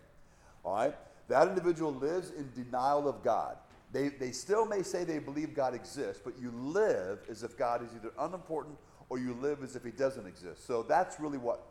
All 0.64 0.76
right. 0.76 0.96
That 1.28 1.48
individual 1.48 1.94
lives 1.94 2.32
in 2.32 2.50
denial 2.56 3.08
of 3.08 3.24
God. 3.24 3.58
They, 3.92 4.10
they 4.10 4.32
still 4.32 4.66
may 4.66 4.84
say 4.84 5.04
they 5.04 5.20
believe 5.20 5.54
God 5.54 5.74
exists, 5.74 6.22
but 6.24 6.34
you 6.40 6.52
live 6.52 7.20
as 7.30 7.44
if 7.44 7.58
God 7.58 7.82
is 7.84 7.90
either 7.96 8.12
unimportant 8.20 8.78
or 9.10 9.18
you 9.18 9.34
live 9.42 9.64
as 9.64 9.76
if 9.76 9.84
he 9.84 9.92
doesn't 9.92 10.28
exist. 10.28 10.68
So 10.68 10.84
that's 10.84 11.20
really 11.20 11.38
what 11.38 11.64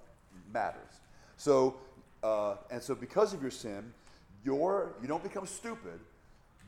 matters. 0.52 1.00
So, 1.36 1.76
uh, 2.22 2.56
and 2.70 2.82
so 2.82 2.94
because 2.94 3.34
of 3.34 3.42
your 3.42 3.50
sin, 3.50 3.92
your, 4.44 4.94
you 5.02 5.08
don't 5.08 5.22
become 5.22 5.46
stupid, 5.46 6.00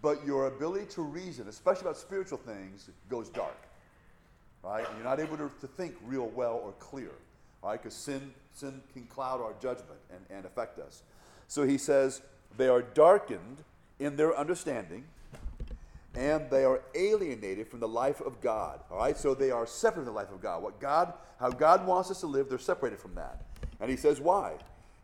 but 0.03 0.25
your 0.27 0.47
ability 0.49 0.87
to 0.87 1.03
reason, 1.03 1.49
especially 1.49 1.83
about 1.83 1.97
spiritual 1.97 2.39
things, 2.39 2.91
goes 3.09 3.31
dark. 3.31 3.57
Right? 4.63 4.87
You're 4.95 5.05
not 5.05 5.21
able 5.21 5.37
to, 5.39 5.51
to 5.61 5.67
think 5.67 5.95
real 6.07 6.27
well 6.29 6.61
or 6.63 6.73
clear. 6.73 7.13
Right? 7.63 7.83
Because 7.83 7.95
sin, 7.95 8.33
sin 8.53 8.83
can 8.93 9.05
cloud 9.05 9.41
our 9.41 9.55
judgment 9.61 9.99
and, 10.11 10.21
and 10.31 10.45
affect 10.45 10.79
us. 10.79 11.03
So 11.47 11.63
he 11.67 11.79
says, 11.79 12.21
they 12.57 12.69
are 12.69 12.83
darkened 12.83 13.59
in 13.99 14.17
their 14.17 14.37
understanding 14.37 15.05
and 16.19 16.51
they 16.51 16.65
are 16.65 16.83
alienated 16.97 17.69
from 17.69 17.79
the 17.79 17.89
life 17.89 18.21
of 18.21 18.41
God. 18.41 18.81
All 18.91 18.99
right, 18.99 19.17
so 19.17 19.35
they 19.35 19.53
are 19.53 19.67
separate 19.67 20.05
from 20.05 20.13
the 20.13 20.19
life 20.19 20.33
of 20.33 20.43
God. 20.43 20.63
What 20.63 20.81
God, 20.81 21.15
how 21.39 21.51
God 21.51 21.87
wants 21.87 22.11
us 22.11 22.21
to 22.21 22.27
live, 22.27 22.49
they're 22.49 22.59
separated 22.59 22.99
from 22.99 23.15
that. 23.15 23.45
And 23.81 23.89
he 23.89 23.97
says, 23.97 24.21
why? 24.21 24.55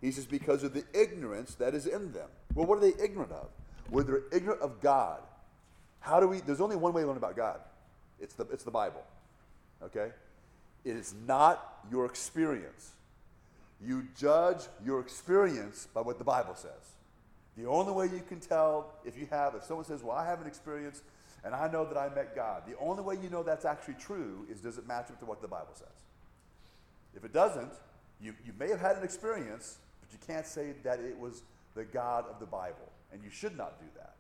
He 0.01 0.11
says, 0.11 0.27
because 0.27 0.65
of 0.65 0.75
the 0.75 0.85
ignorance 0.93 1.55
that 1.55 1.73
is 1.73 1.87
in 1.87 2.13
them. 2.13 2.29
Well, 2.55 2.67
what 2.67 2.79
are 2.79 2.81
they 2.81 3.03
ignorant 3.03 3.31
of? 3.31 3.47
Well, 3.91 4.05
they're 4.05 4.25
ignorant 4.33 4.61
of 4.61 4.81
God. 4.81 5.21
How 6.01 6.19
do 6.19 6.27
we? 6.27 6.41
There's 6.41 6.61
only 6.61 6.77
one 6.77 6.93
way 6.93 7.03
to 7.03 7.09
learn 7.09 7.17
about 7.17 7.37
God. 7.37 7.61
It's 8.21 8.35
the 8.35 8.45
it's 8.53 8.65
the 8.65 8.71
Bible. 8.71 9.03
Okay, 9.83 10.11
it 10.85 10.97
is 10.97 11.15
not 11.27 11.85
your 11.91 12.05
experience. 12.05 12.93
You 13.81 14.07
judge 14.19 14.63
your 14.85 15.01
experience 15.01 15.89
by 15.95 16.03
what 16.03 16.19
the 16.19 16.25
Bible 16.25 16.55
says. 16.55 16.94
The 17.57 17.67
only 17.67 17.93
way 17.93 18.07
you 18.07 18.23
can 18.29 18.41
tell 18.41 18.93
if 19.05 19.17
you 19.19 19.27
have, 19.31 19.55
if 19.55 19.65
someone 19.65 19.85
says, 19.85 20.03
Well, 20.03 20.17
I 20.17 20.27
have 20.27 20.41
an 20.41 20.47
experience 20.47 21.03
and 21.45 21.55
I 21.55 21.71
know 21.71 21.85
that 21.85 21.97
I 21.97 22.09
met 22.15 22.35
God, 22.35 22.63
the 22.67 22.77
only 22.79 23.03
way 23.03 23.17
you 23.23 23.29
know 23.29 23.43
that's 23.43 23.65
actually 23.65 23.95
true 23.95 24.47
is 24.51 24.61
does 24.61 24.79
it 24.79 24.89
match 24.89 25.11
up 25.11 25.21
to 25.21 25.27
what 25.27 25.43
the 25.43 25.49
Bible 25.49 25.75
says? 25.75 25.89
If 27.15 27.25
it 27.25 27.33
doesn't, 27.33 27.73
you, 28.21 28.35
you 28.45 28.53
may 28.59 28.69
have 28.71 28.81
had 28.81 28.97
an 28.97 29.05
experience, 29.05 29.79
but 30.01 30.11
you 30.13 30.19
can't 30.27 30.47
say 30.47 30.73
that 30.83 31.01
it 31.01 31.19
was 31.19 31.43
the 31.75 31.85
God 31.85 32.25
of 32.31 32.41
the 32.41 32.47
Bible. 32.47 32.91
And 33.13 33.23
you 33.23 33.31
should 33.31 33.57
not 33.57 33.79
do 33.79 33.87
that 33.97 34.15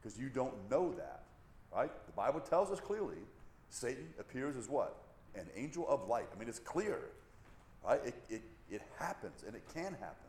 because 0.00 0.18
you 0.18 0.28
don't 0.28 0.54
know 0.70 0.94
that. 0.94 1.22
Right? 1.74 1.90
The 2.06 2.12
Bible 2.12 2.40
tells 2.40 2.70
us 2.70 2.80
clearly 2.80 3.18
Satan 3.68 4.08
appears 4.18 4.56
as 4.56 4.68
what? 4.68 4.96
An 5.34 5.46
angel 5.54 5.86
of 5.88 6.08
light. 6.08 6.28
I 6.34 6.38
mean, 6.38 6.48
it's 6.48 6.58
clear. 6.58 7.00
Right? 7.84 8.00
It, 8.04 8.14
it, 8.30 8.42
it 8.70 8.82
happens 8.98 9.44
and 9.46 9.54
it 9.54 9.62
can 9.74 9.92
happen. 9.92 10.27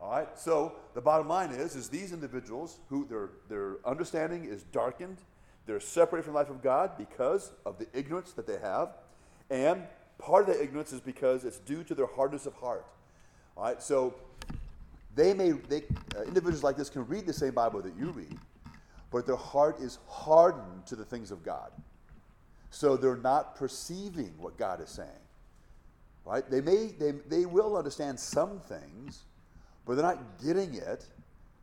All 0.00 0.10
right. 0.10 0.28
So 0.38 0.74
the 0.94 1.00
bottom 1.00 1.28
line 1.28 1.50
is, 1.50 1.74
is 1.74 1.88
these 1.88 2.12
individuals 2.12 2.78
who 2.88 3.06
their 3.06 3.30
their 3.48 3.76
understanding 3.84 4.44
is 4.44 4.62
darkened, 4.64 5.18
they're 5.66 5.80
separated 5.80 6.24
from 6.24 6.34
the 6.34 6.38
life 6.38 6.50
of 6.50 6.62
God 6.62 6.92
because 6.98 7.52
of 7.64 7.78
the 7.78 7.86
ignorance 7.94 8.32
that 8.32 8.46
they 8.46 8.58
have, 8.58 8.90
and 9.50 9.82
part 10.18 10.48
of 10.48 10.54
that 10.54 10.62
ignorance 10.62 10.92
is 10.92 11.00
because 11.00 11.44
it's 11.44 11.58
due 11.58 11.82
to 11.84 11.94
their 11.94 12.06
hardness 12.06 12.46
of 12.46 12.54
heart. 12.54 12.86
All 13.56 13.64
right. 13.64 13.82
So 13.82 14.14
they 15.14 15.32
may 15.32 15.52
they 15.52 15.82
uh, 16.16 16.22
individuals 16.22 16.62
like 16.62 16.76
this 16.76 16.90
can 16.90 17.06
read 17.06 17.26
the 17.26 17.32
same 17.32 17.54
Bible 17.54 17.80
that 17.82 17.96
you 17.96 18.10
read, 18.10 18.38
but 19.10 19.26
their 19.26 19.36
heart 19.36 19.80
is 19.80 19.98
hardened 20.08 20.86
to 20.86 20.96
the 20.96 21.04
things 21.04 21.30
of 21.30 21.42
God. 21.42 21.70
So 22.70 22.96
they're 22.98 23.16
not 23.16 23.56
perceiving 23.56 24.34
what 24.36 24.58
God 24.58 24.82
is 24.82 24.90
saying. 24.90 25.08
Right? 26.26 26.48
They 26.50 26.60
may 26.60 26.88
they, 26.98 27.12
they 27.28 27.46
will 27.46 27.76
understand 27.76 28.20
some 28.20 28.60
things 28.60 29.22
but 29.86 29.94
they're 29.94 30.04
not 30.04 30.42
getting 30.44 30.74
it. 30.74 31.04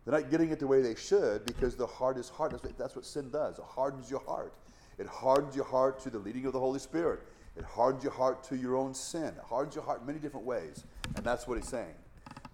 They're 0.06 0.20
not 0.20 0.32
getting 0.32 0.52
it 0.52 0.60
the 0.60 0.68
way 0.68 0.82
they 0.82 0.96
should 0.96 1.46
because 1.46 1.76
the 1.76 1.88
heart 1.88 2.18
is 2.18 2.30
hard. 2.30 2.52
That's 2.52 2.64
what, 2.64 2.78
that's 2.78 2.96
what 2.96 3.06
sin 3.06 3.30
does. 3.30 3.60
It 3.60 3.66
hardens 3.68 4.10
your 4.10 4.22
heart. 4.22 4.54
It 4.98 5.08
hardens 5.08 5.56
your 5.56 5.66
heart 5.66 6.00
to 6.02 6.10
the 6.10 6.20
leading 6.20 6.46
of 6.46 6.54
the 6.54 6.60
Holy 6.60 6.80
Spirit. 6.80 7.22
It 7.56 7.64
hardens 7.64 8.04
your 8.04 8.14
heart 8.14 8.44
to 8.46 8.56
your 8.56 8.76
own 8.76 8.94
sin. 8.94 9.28
It 9.28 9.44
hardens 9.48 9.76
your 9.76 9.84
heart 9.84 10.06
many 10.06 10.20
different 10.20 10.46
ways. 10.46 10.84
And 11.16 11.24
that's 11.26 11.48
what 11.48 11.58
he's 11.58 11.68
saying. 11.68 11.94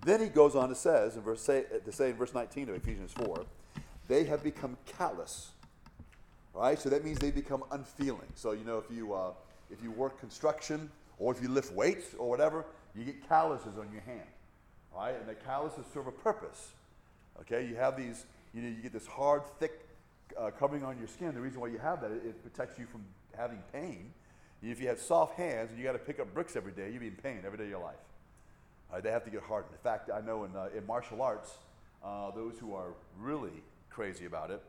Then 0.06 0.22
he 0.22 0.28
goes 0.28 0.56
on 0.56 0.70
to 0.70 0.76
says 0.76 1.16
in 1.16 1.22
verse 1.22 1.42
say, 1.42 1.66
to 1.84 1.92
say 1.92 2.10
in 2.10 2.16
verse 2.16 2.34
19 2.34 2.70
of 2.70 2.76
Ephesians 2.76 3.12
4, 3.14 3.46
they 4.08 4.24
have 4.26 4.44
become 4.44 4.78
callous. 4.86 5.52
Right? 6.54 6.80
So 6.80 6.90
that 6.90 7.04
means 7.04 7.20
they 7.20 7.32
become 7.32 7.64
unfeeling. 7.72 8.28
So 8.36 8.52
you 8.52 8.64
know 8.64 8.78
if 8.78 8.96
you 8.96 9.14
uh, 9.14 9.32
if 9.72 9.84
you 9.84 9.92
work 9.92 10.20
construction 10.20 10.90
or 11.20 11.34
if 11.34 11.42
you 11.42 11.50
lift 11.50 11.74
weights 11.74 12.16
or 12.18 12.30
whatever, 12.30 12.66
you 12.96 13.04
get 13.04 13.28
calluses 13.28 13.78
on 13.78 13.90
your 13.92 14.02
right? 14.96 15.16
And 15.20 15.28
the 15.28 15.36
calluses 15.36 15.86
serve 15.94 16.08
a 16.08 16.12
purpose. 16.12 16.74
Okay, 17.42 17.66
you 17.68 17.76
have 17.76 17.96
these, 17.96 18.26
you 18.54 18.62
know, 18.62 18.70
you 18.70 18.82
get 18.82 18.94
this 18.94 19.08
hard, 19.08 19.44
thick 19.60 19.88
uh, 20.38 20.52
covering 20.52 20.84
on 20.84 20.98
your 20.98 21.08
skin. 21.08 21.34
The 21.34 21.42
reason 21.42 21.62
why 21.62 21.68
you 21.68 21.78
have 21.78 22.02
that, 22.02 22.12
it, 22.12 22.22
it 22.26 22.44
protects 22.44 22.78
you 22.78 22.86
from 22.86 23.04
having 23.38 23.60
pain. 23.72 24.12
If 24.62 24.82
you 24.82 24.88
have 24.90 25.00
soft 25.00 25.38
hands 25.38 25.70
and 25.70 25.80
you 25.80 25.86
got 25.86 25.94
to 25.94 26.00
pick 26.00 26.20
up 26.20 26.34
bricks 26.34 26.56
every 26.56 26.74
day, 26.74 26.92
you'd 26.92 27.00
be 27.00 27.08
in 27.08 27.16
pain 27.16 27.42
every 27.46 27.58
day 27.58 27.64
of 27.66 27.70
your 27.70 27.82
life. 27.82 27.96
Uh, 28.92 29.00
they 29.00 29.12
have 29.12 29.24
to 29.24 29.30
get 29.30 29.42
hardened. 29.44 29.74
In 29.74 29.80
fact, 29.80 30.10
I 30.14 30.20
know 30.20 30.44
in, 30.44 30.56
uh, 30.56 30.70
in 30.76 30.86
martial 30.86 31.22
arts, 31.22 31.52
uh, 32.04 32.32
those 32.32 32.58
who 32.60 32.74
are 32.74 32.94
really 33.20 33.64
crazy 33.90 34.26
about 34.26 34.52
it, 34.52 34.62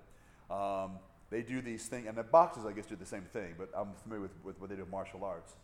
um, 0.51 0.99
they 1.31 1.43
do 1.43 1.61
these 1.61 1.87
things, 1.87 2.07
and 2.09 2.17
the 2.17 2.23
boxers, 2.23 2.67
I 2.67 2.73
guess, 2.73 2.87
do 2.87 2.97
the 2.97 3.07
same 3.07 3.23
thing, 3.23 3.55
but 3.57 3.71
I'm 3.75 3.93
familiar 4.03 4.23
with, 4.23 4.33
with 4.45 4.61
what 4.61 4.69
they 4.69 4.77
do 4.77 4.83
in 4.83 4.91
martial 4.91 5.25
arts. 5.25 5.55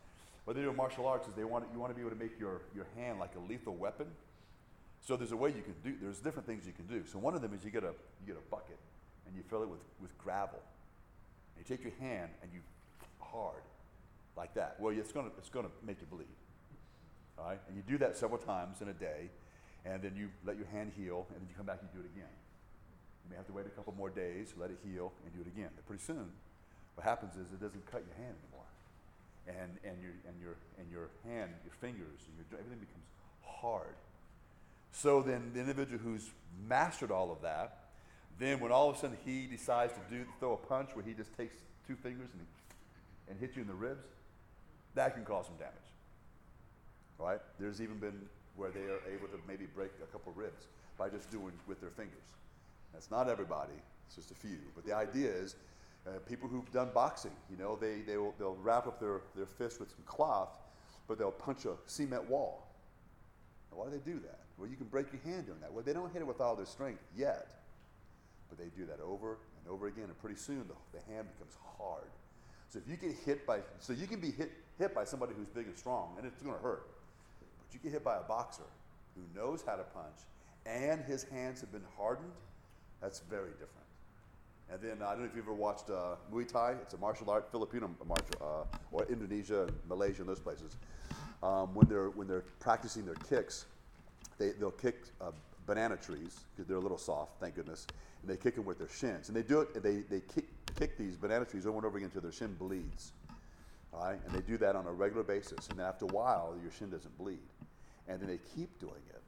What 0.45 0.55
they 0.55 0.62
do 0.62 0.71
in 0.71 0.77
martial 0.77 1.07
arts 1.07 1.27
is 1.27 1.35
they 1.35 1.45
want 1.45 1.66
you 1.73 1.81
want 1.81 1.90
to 1.90 1.95
be 1.95 2.03
able 2.03 2.16
to 2.16 2.23
make 2.23 2.38
your, 2.38 2.62
your 2.75 2.87
hand 2.97 3.19
like 3.19 3.33
a 3.35 3.40
lethal 3.51 3.75
weapon. 3.75 4.07
So 5.03 5.17
there's 5.17 5.33
a 5.33 5.37
way 5.37 5.51
you 5.51 5.63
can 5.63 5.75
do, 5.85 5.97
there's 6.01 6.21
different 6.21 6.47
things 6.47 6.67
you 6.67 6.73
can 6.73 6.87
do. 6.87 7.05
So 7.07 7.19
one 7.19 7.35
of 7.35 7.43
them 7.43 7.55
is 7.55 7.65
you 7.65 7.71
get 7.71 7.85
a, 7.85 7.95
you 8.21 8.27
get 8.27 8.37
a 8.37 8.51
bucket 8.51 8.79
and 9.27 9.37
you 9.37 9.43
fill 9.49 9.63
it 9.63 9.69
with, 9.69 9.81
with 10.01 10.17
gravel. 10.19 10.59
And 11.57 11.65
you 11.65 11.77
take 11.77 11.85
your 11.85 11.95
hand 12.01 12.31
and 12.43 12.51
you 12.53 12.61
hard 13.21 13.63
like 14.37 14.55
that. 14.55 14.77
Well, 14.79 14.93
it's 14.97 15.13
to 15.13 15.31
it's 15.39 15.49
gonna 15.49 15.73
make 15.85 16.01
you 16.01 16.07
bleed. 16.07 16.27
All 17.39 17.47
right? 17.47 17.61
And 17.69 17.77
you 17.77 17.83
do 17.87 17.99
that 17.99 18.17
several 18.17 18.39
times 18.39 18.81
in 18.81 18.89
a 18.89 18.95
day, 18.95 19.31
and 19.85 20.03
then 20.03 20.17
you 20.17 20.29
let 20.45 20.57
your 20.57 20.67
hand 20.67 20.93
heal, 20.97 21.27
and 21.31 21.41
then 21.41 21.49
you 21.49 21.55
come 21.57 21.67
back 21.67 21.79
and 21.81 21.89
you 21.93 22.01
do 22.01 22.05
it 22.07 22.11
again. 22.17 22.33
You 23.25 23.31
may 23.31 23.37
have 23.37 23.47
to 23.47 23.53
wait 23.53 23.67
a 23.67 23.75
couple 23.75 23.95
more 23.97 24.11
days, 24.11 24.55
let 24.57 24.71
it 24.71 24.79
heal, 24.85 25.13
and 25.25 25.35
do 25.35 25.41
it 25.41 25.47
again. 25.47 25.71
But 25.75 25.87
pretty 25.87 26.03
soon, 26.03 26.31
what 26.95 27.05
happens 27.05 27.35
is 27.35 27.53
it 27.53 27.61
doesn't 27.61 27.85
cut 27.91 28.05
your 28.07 28.17
hand 28.17 28.37
anymore. 28.41 28.71
And, 29.47 29.79
and, 29.87 30.03
your, 30.03 30.15
and, 30.27 30.37
your, 30.43 30.57
and 30.79 30.87
your 30.91 31.11
hand, 31.23 31.55
your 31.63 31.75
fingers, 31.79 32.27
your, 32.35 32.59
everything 32.59 32.83
becomes 32.83 33.07
hard. 33.43 33.95
So 34.97 35.21
then 35.21 35.51
the 35.53 35.61
individual 35.61 36.01
who's 36.03 36.31
mastered 36.67 37.11
all 37.11 37.31
of 37.31 37.43
that, 37.43 37.81
then 38.39 38.61
when 38.61 38.73
all 38.73 38.89
of 38.89 38.97
a 38.97 38.99
sudden 38.99 39.19
he 39.27 39.47
decides 39.47 39.93
to 39.93 39.99
do 40.11 40.25
throw 40.41 40.55
a 40.55 40.57
punch 40.57 40.91
where 40.95 41.05
he 41.05 41.13
just 41.13 41.37
takes 41.37 41.55
two 41.87 41.97
fingers 41.97 42.31
and, 42.33 42.47
and 43.29 43.39
hits 43.39 43.57
you 43.57 43.63
in 43.63 43.69
the 43.69 43.75
ribs, 43.75 44.07
that 44.95 45.15
can 45.15 45.23
cause 45.23 45.47
some 45.47 45.57
damage. 45.57 45.75
Right? 47.19 47.41
There's 47.61 47.83
even 47.83 47.99
been 47.99 48.19
where 48.57 48.71
they 48.71 48.81
are 48.81 49.01
able 49.15 49.29
to 49.29 49.39
maybe 49.47 49.67
break 49.75 49.91
a 50.03 50.07
couple 50.07 50.33
ribs 50.35 50.67
by 50.97 51.11
just 51.11 51.31
doing 51.31 51.53
with 51.67 51.79
their 51.83 51.91
fingers. 51.91 52.17
That's 52.95 53.11
not 53.11 53.29
everybody, 53.29 53.75
it's 54.07 54.17
just 54.17 54.31
a 54.31 54.35
few. 54.35 54.59
But 54.75 54.87
the 54.87 54.95
idea 54.95 55.31
is 55.31 55.57
uh, 56.07 56.13
people 56.27 56.49
who've 56.49 56.73
done 56.73 56.89
boxing, 56.95 57.33
you 57.51 57.59
know, 57.59 57.77
they, 57.79 58.01
they 58.07 58.17
will, 58.17 58.35
they'll 58.39 58.57
wrap 58.63 58.87
up 58.87 58.99
their, 58.99 59.21
their 59.35 59.45
fist 59.45 59.79
with 59.79 59.91
some 59.91 60.05
cloth, 60.07 60.49
but 61.07 61.19
they'll 61.19 61.31
punch 61.31 61.67
a 61.67 61.75
cement 61.87 62.31
wall. 62.31 62.67
Now, 63.71 63.81
why 63.81 63.85
do 63.87 63.91
they 63.91 64.11
do 64.11 64.21
that? 64.21 64.41
Well, 64.59 64.69
you 64.69 64.77
can 64.77 64.87
break 64.87 65.07
your 65.12 65.21
hand 65.23 65.47
doing 65.47 65.61
that. 65.61 65.73
Well, 65.73 65.85
they 65.85 65.92
don't 65.92 66.12
hit 66.12 66.23
it 66.23 66.27
with 66.27 66.40
all 66.40 66.57
their 66.57 66.66
strength 66.66 67.03
yet, 67.16 67.61
but 68.49 68.59
they 68.59 68.70
do 68.76 68.87
that 68.87 69.01
over 69.01 69.39
and 69.61 69.72
over 69.72 69.87
again, 69.87 70.05
and 70.05 70.18
pretty 70.18 70.37
soon 70.37 70.64
the, 70.68 70.99
the 70.99 71.12
hand 71.12 71.28
becomes 71.35 71.57
hard. 71.78 72.09
So 72.68 72.78
if 72.78 72.89
you 72.89 72.97
get 72.97 73.16
hit 73.24 73.47
by, 73.47 73.61
so 73.81 73.93
you 73.93 74.07
can 74.07 74.20
be 74.20 74.31
hit, 74.31 74.53
hit 74.78 74.95
by 74.95 75.05
somebody 75.05 75.35
who's 75.37 75.49
big 75.49 75.66
and 75.66 75.76
strong, 75.76 76.14
and 76.16 76.26
it's 76.26 76.43
going 76.43 76.57
to 76.57 76.62
hurt. 76.62 76.87
But 77.41 77.74
you 77.74 77.81
get 77.83 77.93
hit 77.93 78.05
by 78.05 78.16
a 78.16 78.22
boxer 78.22 78.62
who 79.14 79.22
knows 79.39 79.62
how 79.66 79.76
to 79.76 79.83
punch, 79.83 80.16
and 80.64 81.05
his 81.05 81.24
hands 81.24 81.61
have 81.61 81.70
been 81.70 81.85
hardened, 81.97 82.33
that's 83.01 83.20
very 83.20 83.51
different. 83.51 83.87
And 84.70 84.81
then 84.83 85.07
I 85.07 85.12
don't 85.12 85.20
know 85.20 85.26
if 85.26 85.37
you've 85.37 85.45
ever 85.45 85.55
watched 85.55 85.91
uh, 85.91 86.16
Muay 86.33 86.49
Thai. 86.49 86.72
It's 86.83 86.95
a 86.95 86.99
martial 86.99 87.31
art, 87.31 87.51
Filipino 87.53 87.89
martial, 88.07 88.35
uh, 88.41 88.76
or 88.91 89.07
Indonesia, 89.09 89.68
Malaysia, 89.89 90.22
and 90.22 90.28
those 90.28 90.41
places. 90.41 90.76
Um, 91.43 91.72
when 91.74 91.87
they're 91.89 92.11
when 92.11 92.26
they're 92.26 92.45
practicing 92.59 93.05
their 93.05 93.14
kicks, 93.14 93.66
they, 94.39 94.51
they'll 94.51 94.70
kick 94.70 95.05
uh, 95.20 95.30
banana 95.66 95.97
trees 95.97 96.41
because 96.55 96.68
they're 96.68 96.76
a 96.76 96.80
little 96.80 96.99
soft, 96.99 97.32
thank 97.41 97.57
goodness, 97.57 97.87
and 98.22 98.30
they 98.30 98.37
kick 98.37 98.55
them 98.55 98.64
with 98.64 98.78
their 98.78 98.89
shins. 98.89 99.28
And 99.28 99.37
they 99.37 99.43
do 99.43 99.61
it, 99.61 99.82
they, 99.82 99.97
they 99.97 100.20
kick, 100.20 100.47
kick 100.78 100.97
these 100.99 101.16
banana 101.16 101.45
trees 101.45 101.66
over 101.66 101.76
and 101.76 101.87
over 101.87 101.97
again 101.97 102.07
until 102.07 102.22
their 102.22 102.32
shin 102.32 102.55
bleeds. 102.55 103.12
All 103.93 104.05
right? 104.05 104.18
And 104.26 104.34
they 104.34 104.41
do 104.41 104.59
that 104.59 104.76
on 104.76 104.87
a 104.87 104.93
regular 104.93 105.22
basis. 105.22 105.68
And 105.68 105.78
then 105.78 105.87
after 105.87 106.05
a 106.05 106.09
while, 106.09 106.55
your 106.62 106.70
shin 106.72 106.91
doesn't 106.91 107.16
bleed. 107.18 107.39
And 108.09 108.20
then 108.20 108.28
they 108.28 108.39
keep 108.55 108.78
doing 108.78 109.03
it 109.11 109.22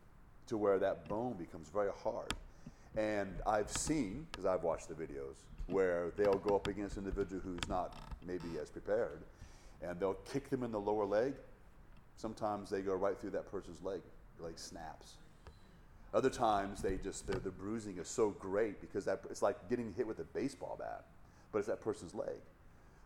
to 0.48 0.56
where 0.56 0.78
that 0.78 1.09
bone 1.09 1.34
becomes 1.34 1.68
very 1.68 1.90
hard. 2.02 2.32
And 2.96 3.34
I've 3.46 3.70
seen, 3.70 4.26
because 4.30 4.46
I've 4.46 4.62
watched 4.62 4.88
the 4.88 4.94
videos, 4.94 5.36
where 5.66 6.12
they'll 6.16 6.38
go 6.38 6.56
up 6.56 6.66
against 6.66 6.96
an 6.96 7.04
individual 7.04 7.40
who's 7.42 7.68
not 7.68 7.94
maybe 8.26 8.59
as 8.61 8.70
prepared, 8.70 9.20
and 9.82 9.98
they'll 10.00 10.18
kick 10.32 10.48
them 10.48 10.62
in 10.62 10.72
the 10.72 10.80
lower 10.80 11.04
leg. 11.04 11.34
Sometimes 12.16 12.70
they 12.70 12.80
go 12.80 12.94
right 12.94 13.18
through 13.18 13.30
that 13.30 13.50
person's 13.50 13.82
leg, 13.82 14.00
leg 14.41 14.59
snaps. 14.59 15.14
Other 16.14 16.30
times 16.30 16.80
they 16.80 16.97
just 16.97 17.26
the, 17.26 17.39
the 17.39 17.51
bruising 17.51 17.99
is 17.99 18.09
so 18.09 18.30
great 18.30 18.80
because 18.80 19.05
that 19.05 19.20
it's 19.30 19.43
like 19.43 19.68
getting 19.68 19.93
hit 19.97 20.07
with 20.07 20.18
a 20.20 20.24
baseball 20.24 20.76
bat, 20.78 21.05
but 21.53 21.59
it's 21.59 21.68
that 21.68 21.80
person's 21.80 22.14
leg. 22.14 22.36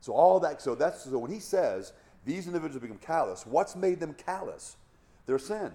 So 0.01 0.13
all 0.13 0.41
that 0.41 0.63
so 0.63 0.75
that's 0.75 1.05
so 1.05 1.19
when 1.19 1.31
he 1.31 1.41
says 1.41 1.93
these 2.25 2.47
individuals 2.47 2.81
become 2.81 2.99
callous, 2.99 3.45
what's 3.47 3.75
made 3.75 3.99
them 3.99 4.15
callous? 4.15 4.77
Their 5.27 5.39
sin. 5.39 5.73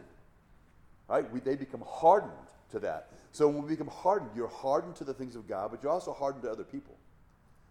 Right? 1.07 1.29
We, 1.31 1.39
they 1.39 1.55
become 1.55 1.83
hardened 1.85 2.31
to 2.71 2.79
that. 2.79 3.09
So 3.31 3.47
when 3.47 3.63
we 3.63 3.69
become 3.69 3.87
hardened, 3.87 4.31
you're 4.35 4.47
hardened 4.47 4.95
to 4.97 5.03
the 5.03 5.13
things 5.13 5.35
of 5.35 5.47
God, 5.47 5.71
but 5.71 5.83
you're 5.83 5.91
also 5.91 6.13
hardened 6.13 6.43
to 6.43 6.51
other 6.51 6.63
people. 6.63 6.95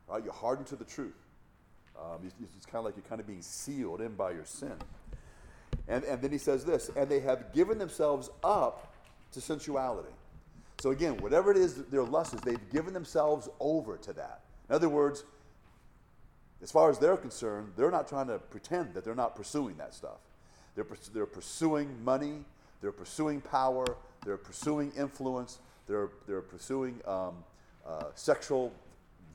Right? 0.09 0.23
You're 0.23 0.33
hardened 0.33 0.69
to 0.69 0.77
the 0.77 0.85
truth. 0.85 1.17
Um, 1.99 2.21
it's, 2.25 2.35
it's 2.57 2.67
kind 2.67 2.79
of 2.79 2.85
like 2.85 2.97
you're 2.97 3.09
kind 3.09 3.21
of 3.21 3.27
being 3.27 3.43
sealed 3.43 4.01
in 4.01 4.15
by 4.15 4.33
your 4.33 4.45
sin. 4.45 4.75
And, 5.89 6.05
and 6.05 6.21
then 6.21 6.33
he 6.33 6.39
says 6.39 6.65
this, 6.65 6.91
and 6.97 7.09
they 7.09 7.21
have 7.21 7.53
given 7.53 7.79
themselves 7.79 8.31
up 8.43 8.95
to 9.33 9.41
sensuality. 9.41 10.13
So 10.79 10.91
again, 10.91 11.17
whatever 11.19 11.51
it 11.51 11.57
is 11.57 11.85
their 11.85 12.03
lust 12.03 12.35
is, 12.35 12.41
they've 12.41 12.71
given 12.71 12.93
themselves 12.93 13.49
over 13.61 13.97
to 13.99 14.13
that. 14.15 14.41
In 14.69 14.75
other 14.75 14.89
words, 14.89 15.25
as 16.63 16.73
far 16.73 16.91
as 16.91 16.99
they're 16.99 17.17
concerned, 17.17 17.73
they're 17.77 17.91
not 17.91 18.09
trying 18.09 18.27
to 18.29 18.39
pretend 18.39 18.95
that 18.95 19.05
they're 19.05 19.15
not 19.15 19.37
pursuing 19.37 19.77
that 19.77 19.95
stuff. 19.95 20.19
They're, 20.75 20.87
they're 21.15 21.27
pursuing 21.27 22.05
money, 22.05 22.45
they're 22.81 22.93
pursuing 22.93 23.41
power, 23.41 23.87
they're 24.25 24.37
pursuing 24.37 24.93
influence, 24.97 25.59
they're, 25.87 26.11
they're 26.27 26.43
pursuing 26.43 27.01
um, 27.07 27.35
uh, 27.87 28.05
sexual 28.15 28.73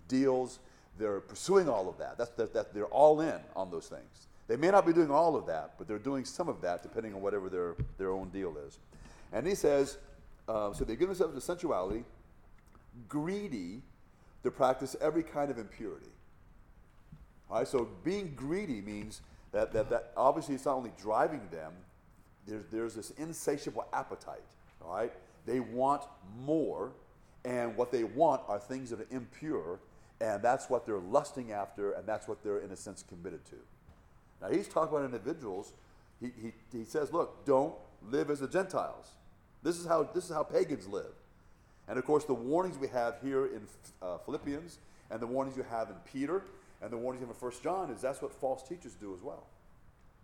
deals, 0.08 0.60
they're 1.00 1.22
pursuing 1.22 1.70
all 1.70 1.90
of 1.90 1.98
that. 1.98 2.18
That's, 2.18 2.32
that, 2.32 2.54
that. 2.54 2.74
They're 2.74 2.86
all 2.86 3.22
in 3.22 3.40
on 3.56 3.72
those 3.72 3.88
things. 3.88 4.28
They 4.52 4.58
may 4.58 4.70
not 4.70 4.86
be 4.86 4.92
doing 4.92 5.10
all 5.10 5.38
of 5.38 5.46
that, 5.46 5.76
but 5.78 5.88
they're 5.88 5.98
doing 5.98 6.26
some 6.26 6.50
of 6.50 6.60
that 6.60 6.84
depending 6.84 7.14
on 7.14 7.22
whatever 7.22 7.48
their, 7.48 7.78
their 7.98 8.12
own 8.12 8.28
deal 8.32 8.58
is. 8.68 8.80
And 9.32 9.48
he 9.48 9.56
says, 9.56 9.98
uh, 10.50 10.74
so 10.74 10.84
they 10.84 10.98
give 10.98 11.08
themselves 11.08 11.34
to 11.36 11.40
sensuality, 11.40 12.04
greedy 13.08 13.82
to 14.44 14.52
practice 14.52 14.98
every 15.00 15.24
kind 15.24 15.52
of 15.52 15.58
impurity. 15.58 16.12
All 17.50 17.60
right, 17.60 17.68
so 17.68 17.88
being 18.04 18.34
greedy 18.36 18.82
means 18.82 19.22
that, 19.54 19.72
that, 19.72 19.90
that 19.90 20.12
obviously 20.18 20.56
it's 20.56 20.66
not 20.66 20.76
only 20.76 20.92
driving 21.02 21.48
them, 21.50 21.72
there's, 22.46 22.66
there's 22.74 22.94
this 22.94 23.12
insatiable 23.12 23.86
appetite. 23.94 24.42
All 24.84 24.94
right, 24.94 25.14
they 25.46 25.62
want 25.62 26.02
more, 26.44 26.92
and 27.46 27.78
what 27.78 27.90
they 27.90 28.04
want 28.04 28.42
are 28.50 28.60
things 28.60 28.90
that 28.90 29.00
are 29.00 29.08
impure, 29.12 29.80
and 30.20 30.44
that's 30.44 30.70
what 30.70 30.86
they're 30.86 30.98
lusting 31.00 31.54
after, 31.54 31.94
and 31.94 32.06
that's 32.06 32.28
what 32.28 32.44
they're, 32.44 32.60
in 32.60 32.72
a 32.72 32.76
sense, 32.76 33.02
committed 33.02 33.46
to. 33.46 33.56
Now, 34.42 34.50
he's 34.50 34.68
talking 34.68 34.96
about 34.96 35.06
individuals. 35.06 35.74
He, 36.20 36.32
he, 36.42 36.52
he 36.78 36.86
says, 36.86 37.12
look, 37.14 37.46
don't 37.46 37.74
live 38.10 38.30
as 38.30 38.40
the 38.40 38.48
Gentiles. 38.48 39.12
This 39.64 39.78
is 39.78 39.86
how, 39.86 40.04
this 40.04 40.26
is 40.26 40.32
how 40.32 40.44
pagans 40.44 40.88
live. 40.88 41.14
And 41.88 42.00
of 42.00 42.06
course, 42.06 42.26
the 42.26 42.34
warnings 42.34 42.78
we 42.78 42.88
have 42.88 43.16
here 43.22 43.48
in 43.48 43.62
uh, 44.02 44.18
Philippians 44.20 44.80
and 45.10 45.20
the 45.20 45.28
warnings 45.28 45.58
you 45.58 45.64
have 45.64 45.90
in 45.90 45.96
Peter 46.12 46.44
and 46.82 46.92
the 46.92 46.98
warnings 46.98 47.22
you 47.22 47.28
have 47.28 47.36
in 47.36 47.42
1 47.42 47.54
John 47.62 47.92
is 47.92 48.02
that's 48.02 48.22
what 48.22 48.34
false 48.34 48.64
teachers 48.64 48.94
do 48.96 49.14
as 49.14 49.22
well. 49.22 49.44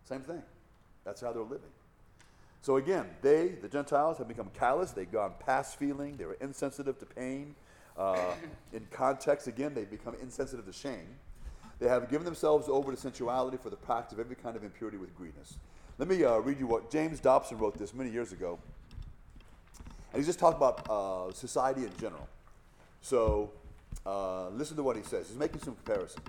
Same 0.06 0.22
thing. 0.22 0.42
That's 1.04 1.22
how 1.22 1.32
they're 1.34 1.44
living. 1.44 1.70
So 2.62 2.78
again, 2.78 3.06
they, 3.22 3.50
the 3.50 3.70
Gentiles, 3.70 4.18
have 4.18 4.28
become 4.28 4.50
callous. 4.54 4.92
They've 4.92 5.12
gone 5.12 5.34
past 5.40 5.78
feeling. 5.78 6.18
They 6.18 6.26
were 6.26 6.38
insensitive 6.42 6.98
to 7.00 7.06
pain. 7.06 7.56
Uh, 7.98 8.34
in 8.74 8.88
context, 8.92 9.48
again, 9.48 9.74
they've 9.74 9.90
become 9.90 10.16
insensitive 10.22 10.66
to 10.66 10.74
shame. 10.74 11.08
They 11.80 11.88
have 11.88 12.10
given 12.10 12.26
themselves 12.26 12.68
over 12.68 12.92
to 12.92 12.98
sensuality 12.98 13.58
for 13.58 13.70
the 13.70 13.76
practice 13.76 14.14
of 14.14 14.20
every 14.20 14.36
kind 14.36 14.56
of 14.56 14.64
impurity 14.64 14.98
with 14.98 15.16
greediness. 15.16 15.58
Let 15.98 16.08
me 16.08 16.24
uh, 16.24 16.38
read 16.38 16.60
you 16.60 16.68
what 16.68 16.92
James 16.92 17.20
Dobson 17.20 17.58
wrote 17.58 17.78
this 17.78 17.94
many 17.94 18.10
years 18.10 18.32
ago. 18.32 18.60
And 20.12 20.20
he's 20.20 20.26
just 20.26 20.40
talking 20.40 20.58
about 20.58 20.88
uh, 20.90 21.34
society 21.34 21.84
in 21.84 21.92
general. 22.00 22.28
So 23.02 23.52
uh, 24.06 24.50
listen 24.50 24.76
to 24.78 24.84
what 24.84 24.96
he 24.96 25.04
says. 25.04 25.28
He's 25.28 25.38
making 25.38 25.62
some 25.62 25.76
comparisons. 25.76 26.28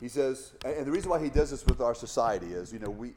He 0.00 0.08
says, 0.08 0.52
and, 0.64 0.86
the 0.86 0.90
reason 0.90 1.10
why 1.10 1.22
he 1.22 1.30
does 1.30 1.50
this 1.50 1.64
with 1.64 1.80
our 1.80 1.94
society 1.94 2.52
is, 2.52 2.72
you 2.72 2.78
know, 2.78 2.90
we, 2.90 3.12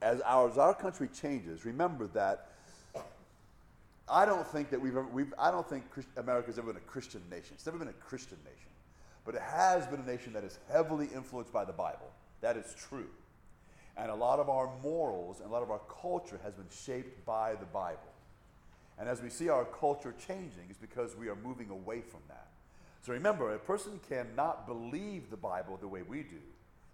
as 0.00 0.20
our, 0.20 0.48
as 0.48 0.58
our 0.58 0.74
country 0.74 1.08
changes, 1.08 1.64
remember 1.64 2.06
that 2.08 2.48
I 4.08 4.26
don't 4.26 4.46
think 4.46 4.70
that 4.70 4.80
we've 4.80 4.96
ever, 4.96 5.06
we've, 5.06 5.32
I 5.38 5.50
don't 5.50 5.68
think 5.68 5.84
America's 6.16 6.58
ever 6.58 6.68
been 6.68 6.76
a 6.76 6.86
Christian 6.86 7.22
nation. 7.30 7.52
It's 7.54 7.66
never 7.66 7.78
been 7.78 7.88
a 7.88 7.92
Christian 7.92 8.38
nation. 8.44 8.68
But 9.24 9.34
it 9.34 9.42
has 9.42 9.86
been 9.86 10.00
a 10.00 10.06
nation 10.06 10.32
that 10.34 10.44
is 10.44 10.58
heavily 10.70 11.08
influenced 11.14 11.52
by 11.52 11.64
the 11.64 11.72
Bible. 11.72 12.10
That 12.40 12.56
is 12.56 12.74
true. 12.76 13.08
And 13.96 14.10
a 14.10 14.14
lot 14.14 14.38
of 14.38 14.48
our 14.48 14.70
morals 14.82 15.40
and 15.40 15.48
a 15.48 15.52
lot 15.52 15.62
of 15.62 15.70
our 15.70 15.80
culture 16.00 16.38
has 16.42 16.54
been 16.54 16.68
shaped 16.70 17.24
by 17.24 17.54
the 17.54 17.66
Bible. 17.66 18.00
And 18.98 19.08
as 19.08 19.22
we 19.22 19.30
see 19.30 19.48
our 19.48 19.64
culture 19.64 20.14
changing, 20.26 20.66
it's 20.68 20.78
because 20.78 21.16
we 21.16 21.28
are 21.28 21.36
moving 21.36 21.70
away 21.70 22.00
from 22.00 22.20
that. 22.28 22.48
So 23.02 23.12
remember, 23.12 23.54
a 23.54 23.58
person 23.58 24.00
cannot 24.08 24.66
believe 24.66 25.30
the 25.30 25.36
Bible 25.36 25.76
the 25.80 25.88
way 25.88 26.02
we 26.02 26.22
do, 26.22 26.38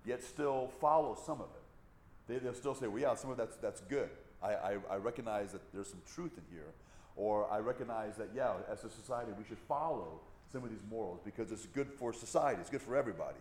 yet 0.05 0.23
still 0.23 0.71
follow 0.81 1.17
some 1.27 1.41
of 1.41 1.49
it. 1.49 2.33
They, 2.33 2.39
they'll 2.39 2.55
still 2.55 2.75
say, 2.75 2.87
well, 2.87 3.01
yeah, 3.01 3.15
some 3.15 3.31
of 3.31 3.37
that's, 3.37 3.57
that's 3.57 3.81
good. 3.83 4.09
I, 4.43 4.55
I, 4.55 4.77
I 4.91 4.97
recognize 4.97 5.53
that 5.53 5.61
there's 5.73 5.89
some 5.89 6.01
truth 6.15 6.33
in 6.37 6.45
here. 6.51 6.73
Or 7.17 7.51
I 7.51 7.59
recognize 7.59 8.17
that, 8.17 8.31
yeah, 8.35 8.55
as 8.71 8.85
a 8.85 8.91
society, 8.91 9.33
we 9.37 9.45
should 9.45 9.59
follow 9.59 10.21
some 10.53 10.65
of 10.65 10.71
these 10.71 10.83
morals 10.91 11.21
because 11.25 11.53
it's 11.53 11.67
good 11.67 11.89
for 11.89 12.13
society, 12.13 12.61
it's 12.61 12.71
good 12.71 12.83
for 12.83 12.97
everybody. 12.97 13.39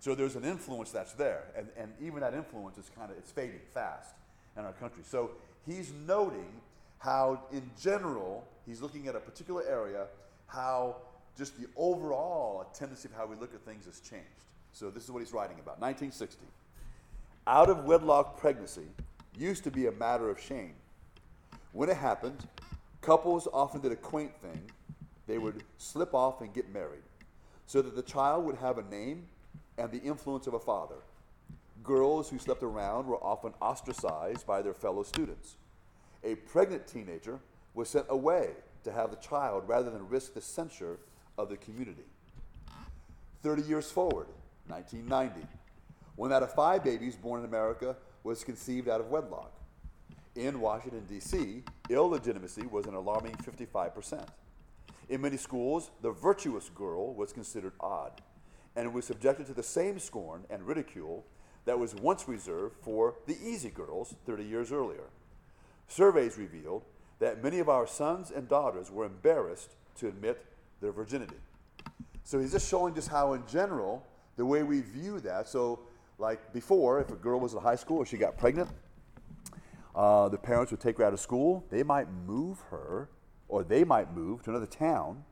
So 0.00 0.14
there's 0.14 0.36
an 0.36 0.44
influence 0.44 0.90
that's 0.90 1.12
there, 1.14 1.44
and, 1.56 1.68
and 1.76 1.92
even 2.00 2.20
that 2.20 2.34
influence 2.34 2.78
is 2.78 2.88
kind 2.96 3.10
of 3.10 3.18
it's 3.18 3.32
fading 3.32 3.60
fast 3.74 4.14
in 4.56 4.64
our 4.64 4.72
country. 4.72 5.02
So 5.04 5.32
he's 5.66 5.92
noting 6.06 6.46
how, 6.98 7.42
in 7.52 7.68
general, 7.80 8.44
he's 8.66 8.80
looking 8.80 9.08
at 9.08 9.16
a 9.16 9.20
particular 9.20 9.64
area, 9.68 10.06
how 10.46 10.96
just 11.36 11.58
the 11.60 11.68
overall 11.76 12.66
tendency 12.74 13.08
of 13.08 13.14
how 13.14 13.26
we 13.26 13.36
look 13.36 13.54
at 13.54 13.60
things 13.62 13.86
has 13.86 14.00
changed. 14.00 14.26
So 14.72 14.90
this 14.90 15.04
is 15.04 15.10
what 15.10 15.20
he's 15.20 15.32
writing 15.32 15.56
about. 15.56 15.80
1960. 15.80 16.44
Out 17.46 17.70
of 17.70 17.84
wedlock 17.84 18.38
pregnancy 18.38 18.86
used 19.36 19.64
to 19.64 19.70
be 19.70 19.86
a 19.86 19.92
matter 19.92 20.28
of 20.28 20.40
shame. 20.40 20.74
When 21.72 21.88
it 21.88 21.96
happened, 21.96 22.46
couples 23.00 23.46
often 23.52 23.80
did 23.80 23.92
a 23.92 23.96
quaint 23.96 24.32
thing. 24.42 24.60
They 25.28 25.38
would 25.38 25.62
slip 25.76 26.14
off 26.14 26.40
and 26.40 26.52
get 26.52 26.72
married 26.72 27.02
so 27.66 27.82
that 27.82 27.94
the 27.94 28.02
child 28.02 28.44
would 28.46 28.56
have 28.56 28.78
a 28.78 28.82
name 28.82 29.26
and 29.76 29.92
the 29.92 30.00
influence 30.00 30.46
of 30.46 30.54
a 30.54 30.58
father. 30.58 30.96
Girls 31.84 32.30
who 32.30 32.38
slept 32.38 32.62
around 32.62 33.06
were 33.06 33.22
often 33.22 33.52
ostracized 33.60 34.46
by 34.46 34.62
their 34.62 34.74
fellow 34.74 35.02
students. 35.02 35.56
A 36.24 36.34
pregnant 36.34 36.86
teenager 36.86 37.38
was 37.74 37.90
sent 37.90 38.06
away 38.08 38.50
to 38.84 38.90
have 38.90 39.10
the 39.10 39.16
child 39.16 39.68
rather 39.68 39.90
than 39.90 40.08
risk 40.08 40.34
the 40.34 40.40
censure 40.40 40.98
of 41.36 41.50
the 41.50 41.56
community. 41.58 42.04
30 43.42 43.62
years 43.62 43.90
forward, 43.90 44.26
1990, 44.66 45.46
one 46.16 46.32
out 46.32 46.42
of 46.42 46.52
five 46.54 46.82
babies 46.82 47.14
born 47.14 47.40
in 47.40 47.46
America 47.46 47.94
was 48.24 48.42
conceived 48.42 48.88
out 48.88 49.00
of 49.00 49.08
wedlock. 49.08 49.52
In 50.34 50.60
Washington, 50.60 51.04
D.C., 51.08 51.62
illegitimacy 51.88 52.66
was 52.66 52.86
an 52.86 52.94
alarming 52.94 53.34
55%. 53.36 54.26
In 55.08 55.22
many 55.22 55.36
schools, 55.36 55.90
the 56.02 56.10
virtuous 56.10 56.68
girl 56.68 57.14
was 57.14 57.32
considered 57.32 57.72
odd 57.80 58.20
and 58.76 58.92
was 58.92 59.06
subjected 59.06 59.46
to 59.46 59.54
the 59.54 59.62
same 59.62 59.98
scorn 59.98 60.44
and 60.50 60.66
ridicule 60.66 61.24
that 61.64 61.78
was 61.78 61.94
once 61.94 62.28
reserved 62.28 62.76
for 62.80 63.16
the 63.26 63.36
easy 63.42 63.70
girls 63.70 64.14
30 64.26 64.44
years 64.44 64.72
earlier. 64.72 65.10
Surveys 65.86 66.36
revealed 66.36 66.84
that 67.18 67.42
many 67.42 67.58
of 67.58 67.68
our 67.68 67.86
sons 67.86 68.30
and 68.30 68.48
daughters 68.48 68.90
were 68.90 69.04
embarrassed 69.04 69.74
to 69.96 70.08
admit 70.08 70.44
their 70.80 70.92
virginity. 70.92 71.36
So 72.22 72.38
he's 72.38 72.52
just 72.52 72.68
showing 72.68 72.94
just 72.94 73.08
how, 73.08 73.32
in 73.32 73.42
general, 73.46 74.06
the 74.36 74.44
way 74.44 74.62
we 74.62 74.82
view 74.82 75.18
that. 75.20 75.48
So, 75.48 75.80
like 76.18 76.52
before, 76.52 77.00
if 77.00 77.10
a 77.10 77.16
girl 77.16 77.40
was 77.40 77.54
in 77.54 77.60
high 77.60 77.76
school 77.76 77.98
or 77.98 78.06
she 78.06 78.18
got 78.18 78.36
pregnant, 78.36 78.68
uh, 79.94 80.28
the 80.28 80.38
parents 80.38 80.70
would 80.70 80.80
take 80.80 80.98
her 80.98 81.04
out 81.04 81.12
of 81.12 81.20
school. 81.20 81.64
They 81.70 81.82
might 81.82 82.06
move 82.26 82.60
her, 82.70 83.08
or 83.48 83.64
they 83.64 83.84
might 83.84 84.14
move 84.14 84.42
to 84.44 84.50
another 84.50 84.66
town 84.66 85.24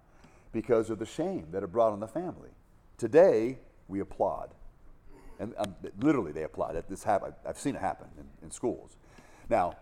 because 0.53 0.91
of 0.91 0.99
the 0.99 1.07
shame 1.07 1.49
that 1.53 1.63
it 1.63 1.71
brought 1.71 1.93
on 1.93 2.01
the 2.01 2.09
family. 2.09 2.51
Today, 2.97 3.59
we 3.89 4.01
applaud. 4.01 4.55
And 5.39 5.55
um, 5.59 5.75
literally, 6.01 6.33
they 6.33 6.45
applaud. 6.45 6.83
This 6.89 7.05
happen, 7.05 7.35
I've 7.47 7.59
seen 7.59 7.77
it 7.77 7.81
happen 7.81 8.09
in, 8.19 8.47
in 8.47 8.51
schools. 8.51 8.97
Now, 9.51 9.77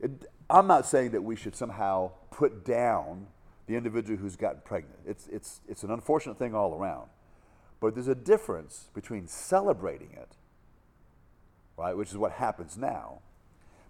it, 0.00 0.10
I'm 0.50 0.66
not 0.66 0.86
saying 0.86 1.12
that 1.12 1.22
we 1.22 1.36
should 1.36 1.54
somehow 1.54 2.12
put 2.30 2.64
down 2.64 3.28
the 3.66 3.76
individual 3.76 4.18
who's 4.18 4.34
gotten 4.34 4.60
pregnant. 4.64 4.98
It's, 5.06 5.28
it's, 5.28 5.60
it's 5.68 5.82
an 5.84 5.90
unfortunate 5.90 6.38
thing 6.38 6.54
all 6.54 6.74
around. 6.74 7.08
But 7.80 7.94
there's 7.94 8.08
a 8.08 8.14
difference 8.14 8.90
between 8.94 9.28
celebrating 9.28 10.10
it, 10.12 10.36
right, 11.76 11.96
which 11.96 12.10
is 12.10 12.16
what 12.16 12.32
happens 12.32 12.76
now, 12.76 13.20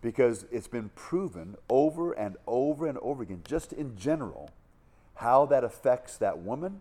because 0.00 0.46
it's 0.50 0.68
been 0.68 0.90
proven 0.94 1.56
over 1.68 2.12
and 2.12 2.36
over 2.46 2.86
and 2.86 2.98
over 2.98 3.22
again, 3.22 3.42
just 3.46 3.72
in 3.72 3.96
general, 3.96 4.50
how 5.14 5.46
that 5.46 5.64
affects 5.64 6.16
that 6.18 6.38
woman 6.38 6.80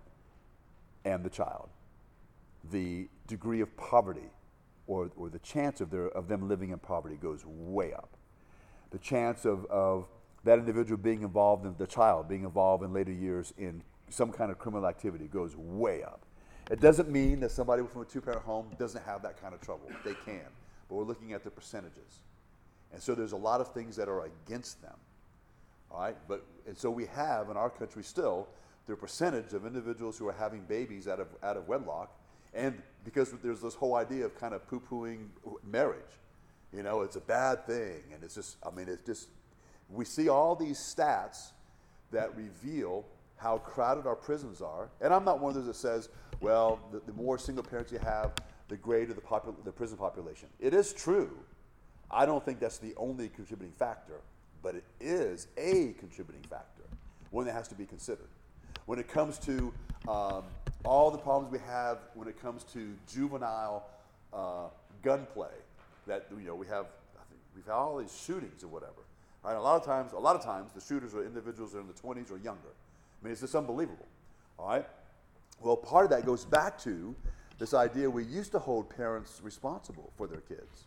and 1.03 1.23
the 1.23 1.29
child. 1.29 1.69
The 2.71 3.07
degree 3.27 3.61
of 3.61 3.75
poverty 3.77 4.29
or, 4.85 5.09
or 5.17 5.29
the 5.29 5.39
chance 5.39 5.81
of, 5.81 5.89
their, 5.89 6.07
of 6.09 6.27
them 6.27 6.47
living 6.47 6.69
in 6.69 6.79
poverty 6.79 7.15
goes 7.15 7.43
way 7.45 7.93
up. 7.93 8.09
The 8.91 8.99
chance 8.99 9.45
of, 9.45 9.65
of 9.65 10.07
that 10.43 10.59
individual 10.59 10.97
being 10.97 11.23
involved 11.23 11.65
in 11.65 11.75
the 11.77 11.87
child 11.87 12.27
being 12.27 12.43
involved 12.43 12.83
in 12.83 12.93
later 12.93 13.11
years 13.11 13.53
in 13.57 13.81
some 14.09 14.31
kind 14.31 14.51
of 14.51 14.57
criminal 14.57 14.87
activity 14.87 15.27
goes 15.27 15.55
way 15.55 16.03
up. 16.03 16.21
It 16.71 16.79
doesn't 16.79 17.09
mean 17.09 17.39
that 17.41 17.51
somebody 17.51 17.83
from 17.91 18.01
a 18.01 18.05
two 18.05 18.21
parent 18.21 18.43
home 18.43 18.67
doesn't 18.77 19.03
have 19.03 19.21
that 19.23 19.41
kind 19.41 19.53
of 19.53 19.61
trouble. 19.61 19.89
They 20.03 20.15
can. 20.25 20.45
But 20.87 20.95
we're 20.95 21.03
looking 21.03 21.33
at 21.33 21.43
the 21.43 21.49
percentages. 21.49 22.21
And 22.93 23.01
so 23.01 23.15
there's 23.15 23.33
a 23.33 23.37
lot 23.37 23.61
of 23.61 23.73
things 23.73 23.95
that 23.95 24.07
are 24.07 24.25
against 24.25 24.81
them. 24.81 24.95
All 25.91 26.01
right? 26.01 26.17
But 26.27 26.45
and 26.67 26.77
so 26.77 26.89
we 26.89 27.05
have 27.07 27.49
in 27.49 27.57
our 27.57 27.69
country 27.69 28.03
still 28.03 28.47
the 28.87 28.95
percentage 28.95 29.53
of 29.53 29.65
individuals 29.65 30.17
who 30.17 30.27
are 30.27 30.33
having 30.33 30.61
babies 30.61 31.07
out 31.07 31.19
of 31.19 31.27
out 31.43 31.57
of 31.57 31.67
wedlock 31.67 32.11
and 32.53 32.81
because 33.03 33.31
there's 33.43 33.61
this 33.61 33.75
whole 33.75 33.95
idea 33.95 34.25
of 34.25 34.37
kind 34.39 34.53
of 34.53 34.67
poo-pooing 34.67 35.27
marriage. 35.63 36.01
You 36.73 36.83
know, 36.83 37.01
it's 37.01 37.15
a 37.15 37.21
bad 37.21 37.65
thing 37.65 38.03
and 38.13 38.23
it's 38.23 38.35
just 38.35 38.57
I 38.65 38.71
mean 38.71 38.87
it's 38.87 39.05
just 39.05 39.29
we 39.89 40.05
see 40.05 40.29
all 40.29 40.55
these 40.55 40.77
stats 40.77 41.51
that 42.11 42.35
reveal 42.35 43.05
how 43.37 43.59
crowded 43.59 44.05
our 44.05 44.15
prisons 44.15 44.61
are. 44.61 44.89
And 45.01 45.13
I'm 45.13 45.23
not 45.23 45.39
one 45.39 45.51
of 45.51 45.55
those 45.55 45.67
that 45.67 45.75
says, 45.75 46.09
well, 46.41 46.79
the, 46.91 47.01
the 47.05 47.13
more 47.13 47.37
single 47.37 47.63
parents 47.63 47.91
you 47.91 47.99
have, 47.99 48.33
the 48.67 48.75
greater 48.75 49.13
the, 49.13 49.21
popul- 49.21 49.63
the 49.63 49.71
prison 49.71 49.97
population. 49.97 50.49
It 50.59 50.73
is 50.73 50.91
true. 50.91 51.37
I 52.09 52.25
don't 52.25 52.43
think 52.43 52.59
that's 52.59 52.77
the 52.77 52.93
only 52.95 53.29
contributing 53.29 53.73
factor, 53.77 54.21
but 54.63 54.75
it 54.75 54.83
is 54.99 55.47
a 55.57 55.93
contributing 55.99 56.43
factor, 56.49 56.83
one 57.31 57.45
that 57.45 57.53
has 57.53 57.67
to 57.69 57.75
be 57.75 57.85
considered. 57.85 58.27
When 58.85 58.99
it 58.99 59.07
comes 59.07 59.37
to 59.39 59.73
um, 60.07 60.43
all 60.85 61.11
the 61.11 61.17
problems 61.17 61.51
we 61.51 61.59
have 61.67 61.99
when 62.13 62.27
it 62.27 62.41
comes 62.41 62.63
to 62.65 62.93
juvenile 63.11 63.85
uh, 64.33 64.67
gunplay, 65.03 65.51
that 66.05 66.27
you 66.31 66.47
know 66.47 66.55
we 66.55 66.67
have, 66.67 66.85
I 67.15 67.23
think 67.29 67.41
we've 67.55 67.65
had 67.65 67.73
all 67.73 67.97
these 67.97 68.17
shootings 68.25 68.63
or 68.63 68.67
whatever. 68.67 68.93
Right? 69.43 69.55
A 69.55 69.61
lot 69.61 69.75
of 69.75 69.85
times, 69.85 70.13
a 70.13 70.17
lot 70.17 70.35
of 70.35 70.43
times, 70.43 70.71
the 70.73 70.81
shooters 70.81 71.13
are 71.13 71.25
individuals 71.25 71.73
that 71.73 71.79
are 71.79 71.81
in 71.81 71.87
the 71.87 71.93
20s 71.93 72.31
or 72.31 72.37
younger. 72.37 72.69
I 72.69 73.25
mean, 73.25 73.31
it's 73.31 73.41
just 73.41 73.55
unbelievable. 73.55 74.07
All 74.57 74.69
right. 74.69 74.85
Well, 75.61 75.75
part 75.75 76.05
of 76.05 76.11
that 76.11 76.25
goes 76.25 76.45
back 76.45 76.79
to 76.83 77.15
this 77.57 77.73
idea 77.73 78.09
we 78.09 78.23
used 78.23 78.51
to 78.51 78.59
hold 78.59 78.89
parents 78.89 79.41
responsible 79.43 80.11
for 80.15 80.27
their 80.27 80.41
kids. 80.41 80.85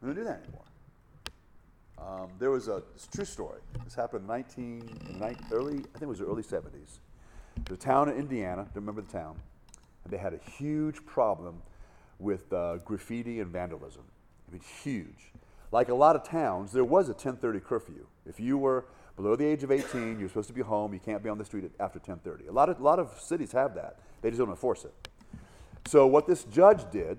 We 0.00 0.06
don't 0.06 0.16
do 0.16 0.24
that 0.24 0.42
anymore. 0.42 0.64
Um, 1.98 2.30
there 2.38 2.50
was 2.50 2.68
a 2.68 2.82
true 3.12 3.24
story. 3.24 3.60
This 3.84 3.94
happened 3.94 4.22
in 4.22 4.28
19, 4.28 4.98
in 5.10 5.18
19, 5.18 5.46
early, 5.52 5.74
I 5.74 5.98
think 5.98 6.02
it 6.02 6.08
was 6.08 6.18
the 6.18 6.26
early 6.26 6.42
70s. 6.42 6.98
The 7.66 7.76
town 7.76 8.08
in 8.08 8.16
Indiana, 8.16 8.64
don't 8.74 8.76
remember 8.76 9.02
the 9.02 9.12
town, 9.12 9.36
and 10.04 10.12
they 10.12 10.16
had 10.16 10.32
a 10.32 10.40
huge 10.58 11.04
problem 11.04 11.60
with 12.18 12.50
uh, 12.52 12.78
graffiti 12.78 13.40
and 13.40 13.50
vandalism. 13.50 14.02
I 14.48 14.52
mean, 14.52 14.62
huge. 14.82 15.32
Like 15.72 15.88
a 15.88 15.94
lot 15.94 16.16
of 16.16 16.24
towns, 16.24 16.72
there 16.72 16.84
was 16.84 17.08
a 17.08 17.14
10:30 17.14 17.62
curfew. 17.62 18.06
If 18.26 18.40
you 18.40 18.58
were 18.58 18.86
below 19.16 19.36
the 19.36 19.44
age 19.44 19.62
of 19.62 19.70
18, 19.70 20.18
you're 20.18 20.28
supposed 20.28 20.48
to 20.48 20.54
be 20.54 20.62
home. 20.62 20.92
You 20.92 21.00
can't 21.00 21.22
be 21.22 21.28
on 21.28 21.38
the 21.38 21.44
street 21.44 21.70
after 21.78 21.98
10:30. 21.98 22.48
A 22.48 22.52
lot 22.52 22.68
of 22.68 22.80
a 22.80 22.82
lot 22.82 22.98
of 22.98 23.20
cities 23.20 23.52
have 23.52 23.74
that. 23.74 23.98
They 24.20 24.30
just 24.30 24.38
don't 24.38 24.50
enforce 24.50 24.84
it. 24.84 24.94
So 25.86 26.06
what 26.06 26.26
this 26.26 26.44
judge 26.44 26.90
did, 26.90 27.18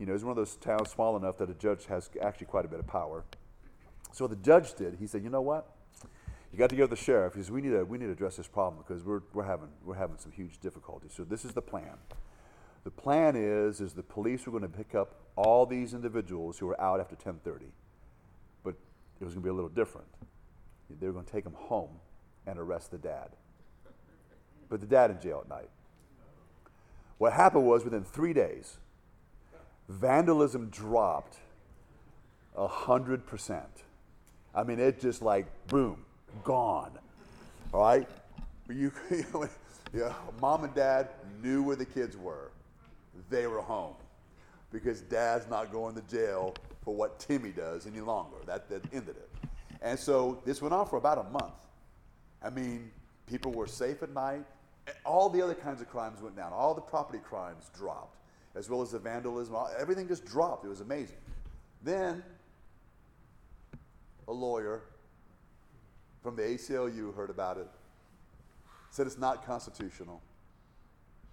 you 0.00 0.06
know, 0.06 0.14
is 0.14 0.24
one 0.24 0.30
of 0.30 0.36
those 0.36 0.56
towns 0.56 0.88
small 0.88 1.14
enough 1.16 1.36
that 1.38 1.50
a 1.50 1.54
judge 1.54 1.84
has 1.84 2.08
actually 2.22 2.46
quite 2.46 2.64
a 2.64 2.68
bit 2.68 2.80
of 2.80 2.86
power. 2.86 3.22
So 4.12 4.24
what 4.24 4.30
the 4.30 4.42
judge 4.44 4.74
did, 4.74 4.96
he 4.98 5.06
said, 5.06 5.22
you 5.22 5.28
know 5.28 5.42
what? 5.42 5.68
You 6.50 6.58
got 6.58 6.70
to 6.70 6.76
go 6.76 6.84
to 6.84 6.90
the 6.90 6.96
sheriff. 6.96 7.34
He 7.34 7.42
said, 7.42 7.52
we 7.52 7.60
need 7.60 7.70
to 7.70 7.84
we 7.84 7.98
need 7.98 8.06
to 8.06 8.12
address 8.12 8.36
this 8.36 8.48
problem 8.48 8.82
because 8.84 9.04
we're 9.04 9.20
we're 9.34 9.44
having 9.44 9.68
we're 9.84 9.94
having 9.94 10.16
some 10.18 10.32
huge 10.32 10.58
difficulties. 10.58 11.12
So 11.14 11.22
this 11.22 11.44
is 11.44 11.52
the 11.52 11.62
plan. 11.62 11.98
The 12.82 12.90
plan 12.90 13.36
is 13.36 13.80
is 13.80 13.92
the 13.92 14.02
police 14.02 14.48
are 14.48 14.50
going 14.50 14.62
to 14.62 14.68
pick 14.68 14.94
up 14.94 15.16
all 15.36 15.66
these 15.66 15.94
individuals 15.94 16.58
who 16.58 16.68
are 16.70 16.80
out 16.80 16.98
after 16.98 17.14
10:30, 17.14 17.66
but 18.64 18.74
it 19.20 19.24
was 19.24 19.34
going 19.34 19.42
to 19.42 19.46
be 19.46 19.50
a 19.50 19.54
little 19.54 19.68
different. 19.68 20.08
They 20.98 21.06
were 21.06 21.12
going 21.12 21.26
to 21.26 21.30
take 21.30 21.44
them 21.44 21.54
home 21.56 22.00
and 22.46 22.58
arrest 22.58 22.90
the 22.90 22.98
dad. 22.98 23.36
But 24.68 24.80
the 24.80 24.86
dad 24.86 25.10
in 25.10 25.20
jail 25.20 25.42
at 25.44 25.48
night. 25.48 25.70
What 27.18 27.34
happened 27.34 27.66
was 27.66 27.84
within 27.84 28.02
three 28.02 28.32
days, 28.32 28.78
vandalism 29.90 30.68
dropped 30.68 31.36
a 32.56 32.66
hundred 32.66 33.26
percent. 33.26 33.84
I 34.54 34.62
mean, 34.64 34.78
it 34.78 35.00
just 35.00 35.22
like 35.22 35.46
boom, 35.68 36.04
gone. 36.44 36.92
All 37.72 37.82
right, 37.82 38.08
you, 38.68 38.92
yeah, 39.92 40.12
mom 40.40 40.64
and 40.64 40.74
dad 40.74 41.08
knew 41.42 41.62
where 41.62 41.76
the 41.76 41.84
kids 41.84 42.16
were. 42.16 42.50
They 43.28 43.46
were 43.46 43.60
home 43.60 43.94
because 44.72 45.00
dad's 45.02 45.48
not 45.48 45.72
going 45.72 45.94
to 45.94 46.02
jail 46.02 46.54
for 46.84 46.94
what 46.94 47.18
Timmy 47.18 47.50
does 47.50 47.86
any 47.86 48.00
longer. 48.00 48.36
That, 48.46 48.68
that 48.70 48.82
ended 48.92 49.16
it. 49.16 49.30
And 49.82 49.98
so 49.98 50.40
this 50.44 50.62
went 50.62 50.74
on 50.74 50.86
for 50.86 50.96
about 50.96 51.18
a 51.18 51.24
month. 51.24 51.54
I 52.42 52.50
mean, 52.50 52.90
people 53.26 53.52
were 53.52 53.66
safe 53.66 54.02
at 54.02 54.12
night. 54.12 54.44
All 55.04 55.28
the 55.28 55.42
other 55.42 55.54
kinds 55.54 55.80
of 55.80 55.88
crimes 55.88 56.20
went 56.20 56.36
down. 56.36 56.52
All 56.52 56.74
the 56.74 56.80
property 56.80 57.20
crimes 57.22 57.70
dropped, 57.76 58.16
as 58.54 58.68
well 58.68 58.82
as 58.82 58.90
the 58.90 58.98
vandalism. 58.98 59.56
Everything 59.78 60.08
just 60.08 60.24
dropped. 60.24 60.64
It 60.64 60.68
was 60.68 60.80
amazing. 60.80 61.16
Then 61.82 62.22
a 64.28 64.32
lawyer 64.32 64.82
from 66.22 66.36
the 66.36 66.42
ACLU 66.42 67.14
heard 67.14 67.30
about 67.30 67.56
it, 67.56 67.68
said 68.90 69.06
it's 69.06 69.18
not 69.18 69.46
constitutional. 69.46 70.20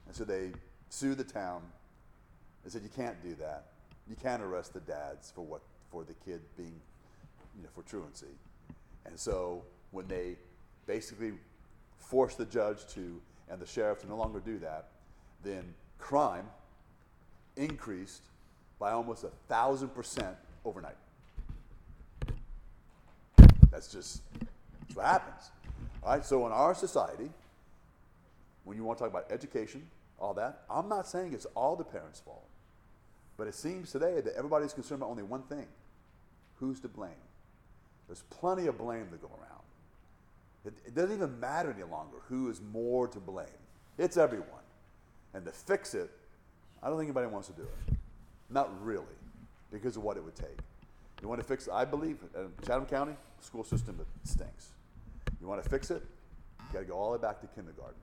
And 0.06 0.16
so 0.16 0.24
they 0.24 0.52
sued 0.90 1.18
the 1.18 1.24
town 1.24 1.62
and 2.64 2.72
said, 2.72 2.82
you 2.84 2.90
can't 2.96 3.22
do 3.22 3.36
that. 3.36 3.66
You 4.10 4.16
can't 4.16 4.42
arrest 4.42 4.74
the 4.74 4.80
dads 4.80 5.32
for 5.32 5.42
what 5.42 5.62
for 5.92 6.04
the 6.04 6.14
kid 6.14 6.42
being, 6.58 6.80
you 7.56 7.64
know, 7.64 7.70
for 7.74 7.82
truancy. 7.84 8.28
And 9.06 9.18
so 9.18 9.64
when 9.92 10.08
they 10.08 10.36
basically 10.86 11.34
forced 11.98 12.38
the 12.38 12.46
judge 12.46 12.86
to 12.94 13.22
and 13.50 13.60
the 13.60 13.66
sheriff 13.66 14.00
to 14.00 14.08
no 14.08 14.18
longer 14.18 14.40
do 14.40 14.60
that, 14.60 14.90
then 15.44 15.64
crime 15.98 16.46
increased 17.58 18.22
by 18.80 18.92
almost 18.92 19.24
a 19.24 19.32
thousand 19.48 19.90
percent 19.90 20.36
overnight. 20.64 20.96
That's 23.72 23.92
just 23.92 24.22
that's 24.80 24.96
what 24.96 25.06
happens. 25.06 25.52
All 26.04 26.14
right. 26.14 26.26
So 26.26 26.46
in 26.46 26.52
our 26.52 26.74
society, 26.74 27.30
when 28.64 28.78
you 28.78 28.84
want 28.84 28.98
to 29.00 29.04
talk 29.04 29.12
about 29.12 29.32
education, 29.32 29.86
all 30.20 30.34
that, 30.36 30.64
I'm 30.70 30.88
not 30.88 31.08
saying 31.08 31.34
it's 31.34 31.46
all 31.56 31.76
the 31.76 31.84
parents' 31.84 32.20
fault, 32.20 32.48
but 33.38 33.48
it 33.48 33.56
seems 33.56 33.92
today 33.92 34.22
that 34.22 34.36
everybody's 34.36 34.74
concerned 34.74 35.02
about 35.02 35.12
only 35.12 35.24
one 35.24 35.44
thing: 35.44 35.66
who's 36.60 36.80
to 36.82 36.88
blame. 36.88 37.12
There's 38.08 38.24
plenty 38.30 38.68
of 38.68 38.78
blame 38.78 39.08
to 39.12 39.18
go 39.18 39.28
around. 39.28 39.64
It, 40.66 40.74
it 40.86 40.96
doesn't 40.96 41.16
even 41.16 41.40
matter 41.40 41.72
any 41.72 41.84
longer 41.84 42.18
who 42.30 42.50
is 42.50 42.62
more 42.72 43.08
to 43.08 43.20
blame. 43.20 43.48
It's 43.98 44.18
everyone. 44.18 44.48
And 45.34 45.46
to 45.46 45.52
fix 45.52 45.94
it, 45.94 46.10
I 46.82 46.88
don't 46.88 46.98
think 46.98 47.08
anybody 47.08 47.28
wants 47.28 47.48
to 47.48 47.54
do 47.54 47.64
it. 47.64 47.96
Not 48.50 48.70
really, 48.84 49.04
because 49.72 49.98
of 49.98 50.04
what 50.04 50.18
it 50.18 50.24
would 50.24 50.36
take. 50.36 50.60
You 51.22 51.28
want 51.28 51.42
to 51.42 51.48
fix? 51.48 51.68
I 51.72 51.84
believe 51.86 52.18
in 52.36 52.50
Chatham 52.66 52.86
County, 52.86 53.14
school 53.42 53.64
system 53.64 54.00
stinks. 54.24 54.70
You 55.42 55.48
want 55.48 55.64
to 55.64 55.70
fix 55.70 55.92
it? 55.92 56.04
You 56.60 56.74
got 56.74 56.80
to 56.80 56.86
go 56.86 56.94
all 56.94 57.12
the 57.12 57.18
way 57.18 57.22
back 57.22 57.42
to 57.42 57.48
kindergarten. 57.48 58.00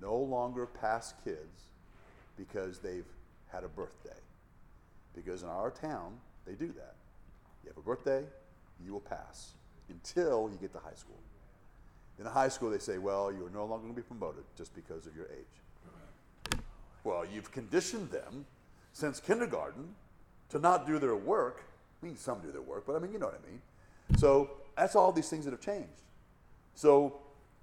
No 0.00 0.16
longer 0.16 0.66
pass 0.66 1.14
kids 1.24 1.68
because 2.36 2.78
they've 2.78 3.06
had 3.52 3.64
a 3.64 3.68
birthday. 3.68 4.10
Because 5.14 5.42
in 5.42 5.48
our 5.48 5.70
town, 5.70 6.14
they 6.46 6.54
do 6.54 6.68
that. 6.68 6.94
You 7.62 7.68
have 7.68 7.76
a 7.76 7.82
birthday, 7.82 8.24
you 8.84 8.92
will 8.92 9.00
pass 9.00 9.52
until 9.88 10.50
you 10.50 10.58
get 10.58 10.72
to 10.72 10.78
high 10.78 10.96
school. 10.96 11.18
In 12.18 12.26
high 12.26 12.48
school, 12.48 12.70
they 12.70 12.78
say, 12.78 12.98
well, 12.98 13.32
you're 13.32 13.50
no 13.50 13.64
longer 13.64 13.84
going 13.84 13.94
to 13.94 14.00
be 14.00 14.06
promoted 14.06 14.44
just 14.56 14.74
because 14.74 15.06
of 15.06 15.14
your 15.14 15.26
age. 15.26 15.61
Well, 17.04 17.24
you've 17.24 17.50
conditioned 17.50 18.10
them 18.10 18.46
since 18.92 19.20
kindergarten 19.20 19.94
to 20.50 20.58
not 20.58 20.86
do 20.86 20.98
their 20.98 21.16
work. 21.16 21.64
I 22.02 22.06
mean, 22.06 22.16
some 22.16 22.40
do 22.40 22.52
their 22.52 22.62
work, 22.62 22.84
but 22.86 22.94
I 22.94 22.98
mean, 22.98 23.12
you 23.12 23.18
know 23.18 23.26
what 23.26 23.40
I 23.42 23.50
mean. 23.50 23.60
So 24.18 24.50
that's 24.76 24.94
all 24.94 25.12
these 25.12 25.28
things 25.28 25.44
that 25.44 25.52
have 25.52 25.60
changed. 25.60 26.02
So 26.74 27.18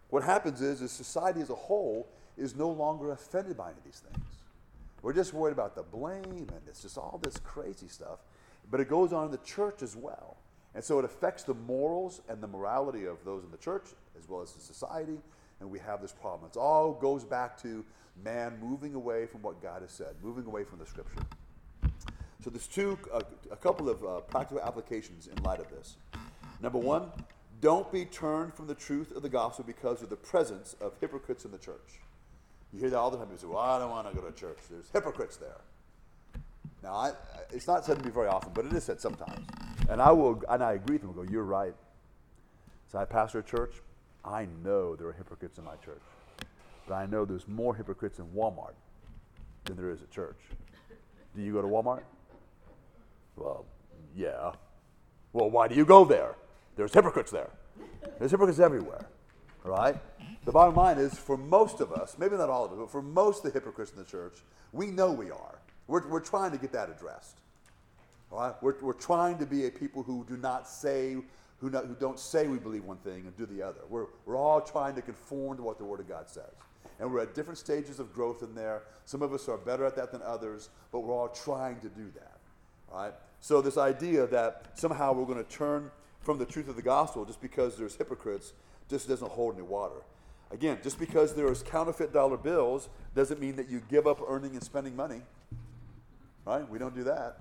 what 0.09 0.23
happens 0.23 0.61
is, 0.61 0.81
is 0.81 0.91
society 0.91 1.41
as 1.41 1.49
a 1.49 1.55
whole 1.55 2.07
is 2.37 2.55
no 2.55 2.69
longer 2.69 3.11
offended 3.11 3.57
by 3.57 3.69
any 3.69 3.77
of 3.77 3.83
these 3.83 4.01
things. 4.11 4.25
We're 5.01 5.13
just 5.13 5.33
worried 5.33 5.53
about 5.53 5.75
the 5.75 5.83
blame 5.83 6.23
and 6.25 6.61
it's 6.67 6.81
just 6.81 6.97
all 6.97 7.19
this 7.23 7.37
crazy 7.37 7.87
stuff. 7.87 8.19
But 8.69 8.79
it 8.79 8.89
goes 8.89 9.13
on 9.13 9.25
in 9.25 9.31
the 9.31 9.37
church 9.39 9.81
as 9.81 9.95
well. 9.95 10.37
And 10.75 10.83
so 10.83 10.99
it 10.99 11.05
affects 11.05 11.43
the 11.43 11.53
morals 11.53 12.21
and 12.29 12.41
the 12.41 12.47
morality 12.47 13.05
of 13.05 13.23
those 13.25 13.43
in 13.43 13.51
the 13.51 13.57
church 13.57 13.85
as 14.17 14.27
well 14.27 14.41
as 14.41 14.51
the 14.53 14.61
society 14.61 15.17
and 15.59 15.69
we 15.69 15.79
have 15.79 16.01
this 16.01 16.11
problem. 16.11 16.49
It 16.51 16.57
all 16.57 16.93
goes 16.93 17.23
back 17.23 17.61
to 17.63 17.83
man 18.23 18.57
moving 18.61 18.95
away 18.95 19.25
from 19.25 19.41
what 19.41 19.61
God 19.61 19.81
has 19.81 19.91
said, 19.91 20.15
moving 20.21 20.45
away 20.45 20.63
from 20.63 20.79
the 20.79 20.85
scripture. 20.85 21.21
So 22.43 22.49
there's 22.49 22.67
two, 22.67 22.97
uh, 23.13 23.21
a 23.51 23.55
couple 23.55 23.89
of 23.89 24.03
uh, 24.03 24.21
practical 24.21 24.61
applications 24.61 25.27
in 25.27 25.41
light 25.43 25.59
of 25.59 25.69
this. 25.69 25.97
Number 26.61 26.77
one, 26.77 27.11
don't 27.61 27.91
be 27.91 28.05
turned 28.05 28.53
from 28.53 28.67
the 28.67 28.75
truth 28.75 29.15
of 29.15 29.21
the 29.21 29.29
gospel 29.29 29.65
because 29.65 30.01
of 30.01 30.09
the 30.09 30.15
presence 30.15 30.75
of 30.79 30.93
hypocrites 31.01 31.43
in 31.43 31.51
the 31.51 31.57
church. 31.57 31.99
You 32.71 32.79
hear 32.79 32.89
that 32.89 32.97
all 32.97 33.11
the 33.11 33.17
time. 33.17 33.27
People 33.27 33.41
say, 33.41 33.47
"Well, 33.47 33.57
I 33.59 33.79
don't 33.79 33.89
want 33.89 34.09
to 34.09 34.15
go 34.15 34.25
to 34.25 34.31
church. 34.33 34.57
There's 34.69 34.89
hypocrites 34.93 35.37
there." 35.37 35.57
Now, 36.81 36.93
I, 36.93 37.11
it's 37.51 37.67
not 37.67 37.83
said 37.83 37.99
to 37.99 38.05
me 38.05 38.11
very 38.11 38.27
often, 38.27 38.51
but 38.53 38.65
it 38.65 38.73
is 38.73 38.85
said 38.85 39.01
sometimes. 39.01 39.45
And 39.89 40.01
I 40.01 40.11
will, 40.11 40.41
and 40.49 40.63
I 40.63 40.73
agree 40.73 40.97
with 40.97 41.01
them. 41.01 41.11
I 41.11 41.25
go, 41.25 41.31
"You're 41.31 41.43
right." 41.43 41.73
So 42.91 42.99
I 42.99 43.05
pastor 43.05 43.39
a 43.39 43.43
church. 43.43 43.73
I 44.23 44.47
know 44.63 44.95
there 44.95 45.07
are 45.07 45.13
hypocrites 45.13 45.57
in 45.57 45.63
my 45.63 45.75
church, 45.77 46.01
but 46.87 46.95
I 46.95 47.05
know 47.05 47.25
there's 47.25 47.47
more 47.47 47.75
hypocrites 47.75 48.19
in 48.19 48.25
Walmart 48.27 48.73
than 49.65 49.77
there 49.77 49.89
is 49.89 50.01
at 50.01 50.11
church. 50.11 50.39
Do 51.35 51.41
you 51.41 51.53
go 51.53 51.61
to 51.61 51.67
Walmart? 51.67 52.03
Well, 53.35 53.65
yeah. 54.15 54.51
Well, 55.31 55.49
why 55.49 55.67
do 55.67 55.75
you 55.75 55.85
go 55.85 56.03
there? 56.05 56.35
There's 56.75 56.93
hypocrites 56.93 57.31
there. 57.31 57.49
There's 58.17 58.31
hypocrites 58.31 58.59
everywhere. 58.59 59.05
Right? 59.63 59.97
The 60.45 60.51
bottom 60.51 60.75
line 60.75 60.97
is 60.97 61.17
for 61.17 61.37
most 61.37 61.79
of 61.81 61.91
us, 61.91 62.17
maybe 62.17 62.35
not 62.37 62.49
all 62.49 62.65
of 62.65 62.71
us, 62.71 62.77
but 62.77 62.91
for 62.91 63.01
most 63.01 63.45
of 63.45 63.51
the 63.51 63.59
hypocrites 63.59 63.91
in 63.91 63.97
the 63.97 64.05
church, 64.05 64.39
we 64.71 64.87
know 64.87 65.11
we 65.11 65.31
are. 65.31 65.59
We're, 65.87 66.07
we're 66.07 66.19
trying 66.19 66.51
to 66.51 66.57
get 66.57 66.71
that 66.71 66.89
addressed. 66.89 67.37
Right? 68.31 68.53
We're, 68.61 68.75
we're 68.81 68.93
trying 68.93 69.37
to 69.39 69.45
be 69.45 69.65
a 69.65 69.69
people 69.69 70.03
who 70.03 70.25
do 70.27 70.37
not 70.37 70.67
say, 70.67 71.17
who, 71.59 71.69
not, 71.69 71.85
who 71.85 71.95
don't 71.95 72.19
say 72.19 72.47
we 72.47 72.57
believe 72.57 72.83
one 72.83 72.97
thing 72.97 73.25
and 73.25 73.35
do 73.37 73.45
the 73.45 73.61
other. 73.61 73.81
We're, 73.89 74.05
we're 74.25 74.37
all 74.37 74.61
trying 74.61 74.95
to 74.95 75.01
conform 75.01 75.57
to 75.57 75.63
what 75.63 75.77
the 75.77 75.85
Word 75.85 75.99
of 75.99 76.07
God 76.07 76.29
says. 76.29 76.53
And 76.99 77.11
we're 77.11 77.21
at 77.21 77.33
different 77.33 77.57
stages 77.57 77.99
of 77.99 78.13
growth 78.13 78.43
in 78.43 78.55
there. 78.55 78.83
Some 79.05 79.21
of 79.21 79.33
us 79.33 79.47
are 79.47 79.57
better 79.57 79.85
at 79.85 79.95
that 79.95 80.11
than 80.11 80.21
others, 80.21 80.69
but 80.91 80.99
we're 80.99 81.13
all 81.13 81.29
trying 81.29 81.79
to 81.81 81.89
do 81.89 82.11
that. 82.15 82.37
Right? 82.91 83.13
So 83.41 83.61
this 83.61 83.77
idea 83.77 84.27
that 84.27 84.71
somehow 84.73 85.13
we're 85.13 85.25
going 85.25 85.43
to 85.43 85.49
turn 85.49 85.91
from 86.21 86.37
the 86.37 86.45
truth 86.45 86.67
of 86.67 86.75
the 86.75 86.81
gospel 86.81 87.25
just 87.25 87.41
because 87.41 87.77
there's 87.77 87.95
hypocrites 87.95 88.53
just 88.89 89.07
doesn't 89.07 89.31
hold 89.31 89.55
any 89.55 89.63
water. 89.63 90.01
Again, 90.51 90.79
just 90.81 90.99
because 90.99 91.35
there's 91.35 91.61
counterfeit 91.61 92.11
dollar 92.11 92.37
bills 92.37 92.89
doesn't 93.15 93.39
mean 93.39 93.55
that 93.57 93.69
you 93.69 93.81
give 93.89 94.07
up 94.07 94.19
earning 94.27 94.51
and 94.51 94.63
spending 94.63 94.95
money. 94.95 95.21
Right? 96.45 96.67
We 96.67 96.79
don't 96.79 96.95
do 96.95 97.03
that. 97.03 97.37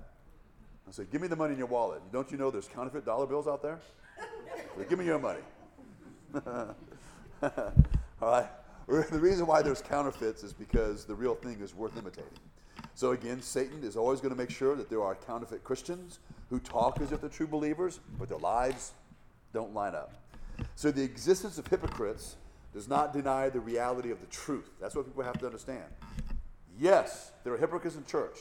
I 0.87 0.91
say, 0.91 1.03
give 1.11 1.21
me 1.21 1.27
the 1.27 1.35
money 1.35 1.53
in 1.53 1.59
your 1.59 1.67
wallet. 1.67 2.01
Don't 2.11 2.31
you 2.31 2.37
know 2.37 2.49
there's 2.49 2.67
counterfeit 2.67 3.05
dollar 3.05 3.27
bills 3.27 3.47
out 3.47 3.61
there? 3.61 3.79
Give 4.87 4.97
me 4.97 5.05
your 5.05 5.19
money. 5.19 5.39
All 7.43 7.73
right? 8.21 8.47
The 8.87 9.19
reason 9.19 9.45
why 9.45 9.61
there's 9.61 9.81
counterfeits 9.81 10.43
is 10.43 10.53
because 10.53 11.05
the 11.05 11.13
real 11.13 11.35
thing 11.35 11.59
is 11.61 11.75
worth 11.75 11.95
imitating. 11.97 12.31
So 12.95 13.11
again, 13.11 13.41
Satan 13.41 13.83
is 13.83 13.95
always 13.95 14.19
going 14.19 14.33
to 14.33 14.37
make 14.37 14.49
sure 14.49 14.75
that 14.75 14.89
there 14.89 15.03
are 15.03 15.15
counterfeit 15.15 15.63
Christians 15.63 16.19
who 16.49 16.59
talk 16.59 16.99
as 17.01 17.11
if 17.11 17.21
they're 17.21 17.29
true 17.29 17.47
believers, 17.47 17.99
but 18.17 18.29
their 18.29 18.39
lives 18.39 18.93
don't 19.53 19.73
line 19.73 19.95
up. 19.95 20.13
So 20.75 20.91
the 20.91 21.03
existence 21.03 21.57
of 21.57 21.67
hypocrites 21.67 22.35
does 22.73 22.87
not 22.87 23.13
deny 23.13 23.49
the 23.49 23.59
reality 23.59 24.11
of 24.11 24.19
the 24.21 24.27
truth. 24.27 24.69
That's 24.79 24.95
what 24.95 25.05
people 25.05 25.23
have 25.23 25.39
to 25.39 25.45
understand. 25.45 25.85
Yes, 26.79 27.31
there 27.43 27.53
are 27.53 27.57
hypocrites 27.57 27.95
in 27.95 28.05
church. 28.05 28.37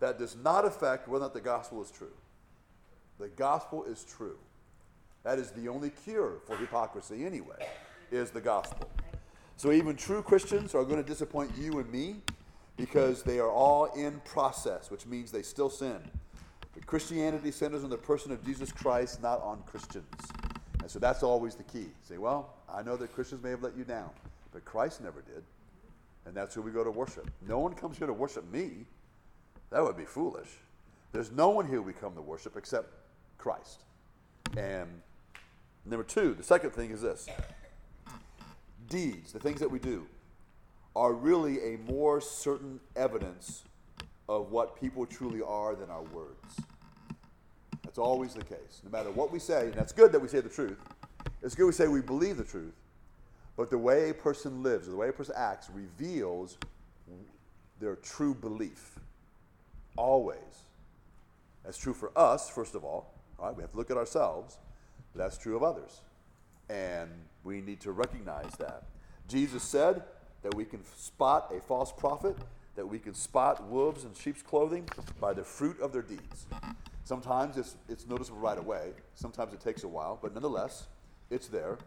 That 0.00 0.18
does 0.18 0.36
not 0.36 0.64
affect 0.64 1.08
whether 1.08 1.24
or 1.24 1.28
not 1.28 1.34
the 1.34 1.40
gospel 1.40 1.82
is 1.82 1.90
true. 1.90 2.12
The 3.18 3.28
gospel 3.28 3.84
is 3.84 4.04
true. 4.04 4.38
That 5.24 5.38
is 5.38 5.50
the 5.52 5.68
only 5.68 5.90
cure 5.90 6.38
for 6.46 6.56
hypocrisy, 6.56 7.24
anyway, 7.24 7.66
is 8.10 8.30
the 8.30 8.40
gospel. 8.40 8.90
So 9.56 9.70
even 9.70 9.94
true 9.96 10.22
Christians 10.22 10.74
are 10.74 10.84
going 10.84 11.02
to 11.02 11.08
disappoint 11.08 11.52
you 11.56 11.78
and 11.78 11.90
me 11.90 12.16
because 12.76 13.22
they 13.22 13.38
are 13.38 13.50
all 13.50 13.86
in 13.94 14.20
process, 14.24 14.90
which 14.90 15.06
means 15.06 15.30
they 15.30 15.42
still 15.42 15.70
sin. 15.70 16.00
But 16.74 16.86
Christianity 16.86 17.50
centers 17.50 17.84
on 17.84 17.90
the 17.90 17.98
person 17.98 18.32
of 18.32 18.44
Jesus 18.44 18.72
Christ, 18.72 19.22
not 19.22 19.40
on 19.42 19.62
Christians. 19.66 20.06
And 20.80 20.90
so 20.90 20.98
that's 20.98 21.22
always 21.22 21.54
the 21.54 21.62
key. 21.62 21.88
Say, 22.02 22.18
well, 22.18 22.54
I 22.72 22.82
know 22.82 22.96
that 22.96 23.14
Christians 23.14 23.42
may 23.42 23.50
have 23.50 23.62
let 23.62 23.76
you 23.76 23.84
down, 23.84 24.10
but 24.52 24.64
Christ 24.64 25.00
never 25.00 25.20
did. 25.20 25.44
And 26.24 26.34
that's 26.34 26.54
who 26.54 26.62
we 26.62 26.70
go 26.70 26.82
to 26.82 26.90
worship. 26.90 27.30
No 27.46 27.58
one 27.58 27.74
comes 27.74 27.98
here 27.98 28.06
to 28.06 28.12
worship 28.12 28.50
me. 28.50 28.86
That 29.70 29.82
would 29.82 29.96
be 29.96 30.04
foolish. 30.04 30.48
There's 31.12 31.30
no 31.30 31.50
one 31.50 31.68
here 31.68 31.82
we 31.82 31.92
come 31.92 32.14
to 32.14 32.22
worship 32.22 32.56
except 32.56 32.90
Christ. 33.38 33.84
And 34.56 34.88
number 35.84 36.04
two, 36.04 36.34
the 36.34 36.42
second 36.42 36.70
thing 36.70 36.90
is 36.90 37.02
this 37.02 37.28
deeds, 38.88 39.32
the 39.32 39.38
things 39.38 39.60
that 39.60 39.70
we 39.70 39.78
do 39.78 40.06
are 40.94 41.12
really 41.12 41.74
a 41.74 41.78
more 41.78 42.20
certain 42.20 42.78
evidence 42.96 43.64
of 44.28 44.50
what 44.50 44.78
people 44.78 45.06
truly 45.06 45.40
are 45.42 45.74
than 45.74 45.90
our 45.90 46.02
words. 46.02 46.60
That's 47.82 47.98
always 47.98 48.34
the 48.34 48.44
case. 48.44 48.82
No 48.84 48.90
matter 48.90 49.10
what 49.10 49.32
we 49.32 49.38
say, 49.38 49.66
and 49.66 49.74
that's 49.74 49.92
good 49.92 50.12
that 50.12 50.20
we 50.20 50.28
say 50.28 50.40
the 50.40 50.48
truth. 50.48 50.78
It's 51.42 51.54
good 51.54 51.66
we 51.66 51.72
say 51.72 51.88
we 51.88 52.00
believe 52.00 52.36
the 52.36 52.44
truth, 52.44 52.74
but 53.56 53.70
the 53.70 53.78
way 53.78 54.10
a 54.10 54.14
person 54.14 54.62
lives 54.62 54.86
or 54.88 54.92
the 54.92 54.96
way 54.96 55.08
a 55.08 55.12
person 55.12 55.34
acts 55.36 55.68
reveals 55.74 56.56
their 57.80 57.96
true 57.96 58.34
belief. 58.34 58.98
Always. 59.96 60.38
That's 61.64 61.76
true 61.76 61.94
for 61.94 62.16
us, 62.16 62.48
first 62.48 62.74
of 62.74 62.84
all. 62.84 63.12
All 63.38 63.46
right, 63.46 63.56
we 63.56 63.62
have 63.62 63.72
to 63.72 63.76
look 63.76 63.90
at 63.90 63.96
ourselves, 63.96 64.56
that's 65.14 65.38
true 65.38 65.56
of 65.56 65.62
others. 65.62 66.00
And 66.68 67.10
we 67.44 67.60
need 67.60 67.80
to 67.80 67.92
recognize 67.92 68.52
that. 68.58 68.84
Jesus 69.28 69.62
said, 69.62 70.02
that 70.42 70.54
we 70.54 70.64
can 70.64 70.84
spot 70.96 71.52
a 71.56 71.60
false 71.60 71.92
prophet, 71.92 72.36
that 72.74 72.86
we 72.86 72.98
can 72.98 73.14
spot 73.14 73.68
wolves 73.68 74.04
in 74.04 74.12
sheep's 74.14 74.42
clothing 74.42 74.88
by 75.20 75.32
the 75.32 75.44
fruit 75.44 75.80
of 75.80 75.92
their 75.92 76.02
deeds. 76.02 76.46
Sometimes 77.04 77.56
it's, 77.56 77.76
it's 77.88 78.06
noticeable 78.06 78.40
right 78.40 78.58
away, 78.58 78.90
sometimes 79.14 79.52
it 79.52 79.60
takes 79.60 79.84
a 79.84 79.88
while, 79.88 80.18
but 80.20 80.32
nonetheless, 80.34 80.88
it's 81.30 81.48
there. 81.48 81.78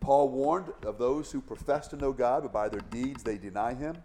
Paul 0.00 0.28
warned 0.30 0.72
of 0.84 0.98
those 0.98 1.30
who 1.30 1.40
profess 1.40 1.86
to 1.88 1.96
know 1.96 2.12
God, 2.12 2.42
but 2.42 2.52
by 2.52 2.68
their 2.68 2.80
deeds 2.90 3.22
they 3.22 3.38
deny 3.38 3.74
him, 3.74 3.96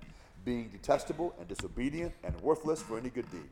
being 0.45 0.69
detestable 0.69 1.35
and 1.39 1.47
disobedient 1.47 2.13
and 2.23 2.39
worthless 2.41 2.81
for 2.81 2.97
any 2.97 3.09
good 3.09 3.29
deed. 3.31 3.49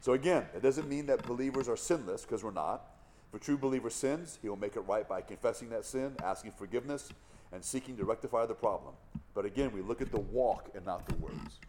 So 0.00 0.12
again, 0.12 0.46
it 0.54 0.62
doesn't 0.62 0.88
mean 0.88 1.06
that 1.06 1.24
believers 1.26 1.68
are 1.68 1.76
sinless, 1.76 2.22
because 2.22 2.42
we're 2.42 2.50
not. 2.50 2.95
If 3.28 3.40
a 3.40 3.44
true 3.44 3.56
believer 3.56 3.90
sins, 3.90 4.38
he 4.40 4.48
will 4.48 4.56
make 4.56 4.76
it 4.76 4.80
right 4.80 5.08
by 5.08 5.20
confessing 5.20 5.68
that 5.70 5.84
sin, 5.84 6.16
asking 6.22 6.52
forgiveness, 6.52 7.10
and 7.52 7.64
seeking 7.64 7.96
to 7.96 8.04
rectify 8.04 8.46
the 8.46 8.54
problem. 8.54 8.94
But 9.34 9.44
again, 9.44 9.72
we 9.72 9.82
look 9.82 10.00
at 10.00 10.10
the 10.10 10.20
walk 10.20 10.70
and 10.74 10.84
not 10.84 11.06
the 11.06 11.14
words. 11.16 11.60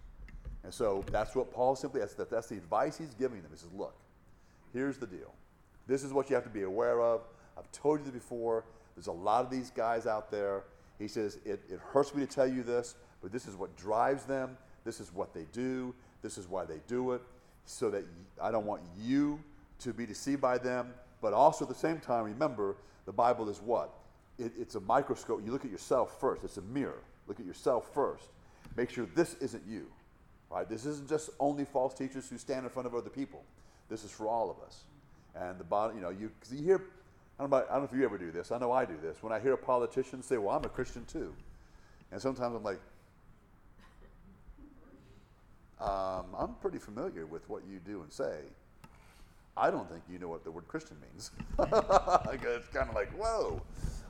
And 0.64 0.74
so 0.74 1.04
that's 1.12 1.36
what 1.36 1.52
Paul 1.54 1.76
simply, 1.76 2.02
that's, 2.02 2.14
that's 2.14 2.48
the 2.48 2.56
advice 2.56 2.98
he's 2.98 3.14
giving 3.14 3.42
them. 3.42 3.52
He 3.52 3.58
says, 3.58 3.72
look, 3.74 3.96
here's 4.74 4.98
the 4.98 5.08
deal. 5.08 5.34
This 5.88 6.04
is 6.04 6.12
what 6.12 6.30
you 6.30 6.36
have 6.36 6.44
to 6.44 6.50
be 6.50 6.64
aware 6.64 7.02
of. 7.02 7.22
I've 7.58 7.72
told 7.72 8.00
you 8.00 8.06
this 8.06 8.14
before. 8.14 8.66
There's 8.96 9.08
a 9.08 9.12
lot 9.12 9.46
of 9.46 9.52
these 9.52 9.70
guys 9.72 10.06
out 10.06 10.30
there. 10.32 10.64
He 11.00 11.08
says, 11.08 11.38
it, 11.46 11.62
it 11.70 11.80
hurts 11.92 12.14
me 12.14 12.26
to 12.26 12.32
tell 12.32 12.48
you 12.48 12.64
this, 12.64 12.96
but 13.22 13.32
this 13.32 13.48
is 13.48 13.56
what 13.56 13.76
drives 13.78 14.24
them. 14.26 14.58
This 14.84 15.00
is 15.00 15.14
what 15.14 15.34
they 15.34 15.46
do. 15.54 15.94
This 16.22 16.38
is 16.38 16.48
why 16.48 16.66
they 16.66 16.80
do 16.88 17.12
it. 17.12 17.22
So 17.66 17.90
that 17.92 18.04
I 18.42 18.52
don't 18.52 18.66
want 18.66 18.82
you 19.00 19.40
to 19.80 19.94
be 19.94 20.06
deceived 20.06 20.42
by 20.42 20.58
them. 20.58 20.94
But 21.22 21.34
also 21.34 21.66
at 21.66 21.70
the 21.70 21.76
same 21.76 22.00
time, 22.00 22.26
remember, 22.26 22.76
the 23.06 23.12
Bible 23.12 23.50
is 23.50 23.60
what? 23.60 23.94
it, 24.38 24.52
it's 24.58 24.76
a 24.76 24.80
microscope. 24.82 25.42
You 25.44 25.52
look 25.52 25.66
at 25.66 25.72
yourself 25.72 26.20
first. 26.20 26.44
It's 26.44 26.58
a 26.58 26.62
mirror. 26.62 27.02
Look 27.28 27.40
at 27.40 27.46
yourself 27.46 27.94
first. 27.94 28.26
Make 28.76 28.90
sure 28.90 29.08
this 29.16 29.36
isn't 29.36 29.64
you. 29.68 29.88
Right? 30.50 30.68
This 30.70 30.86
isn't 30.86 31.10
just 31.10 31.30
only 31.40 31.66
false 31.66 31.94
teachers 31.94 32.30
who 32.30 32.38
stand 32.38 32.66
in 32.66 32.70
front 32.70 32.86
of 32.86 32.96
other 32.96 33.10
people. 33.10 33.44
This 33.90 34.04
is 34.04 34.12
for 34.12 34.28
all 34.28 34.50
of 34.50 34.58
us. 34.66 34.84
And 35.36 35.60
the 35.60 35.64
bottom, 35.64 35.98
you 35.98 36.02
know, 36.02 36.10
you, 36.10 36.32
you 36.52 36.64
hear, 36.64 36.76
I 37.38 37.44
don't, 37.44 37.52
know 37.52 37.58
about, 37.58 37.70
I 37.70 37.74
don't 37.74 37.84
know 37.84 37.90
if 37.92 37.98
you 37.98 38.06
ever 38.06 38.18
do 38.18 38.32
this. 38.32 38.52
I 38.52 38.58
know 38.58 38.72
I 38.72 38.86
do 38.86 38.98
this. 39.02 39.22
When 39.22 39.34
I 39.34 39.40
hear 39.40 39.54
a 39.54 39.58
politician 39.58 40.24
say, 40.24 40.38
well, 40.38 40.56
I'm 40.56 40.64
a 40.64 40.70
Christian 40.70 41.06
too. 41.06 41.34
And 42.12 42.22
sometimes 42.22 42.56
I'm 42.56 42.64
like, 42.64 42.80
um, 45.80 46.26
I'm 46.38 46.56
pretty 46.62 46.80
familiar 46.80 47.26
with 47.26 47.48
what 47.50 47.64
you 47.70 47.80
do 47.86 48.02
and 48.02 48.12
say. 48.12 48.40
I 49.58 49.72
don't 49.72 49.90
think 49.90 50.04
you 50.10 50.20
know 50.20 50.28
what 50.28 50.44
the 50.44 50.52
word 50.52 50.68
Christian 50.68 50.98
means. 51.02 51.32
it's 51.60 52.68
kind 52.70 52.90
of 52.90 52.96
like, 52.96 53.12
whoa. 53.18 53.62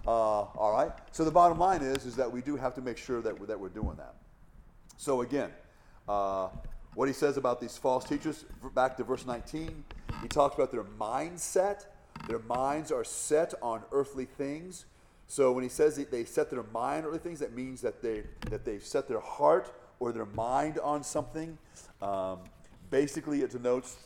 Uh, 0.06 0.10
all 0.10 0.74
right. 0.74 0.92
So 1.12 1.24
the 1.26 1.32
bottom 1.32 1.58
line 1.58 1.82
is, 1.82 2.06
is 2.06 2.16
that 2.16 2.32
we 2.32 2.42
do 2.42 2.56
have 2.56 2.74
to 2.76 2.82
make 2.82 2.98
sure 2.98 3.22
that 3.22 3.38
we're, 3.40 3.48
that 3.48 3.60
we're 3.60 3.70
doing 3.70 3.96
that. 3.98 4.16
So 4.98 5.22
again, 5.22 5.52
uh, 6.08 6.50
what 6.96 7.08
he 7.08 7.14
says 7.14 7.38
about 7.38 7.62
these 7.62 7.78
false 7.78 8.06
teachers, 8.06 8.46
back 8.74 8.98
to 8.98 9.04
verse 9.04 9.26
19, 9.26 9.84
he 10.22 10.28
talks 10.28 10.56
about 10.56 10.72
their 10.72 10.84
mindset. 10.84 11.86
Their 12.28 12.40
minds 12.40 12.92
are 12.92 13.04
set 13.04 13.54
on 13.62 13.84
earthly 13.92 14.26
things. 14.26 14.86
So 15.28 15.52
when 15.52 15.64
he 15.64 15.70
says 15.70 15.98
they 15.98 16.24
set 16.24 16.50
their 16.50 16.64
mind 16.64 17.06
on 17.06 17.10
earthly 17.10 17.20
things, 17.20 17.40
that 17.40 17.54
means 17.54 17.82
that 17.82 18.02
they 18.02 18.24
that 18.50 18.64
they've 18.64 18.84
set 18.84 19.08
their 19.08 19.20
heart 19.20 19.74
or 20.00 20.12
their 20.12 20.26
mind 20.26 20.80
on 20.80 21.04
something. 21.04 21.58
Um, 22.02 22.40
basically, 22.90 23.42
it 23.42 23.52
denotes 23.52 23.98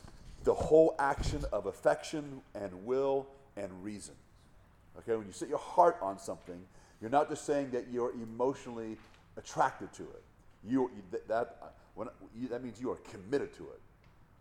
the 0.44 0.54
whole 0.54 0.94
action 0.98 1.44
of 1.52 1.66
affection 1.66 2.42
and 2.54 2.72
will 2.84 3.26
and 3.56 3.70
reason. 3.84 4.14
Okay, 4.98 5.16
when 5.16 5.26
you 5.26 5.32
set 5.32 5.48
your 5.48 5.58
heart 5.58 5.96
on 6.02 6.18
something, 6.18 6.60
You're 7.02 7.10
not 7.10 7.28
just 7.28 7.44
saying 7.44 7.72
that 7.72 7.88
you're 7.90 8.12
emotionally 8.12 8.96
attracted 9.36 9.92
to 9.94 10.04
it. 10.04 10.22
You, 10.64 10.88
that, 11.10 11.26
that, 11.26 11.56
uh, 11.60 11.66
when, 11.96 12.08
you, 12.40 12.46
that 12.48 12.62
means 12.62 12.80
you 12.80 12.92
are 12.92 13.00
committed 13.10 13.52
to 13.54 13.64
it. 13.64 13.80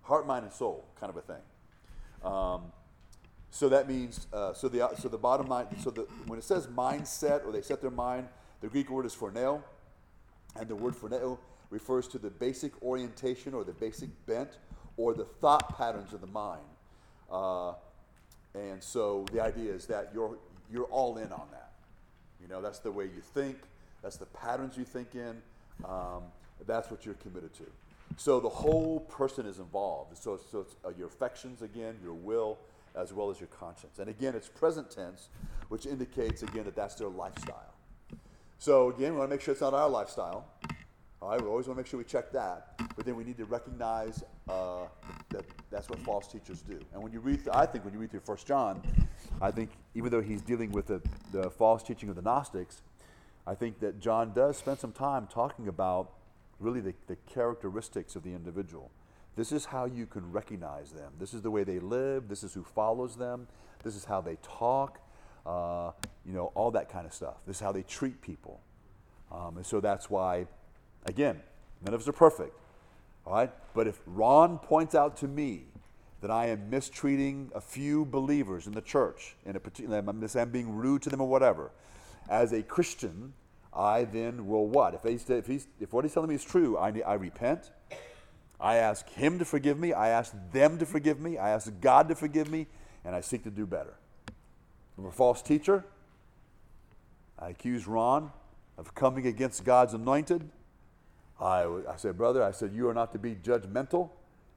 Heart, 0.04 0.28
mind, 0.28 0.46
and 0.46 0.54
soul, 0.54 0.86
kind 1.00 1.10
of 1.10 1.18
a 1.18 1.22
thing. 1.22 1.42
Um, 2.24 2.72
so 3.50 3.68
that 3.68 3.90
means, 3.90 4.28
uh, 4.32 4.54
so, 4.54 4.70
the, 4.70 4.88
so 5.00 5.10
the 5.10 5.18
bottom 5.18 5.48
line, 5.48 5.66
so 5.80 5.90
the, 5.90 6.02
when 6.28 6.38
it 6.38 6.46
says 6.46 6.68
mindset 6.68 7.44
or 7.44 7.52
they 7.52 7.64
set 7.64 7.82
their 7.82 7.90
mind, 7.90 8.28
the 8.62 8.68
Greek 8.68 8.92
word 8.92 9.08
is 9.08 9.16
phroneo, 9.16 9.64
and 10.56 10.68
the 10.68 10.76
word 10.76 10.94
phroneo 10.94 11.40
refers 11.72 12.08
to 12.10 12.20
the 12.20 12.30
basic 12.30 12.80
orientation 12.84 13.56
or 13.56 13.64
the 13.64 13.74
basic 13.74 14.10
bent 14.28 14.60
or 14.98 15.14
the 15.14 15.26
thought 15.26 15.78
patterns 15.78 16.14
of 16.14 16.22
the 16.22 16.28
mind. 16.28 16.62
Uh, 17.32 17.74
and 18.54 18.84
so 18.84 19.26
the 19.32 19.42
idea 19.42 19.74
is 19.74 19.86
that 19.88 20.12
you're, 20.14 20.38
you're 20.72 20.86
all 20.86 21.18
in 21.18 21.32
on 21.32 21.48
that. 21.52 21.72
You 22.42 22.48
know, 22.48 22.62
that's 22.62 22.80
the 22.80 22.92
way 22.92 23.06
you 23.06 23.22
think, 23.34 23.58
that's 24.02 24.18
the 24.18 24.26
patterns 24.26 24.78
you 24.78 24.84
think 24.84 25.16
in, 25.16 25.42
um, 25.86 26.24
that's 26.68 26.92
what 26.92 27.06
you're 27.06 27.16
committed 27.16 27.54
to. 27.56 27.66
So 28.18 28.40
the 28.40 28.50
whole 28.50 29.00
person 29.02 29.46
is 29.46 29.60
involved. 29.60 30.18
So, 30.18 30.40
so 30.52 30.62
it's 30.62 30.76
uh, 30.84 30.90
your 30.98 31.08
affections, 31.08 31.62
again, 31.62 31.98
your 32.04 32.14
will, 32.14 32.58
as 32.96 33.14
well 33.14 33.30
as 33.30 33.40
your 33.40 33.48
conscience. 33.48 34.00
And 34.00 34.10
again, 34.10 34.36
it's 34.36 34.50
present 34.50 34.92
tense, 34.92 35.30
which 35.70 35.86
indicates, 35.86 36.44
again, 36.44 36.66
that 36.66 36.76
that's 36.76 36.96
their 36.96 37.08
lifestyle. 37.08 37.74
So 38.60 38.90
again, 38.90 39.14
we 39.14 39.20
want 39.20 39.30
to 39.30 39.36
make 39.36 39.42
sure 39.42 39.54
it's 39.54 39.62
not 39.62 39.74
our 39.74 39.90
lifestyle. 39.90 40.46
All 41.22 41.30
right, 41.30 41.40
we 41.40 41.48
always 41.48 41.68
want 41.68 41.78
to 41.78 41.82
make 41.82 41.88
sure 41.88 42.00
we 42.00 42.04
check 42.04 42.32
that. 42.32 42.80
But 42.96 43.06
then 43.06 43.16
we 43.16 43.24
need 43.24 43.38
to 43.38 43.46
recognize 43.46 44.24
uh, 44.50 44.86
that 45.30 45.46
that's 45.70 45.88
what 45.88 46.00
false 46.00 46.28
teachers 46.28 46.64
do. 46.64 46.80
And 46.94 47.04
when 47.04 47.14
you 47.14 47.20
read, 47.20 47.48
I 47.54 47.68
think 47.68 47.86
when 47.86 47.94
you 47.94 48.00
read 48.00 48.10
through 48.10 48.22
First 48.22 48.48
John, 48.48 48.82
I 49.40 49.52
think 49.52 49.70
even 49.94 50.10
though 50.10 50.22
he's 50.22 50.42
dealing 50.42 50.72
with 50.72 50.88
the, 50.88 51.00
the 51.32 51.52
false 51.52 51.84
teaching 51.84 52.10
of 52.10 52.16
the 52.16 52.24
Gnostics, 52.24 52.82
I 53.46 53.54
think 53.54 53.80
that 53.82 54.00
John 54.00 54.34
does 54.34 54.58
spend 54.58 54.80
some 54.80 54.92
time 54.92 55.28
talking 55.28 55.68
about 55.68 56.12
really 56.60 56.82
the, 56.82 56.96
the 57.06 57.18
characteristics 57.28 58.16
of 58.16 58.24
the 58.24 58.32
individual. 58.32 58.90
This 59.36 59.52
is 59.52 59.66
how 59.66 59.86
you 59.86 60.08
can 60.08 60.32
recognize 60.32 60.92
them. 60.92 61.14
This 61.20 61.36
is 61.36 61.44
the 61.44 61.52
way 61.52 61.64
they 61.64 61.80
live. 61.80 62.30
This 62.30 62.44
is 62.44 62.54
who 62.54 62.64
follows 62.64 63.16
them. 63.16 63.48
This 63.84 63.96
is 63.96 64.06
how 64.06 64.22
they 64.22 64.38
talk. 64.42 65.00
Uh, 65.46 65.92
you 66.26 66.34
know, 66.34 66.52
all 66.56 66.72
that 66.72 66.90
kind 66.90 67.06
of 67.06 67.14
stuff. 67.14 67.36
This 67.46 67.58
is 67.58 67.62
how 67.62 67.72
they 67.72 67.84
treat 67.84 68.22
people. 68.22 68.60
Um, 69.32 69.58
and 69.58 69.66
so 69.66 69.80
that's 69.80 70.10
why, 70.10 70.48
again, 71.06 71.42
none 71.84 71.94
of 71.94 72.02
us 72.02 72.08
are 72.08 72.14
perfect. 72.14 72.56
All 73.26 73.34
right? 73.34 73.52
But 73.74 73.88
if 73.88 74.00
Ron 74.06 74.58
points 74.60 74.96
out 74.96 75.18
to 75.18 75.28
me 75.28 75.64
that 76.22 76.32
I 76.32 76.48
am 76.48 76.70
mistreating 76.70 77.52
a 77.56 77.62
few 77.62 78.06
believers 78.06 78.68
in 78.68 78.74
the 78.74 78.82
church, 78.82 79.36
in 79.46 79.56
a 79.56 79.60
particular, 79.60 79.98
I'm, 79.98 80.52
being 80.52 80.76
rude 80.76 81.02
to 81.04 81.10
them 81.10 81.22
or 81.22 81.28
whatever, 81.28 81.72
as 82.30 82.52
a 82.54 82.62
Christian, 82.62 83.34
I 83.74 84.04
then 84.04 84.48
will 84.48 84.68
what? 84.68 84.94
If, 84.94 85.04
he's, 85.04 85.30
if, 85.30 85.48
he's, 85.48 85.68
if 85.80 85.94
what 85.94 86.06
he's 86.06 86.14
telling 86.14 86.30
me 86.30 86.36
is 86.36 86.44
true, 86.44 86.78
I, 86.78 86.94
I 87.06 87.14
repent. 87.16 87.72
I 88.60 88.76
ask 88.76 89.10
him 89.10 89.40
to 89.40 89.46
forgive 89.46 89.80
me. 89.80 89.94
I 89.94 90.10
ask 90.10 90.34
them 90.52 90.78
to 90.78 90.86
forgive 90.86 91.20
me. 91.20 91.38
I 91.38 91.50
ask 91.50 91.72
God 91.82 92.10
to 92.10 92.16
forgive 92.16 92.50
me, 92.50 92.68
and 93.04 93.16
I 93.16 93.22
seek 93.22 93.44
to 93.44 93.50
do 93.50 93.66
better. 93.66 93.96
I'm 94.98 95.06
a 95.06 95.12
false 95.12 95.42
teacher. 95.42 95.84
I 97.40 97.50
accuse 97.50 97.88
Ron 97.88 98.32
of 98.78 98.94
coming 98.94 99.26
against 99.26 99.66
God's 99.66 99.96
anointed. 99.96 100.48
I, 101.42 101.64
I 101.90 101.96
said, 101.98 102.18
brother, 102.18 102.44
I 102.44 102.52
said, 102.52 102.72
you 102.74 102.88
are 102.88 102.94
not 102.94 103.12
to 103.14 103.20
be 103.20 103.36
judgmental. 103.36 104.12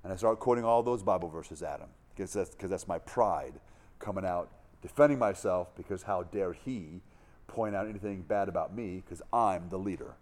And 0.04 0.12
I 0.12 0.16
start 0.16 0.38
quoting 0.38 0.64
all 0.64 0.82
those 0.82 1.02
Bible 1.02 1.30
verses 1.30 1.62
at 1.62 1.80
him 1.80 1.88
because 2.14 2.34
that's, 2.34 2.54
that's 2.60 2.86
my 2.86 2.98
pride 2.98 3.54
coming 3.98 4.26
out, 4.26 4.50
defending 4.82 5.18
myself 5.18 5.74
because 5.76 6.02
how 6.02 6.24
dare 6.24 6.52
he 6.52 7.00
point 7.46 7.74
out 7.74 7.88
anything 7.88 8.22
bad 8.22 8.48
about 8.50 8.74
me 8.74 9.02
because 9.04 9.22
I'm 9.32 9.68
the 9.70 9.78
leader. 9.78 10.14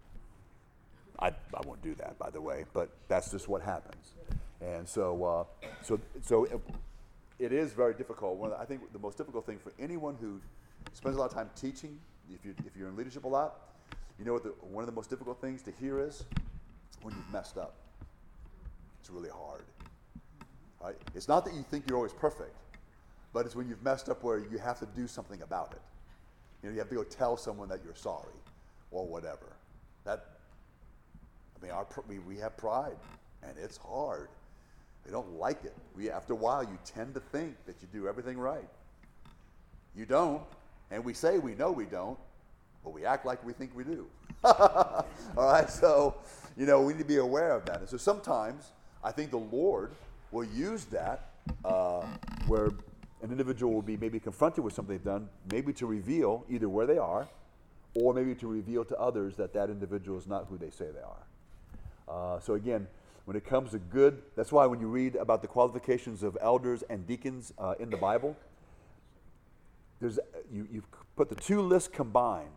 I, 1.19 1.27
I 1.27 1.61
won't 1.65 1.81
do 1.81 1.95
that, 1.95 2.17
by 2.17 2.29
the 2.29 2.39
way, 2.39 2.63
but 2.73 2.89
that's 3.09 3.29
just 3.29 3.49
what 3.49 3.61
happens. 3.61 4.13
And 4.61 4.87
so, 4.87 5.23
uh, 5.23 5.67
so, 5.81 5.99
so 6.21 6.45
it, 6.45 6.59
it 7.39 7.51
is 7.51 7.73
very 7.73 7.93
difficult. 7.93 8.37
One 8.37 8.51
the, 8.51 8.57
I 8.57 8.65
think 8.65 8.93
the 8.93 8.99
most 8.99 9.17
difficult 9.17 9.45
thing 9.45 9.59
for 9.59 9.73
anyone 9.77 10.15
who 10.19 10.39
spends 10.93 11.17
a 11.17 11.19
lot 11.19 11.25
of 11.25 11.33
time 11.33 11.49
teaching, 11.55 11.99
if, 12.33 12.45
you, 12.45 12.55
if 12.65 12.77
you're 12.77 12.87
in 12.87 12.95
leadership 12.95 13.25
a 13.25 13.27
lot, 13.27 13.55
you 14.17 14.23
know 14.23 14.33
what 14.33 14.43
the, 14.43 14.53
one 14.61 14.81
of 14.81 14.89
the 14.89 14.95
most 14.95 15.09
difficult 15.09 15.41
things 15.41 15.61
to 15.63 15.71
hear 15.71 15.99
is 15.99 16.23
when 17.03 17.13
you've 17.15 17.31
messed 17.31 17.57
up. 17.57 17.75
It's 19.01 19.09
really 19.09 19.29
hard. 19.29 19.63
Right? 20.81 20.95
It's 21.15 21.27
not 21.27 21.45
that 21.45 21.53
you 21.53 21.63
think 21.69 21.85
you're 21.87 21.97
always 21.97 22.13
perfect, 22.13 22.55
but 23.31 23.45
it's 23.45 23.55
when 23.55 23.67
you've 23.67 23.83
messed 23.83 24.09
up 24.09 24.23
where 24.23 24.39
you 24.39 24.57
have 24.57 24.79
to 24.79 24.87
do 24.95 25.07
something 25.07 25.41
about 25.41 25.71
it. 25.73 25.81
You 26.61 26.69
know, 26.69 26.73
you 26.73 26.79
have 26.79 26.89
to 26.89 26.95
go 26.95 27.03
tell 27.03 27.37
someone 27.37 27.69
that 27.69 27.79
you're 27.83 27.95
sorry 27.95 28.35
or 28.91 29.05
whatever. 29.05 29.55
That, 30.05 30.25
I 31.59 31.63
mean, 31.63 31.71
our, 31.71 31.85
we, 32.07 32.19
we 32.19 32.37
have 32.37 32.55
pride, 32.57 32.97
and 33.41 33.53
it's 33.61 33.77
hard. 33.77 34.29
They 35.05 35.11
don't 35.11 35.37
like 35.37 35.63
it. 35.65 35.75
We, 35.95 36.09
after 36.09 36.33
a 36.33 36.37
while, 36.37 36.63
you 36.63 36.77
tend 36.85 37.13
to 37.15 37.19
think 37.19 37.55
that 37.65 37.75
you 37.81 37.87
do 37.91 38.07
everything 38.07 38.37
right. 38.37 38.69
You 39.95 40.05
don't, 40.05 40.41
and 40.91 41.03
we 41.03 41.13
say 41.13 41.39
we 41.39 41.55
know 41.55 41.71
we 41.71 41.85
don't, 41.85 42.17
but 42.83 42.93
we 42.93 43.05
act 43.05 43.25
like 43.25 43.43
we 43.45 43.53
think 43.53 43.71
we 43.75 43.83
do. 43.83 44.07
All 44.43 45.05
right, 45.37 45.69
so, 45.69 46.15
you 46.57 46.65
know, 46.65 46.81
we 46.81 46.93
need 46.93 46.99
to 46.99 47.05
be 47.05 47.17
aware 47.17 47.51
of 47.51 47.65
that. 47.65 47.79
And 47.79 47.89
so 47.89 47.97
sometimes 47.97 48.71
I 49.03 49.11
think 49.11 49.31
the 49.31 49.37
Lord 49.37 49.91
will 50.31 50.45
use 50.45 50.85
that 50.85 51.29
uh, 51.65 52.05
where 52.47 52.67
an 53.21 53.31
individual 53.31 53.73
will 53.73 53.81
be 53.81 53.97
maybe 53.97 54.19
confronted 54.19 54.63
with 54.63 54.73
something 54.73 54.95
they've 54.95 55.03
done, 55.03 55.29
maybe 55.51 55.73
to 55.73 55.85
reveal 55.85 56.45
either 56.49 56.69
where 56.69 56.85
they 56.85 56.97
are 56.97 57.27
or 57.95 58.13
maybe 58.13 58.35
to 58.35 58.47
reveal 58.47 58.83
to 58.85 58.99
others 58.99 59.35
that 59.35 59.53
that 59.53 59.69
individual 59.69 60.17
is 60.17 60.27
not 60.27 60.47
who 60.49 60.57
they 60.57 60.69
say 60.69 60.85
they 60.91 60.99
are. 60.99 61.25
Uh, 62.07 62.39
so 62.39 62.55
again, 62.55 62.87
when 63.25 63.37
it 63.37 63.45
comes 63.45 63.71
to 63.71 63.79
good, 63.79 64.21
that's 64.35 64.51
why 64.51 64.65
when 64.65 64.79
you 64.79 64.87
read 64.87 65.15
about 65.15 65.41
the 65.41 65.47
qualifications 65.47 66.23
of 66.23 66.37
elders 66.41 66.83
and 66.89 67.07
deacons 67.07 67.53
uh, 67.57 67.75
in 67.79 67.89
the 67.89 67.97
Bible, 67.97 68.35
there's, 70.01 70.19
you, 70.51 70.67
you've 70.69 70.87
put 71.15 71.29
the 71.29 71.35
two 71.35 71.61
lists 71.61 71.87
combined. 71.87 72.49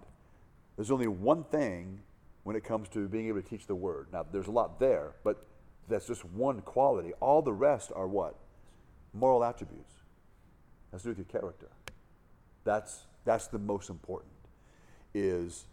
There's 0.75 0.91
only 0.91 1.07
one 1.07 1.45
thing 1.45 2.01
when 2.47 2.55
it 2.55 2.63
comes 2.63 2.89
to 2.89 3.09
being 3.09 3.27
able 3.27 3.43
to 3.43 3.49
teach 3.49 3.67
the 3.67 3.75
word. 3.75 4.07
Now, 4.13 4.25
there's 4.31 4.47
a 4.47 4.53
lot 4.53 4.79
there, 4.79 5.15
but 5.25 5.45
that's 5.89 6.07
just 6.07 6.25
one 6.25 6.61
quality. 6.61 7.13
All 7.19 7.43
the 7.43 7.53
rest 7.53 7.91
are 7.93 8.07
what? 8.07 8.37
Moral 9.13 9.43
attributes. 9.43 9.93
Has 10.93 11.03
to 11.03 11.07
do 11.07 11.11
with 11.11 11.19
your 11.19 11.41
character. 11.41 11.67
That's, 12.63 13.01
that's 13.25 13.49
the 13.49 13.59
most 13.59 13.91
important, 13.91 14.31
is 15.13 15.65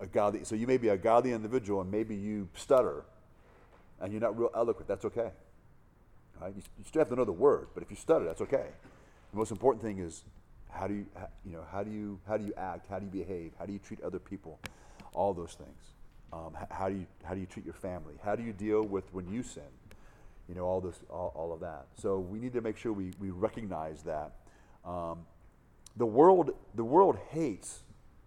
a 0.00 0.06
godly. 0.08 0.42
So 0.42 0.56
you 0.56 0.66
may 0.66 0.78
be 0.78 0.88
a 0.88 0.96
godly 0.96 1.32
individual 1.32 1.80
and 1.82 1.92
maybe 1.92 2.16
you 2.16 2.48
stutter 2.56 3.04
and 4.00 4.10
you're 4.10 4.20
not 4.20 4.36
real 4.36 4.50
eloquent. 4.52 4.88
That's 4.88 5.04
okay. 5.04 5.30
Right? 6.40 6.52
You, 6.56 6.62
you 6.76 6.84
still 6.88 7.02
have 7.02 7.08
to 7.10 7.14
know 7.14 7.24
the 7.24 7.30
word, 7.30 7.68
but 7.72 7.84
if 7.84 7.90
you 7.90 7.96
stutter, 7.96 8.24
that's 8.24 8.40
okay. 8.40 8.66
The 9.30 9.36
most 9.36 9.52
important 9.52 9.80
thing 9.80 10.00
is 10.00 10.24
how 10.70 10.88
do 10.88 10.94
you, 10.94 11.06
you 11.44 11.52
know, 11.52 11.62
how 11.70 11.84
do 11.84 11.90
you, 11.92 12.18
how 12.26 12.36
do 12.36 12.44
you 12.44 12.52
act? 12.56 12.88
How 12.90 12.98
do 12.98 13.04
you 13.04 13.12
behave? 13.12 13.52
How 13.60 13.64
do 13.64 13.72
you 13.72 13.78
treat 13.78 14.00
other 14.02 14.18
people? 14.18 14.58
All 15.14 15.32
those 15.32 15.54
things. 15.54 15.92
Um, 16.32 16.56
how, 16.70 16.88
do 16.88 16.96
you, 16.96 17.06
how 17.24 17.34
do 17.34 17.40
you 17.40 17.46
treat 17.46 17.64
your 17.64 17.74
family? 17.74 18.14
How 18.24 18.34
do 18.34 18.42
you 18.42 18.52
deal 18.52 18.82
with 18.82 19.04
when 19.12 19.28
you 19.28 19.42
sin? 19.42 19.62
You 20.48 20.54
know, 20.54 20.64
all, 20.64 20.80
this, 20.80 20.96
all, 21.08 21.32
all 21.34 21.52
of 21.52 21.60
that. 21.60 21.86
So 22.00 22.18
we 22.18 22.38
need 22.38 22.52
to 22.52 22.60
make 22.60 22.76
sure 22.76 22.92
we, 22.92 23.12
we 23.18 23.30
recognize 23.30 24.02
that. 24.02 24.32
Um, 24.84 25.20
the, 25.96 26.06
world, 26.06 26.50
the 26.74 26.84
world 26.84 27.18
hates 27.30 27.80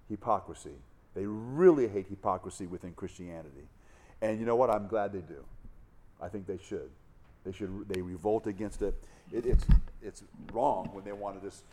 hypocrisy. 0.09 0.75
They 1.13 1.25
really 1.25 1.87
hate 1.87 2.07
hypocrisy 2.07 2.67
within 2.67 2.93
Christianity. 2.93 3.67
And 4.21 4.39
you 4.39 4.45
know 4.45 4.55
what? 4.55 4.69
I'm 4.69 4.87
glad 4.87 5.13
they 5.13 5.19
do. 5.19 5.43
I 6.21 6.27
think 6.27 6.47
they 6.47 6.57
should. 6.57 6.89
They 7.45 7.51
should. 7.51 7.87
They 7.87 8.01
revolt 8.01 8.47
against 8.47 8.81
it. 8.81 8.93
it 9.31 9.45
it's, 9.45 9.65
it's 10.01 10.23
wrong 10.51 10.89
when 10.91 11.05
they 11.05 11.13
want 11.13 11.41
to 11.41 11.47
just 11.47 11.63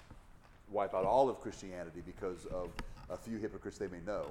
wipe 0.71 0.95
out 0.95 1.05
all 1.05 1.29
of 1.29 1.41
Christianity 1.41 2.03
because 2.05 2.47
of 2.47 2.71
a 3.11 3.17
few 3.17 3.39
hypocrites 3.39 3.79
they 3.79 3.89
may 3.89 4.01
know. 4.07 4.27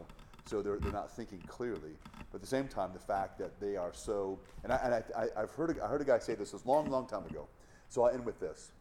So 0.46 0.62
they're, 0.62 0.78
they're 0.78 0.92
not 0.92 1.12
thinking 1.12 1.40
clearly. 1.48 1.98
But 2.32 2.36
at 2.36 2.42
the 2.42 2.48
same 2.48 2.68
time, 2.68 2.92
the 2.94 3.00
fact 3.00 3.40
that 3.40 3.60
they 3.60 3.76
are 3.76 3.92
so, 3.94 4.40
and, 4.64 4.72
I, 4.72 5.04
have 5.36 5.52
heard 5.52 5.80
I 5.80 5.88
heard 5.88 6.02
a 6.02 6.06
guy 6.06 6.20
say 6.20 6.36
this 6.36 6.54
a 6.54 6.60
long, 6.66 6.90
long 6.90 7.08
time 7.08 7.26
ago. 7.26 7.48
So 7.90 8.04
I'll 8.04 8.14
end 8.14 8.26
with 8.26 8.40
this. 8.40 8.72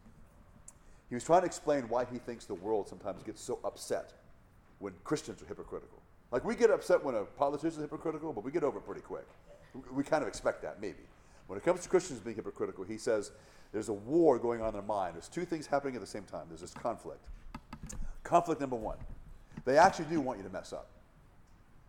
He 1.09 1.15
was 1.15 1.23
trying 1.23 1.41
to 1.41 1.45
explain 1.45 1.87
why 1.89 2.05
he 2.05 2.17
thinks 2.17 2.45
the 2.45 2.55
world 2.55 2.87
sometimes 2.87 3.23
gets 3.23 3.41
so 3.41 3.59
upset 3.63 4.13
when 4.79 4.93
Christians 5.03 5.41
are 5.41 5.45
hypocritical. 5.45 6.01
Like 6.31 6.43
we 6.43 6.55
get 6.55 6.71
upset 6.71 7.03
when 7.03 7.15
a 7.15 7.23
politician 7.23 7.77
is 7.77 7.83
hypocritical, 7.83 8.33
but 8.33 8.43
we 8.43 8.51
get 8.51 8.63
over 8.63 8.79
it 8.79 8.85
pretty 8.85 9.01
quick. 9.01 9.27
We 9.91 10.03
kind 10.03 10.21
of 10.21 10.27
expect 10.27 10.61
that, 10.63 10.81
maybe. 10.81 11.03
When 11.47 11.57
it 11.57 11.63
comes 11.63 11.81
to 11.81 11.89
Christians 11.89 12.19
being 12.19 12.35
hypocritical, 12.35 12.83
he 12.83 12.97
says 12.97 13.31
there's 13.71 13.89
a 13.89 13.93
war 13.93 14.39
going 14.39 14.61
on 14.61 14.69
in 14.69 14.73
their 14.73 14.81
mind. 14.81 15.15
There's 15.15 15.27
two 15.27 15.45
things 15.45 15.67
happening 15.67 15.95
at 15.95 16.01
the 16.01 16.07
same 16.07 16.23
time. 16.23 16.45
There's 16.49 16.61
this 16.61 16.73
conflict. 16.73 17.25
Conflict 18.23 18.59
number 18.59 18.75
one, 18.75 18.97
they 19.65 19.77
actually 19.77 20.05
do 20.05 20.19
want 20.19 20.39
you 20.39 20.43
to 20.43 20.49
mess 20.49 20.73
up. 20.73 20.89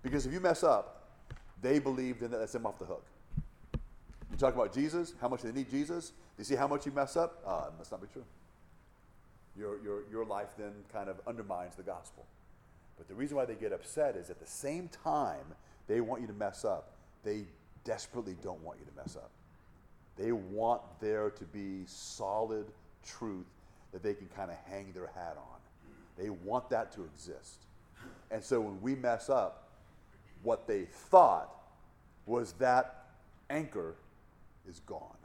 Because 0.07 0.25
if 0.25 0.33
you 0.33 0.39
mess 0.39 0.63
up, 0.63 1.03
they 1.61 1.81
believe 1.81 2.21
then 2.21 2.31
that 2.31 2.39
that's 2.39 2.53
them 2.53 2.65
off 2.65 2.79
the 2.79 2.85
hook. 2.85 3.05
You 4.31 4.37
talk 4.39 4.55
about 4.55 4.73
Jesus, 4.73 5.15
how 5.21 5.27
much 5.27 5.43
they 5.43 5.51
need 5.51 5.69
Jesus. 5.69 6.11
Do 6.11 6.15
you 6.39 6.45
see 6.45 6.55
how 6.55 6.69
much 6.69 6.87
you 6.87 6.93
mess 6.93 7.17
up? 7.17 7.43
Uh, 7.45 7.65
it 7.67 7.73
must 7.77 7.91
not 7.91 8.01
be 8.01 8.07
true. 8.13 8.23
Your, 9.59 9.83
your, 9.83 10.03
your 10.09 10.25
life 10.25 10.51
then 10.57 10.71
kind 10.93 11.09
of 11.09 11.17
undermines 11.27 11.75
the 11.75 11.83
gospel. 11.83 12.25
But 12.97 13.09
the 13.09 13.15
reason 13.15 13.37
why 13.37 13.47
they 13.47 13.57
get 13.57 13.73
upset 13.73 14.15
is 14.15 14.31
at 14.31 14.39
the 14.39 14.47
same 14.47 14.89
time 15.03 15.45
they 15.89 16.01
want 16.01 16.21
you 16.21 16.29
to 16.29 16.35
mess 16.35 16.65
up, 16.65 16.93
they 17.25 17.43
desperately 17.83 18.37
don't 18.45 18.63
want 18.63 18.79
you 18.79 18.85
to 18.85 18.97
mess 18.97 19.17
up. 19.17 19.31
They 20.17 20.31
want 20.31 20.83
there 21.01 21.31
to 21.31 21.45
be 21.47 21.83
solid 21.87 22.67
truth 23.05 23.47
that 23.93 24.05
they 24.05 24.15
can 24.15 24.29
kind 24.37 24.53
of 24.53 24.57
hang 24.71 24.93
their 24.93 25.11
hat 25.17 25.37
on. 25.37 25.59
They 26.17 26.31
want 26.31 26.71
that 26.71 26.93
to 26.93 27.03
exist. 27.03 27.65
And 28.31 28.45
so 28.45 28.61
when 28.61 28.81
we 28.81 28.95
mess 28.95 29.29
up, 29.29 29.65
what 30.47 30.69
they 30.69 30.85
thought 30.85 31.51
was 32.25 32.53
that 32.53 33.07
anchor 33.51 33.97
is 34.69 34.81
gone. 34.87 35.19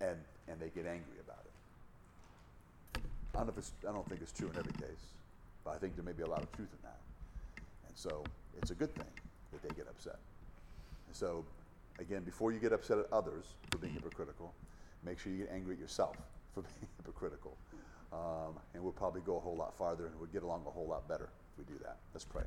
And, 0.00 0.16
and 0.48 0.58
they 0.58 0.68
get 0.68 0.84
angry 0.84 1.18
about 1.24 1.44
it. 1.44 3.00
I 3.36 3.44
don't, 3.44 3.72
I 3.88 3.92
don't 3.92 4.08
think 4.08 4.20
it's 4.20 4.32
true 4.32 4.50
in 4.50 4.58
every 4.58 4.72
case, 4.72 5.04
but 5.64 5.76
I 5.76 5.78
think 5.78 5.94
there 5.94 6.04
may 6.04 6.12
be 6.12 6.24
a 6.24 6.28
lot 6.28 6.42
of 6.42 6.50
truth 6.52 6.70
in 6.72 6.78
that. 6.82 6.98
And 7.86 7.96
so 7.96 8.24
it's 8.60 8.72
a 8.72 8.74
good 8.74 8.92
thing 8.96 9.06
that 9.52 9.62
they 9.62 9.72
get 9.76 9.86
upset. 9.88 10.18
And 11.06 11.14
so, 11.14 11.44
again, 12.00 12.22
before 12.22 12.50
you 12.50 12.58
get 12.58 12.72
upset 12.72 12.98
at 12.98 13.06
others 13.12 13.44
for 13.70 13.78
being 13.78 13.94
hypocritical, 13.94 14.52
make 15.04 15.20
sure 15.20 15.30
you 15.30 15.38
get 15.38 15.52
angry 15.54 15.74
at 15.74 15.80
yourself 15.80 16.16
for 16.54 16.62
being 16.62 16.88
hypocritical. 16.96 17.56
Um, 18.12 18.58
and 18.74 18.82
we'll 18.82 18.92
probably 18.92 19.20
go 19.20 19.36
a 19.36 19.40
whole 19.40 19.56
lot 19.56 19.72
farther 19.78 20.06
and 20.06 20.16
we'll 20.18 20.30
get 20.30 20.42
along 20.42 20.64
a 20.66 20.70
whole 20.70 20.86
lot 20.86 21.06
better 21.08 21.28
if 21.52 21.58
we 21.58 21.72
do 21.72 21.78
that. 21.84 21.96
Let's 22.12 22.24
pray. 22.24 22.44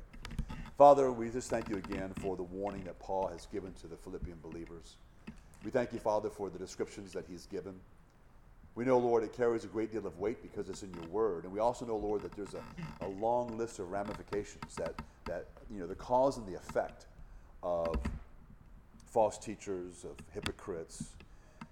Father, 0.78 1.12
we 1.12 1.28
just 1.28 1.50
thank 1.50 1.68
you 1.68 1.76
again 1.76 2.12
for 2.20 2.34
the 2.34 2.42
warning 2.42 2.84
that 2.84 2.98
Paul 2.98 3.28
has 3.28 3.46
given 3.46 3.72
to 3.74 3.86
the 3.86 3.96
Philippian 3.96 4.38
believers. 4.42 4.96
We 5.64 5.70
thank 5.70 5.92
you, 5.92 5.98
Father, 5.98 6.30
for 6.30 6.48
the 6.48 6.58
descriptions 6.58 7.12
that 7.12 7.24
he's 7.28 7.46
given. 7.46 7.74
We 8.74 8.86
know, 8.86 8.98
Lord, 8.98 9.22
it 9.22 9.34
carries 9.34 9.64
a 9.64 9.68
great 9.68 9.92
deal 9.92 10.06
of 10.06 10.18
weight 10.18 10.40
because 10.42 10.70
it's 10.70 10.82
in 10.82 10.92
your 10.94 11.04
word. 11.10 11.44
And 11.44 11.52
we 11.52 11.60
also 11.60 11.84
know, 11.84 11.96
Lord, 11.96 12.22
that 12.22 12.32
there's 12.32 12.54
a, 12.54 12.62
a 13.04 13.08
long 13.08 13.58
list 13.58 13.80
of 13.80 13.90
ramifications 13.90 14.74
that, 14.76 14.94
that, 15.26 15.46
you 15.70 15.78
know, 15.78 15.86
the 15.86 15.94
cause 15.94 16.38
and 16.38 16.46
the 16.46 16.56
effect 16.56 17.04
of 17.62 17.94
false 19.04 19.36
teachers, 19.36 20.04
of 20.04 20.16
hypocrites, 20.32 21.10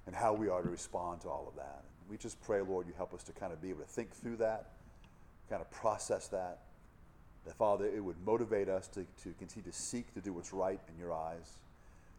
and 0.07 0.14
how 0.14 0.34
we 0.34 0.51
are 0.51 0.61
to 0.61 0.68
respond 0.68 1.22
to 1.22 1.28
all 1.28 1.46
of 1.48 1.57
that. 1.57 1.84
We 2.11 2.18
just 2.18 2.40
pray, 2.42 2.61
Lord, 2.61 2.86
you 2.86 2.92
help 2.98 3.14
us 3.14 3.22
to 3.24 3.32
kind 3.32 3.51
of 3.51 3.62
be 3.62 3.70
able 3.70 3.80
to 3.80 3.88
think 3.88 4.12
through 4.14 4.36
that, 4.36 4.72
kind 5.48 5.62
of 5.62 5.70
process 5.70 6.28
that. 6.28 6.59
That, 7.47 7.57
Father, 7.57 7.86
it 7.86 8.05
would 8.05 8.16
motivate 8.24 8.68
us 8.68 8.86
to, 8.88 9.07
to 9.22 9.34
continue 9.38 9.70
to 9.70 9.76
seek 9.76 10.12
to 10.14 10.20
do 10.20 10.32
what's 10.32 10.53
right 10.53 10.80
in 10.88 10.99
your 10.99 11.12
eyes. 11.12 11.61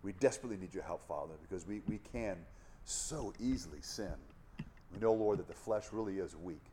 We 0.04 0.14
desperately 0.14 0.58
need 0.58 0.74
your 0.74 0.84
help, 0.84 1.08
Father, 1.08 1.34
because 1.48 1.68
we, 1.68 1.82
we 1.88 2.00
can 2.12 2.38
so 2.86 3.34
easily 3.40 3.82
sin. 3.82 4.14
We 4.94 5.00
know, 5.00 5.14
Lord, 5.14 5.40
that 5.40 5.48
the 5.48 5.54
flesh 5.54 5.86
really 5.92 6.18
is 6.18 6.36
weak. 6.36 6.64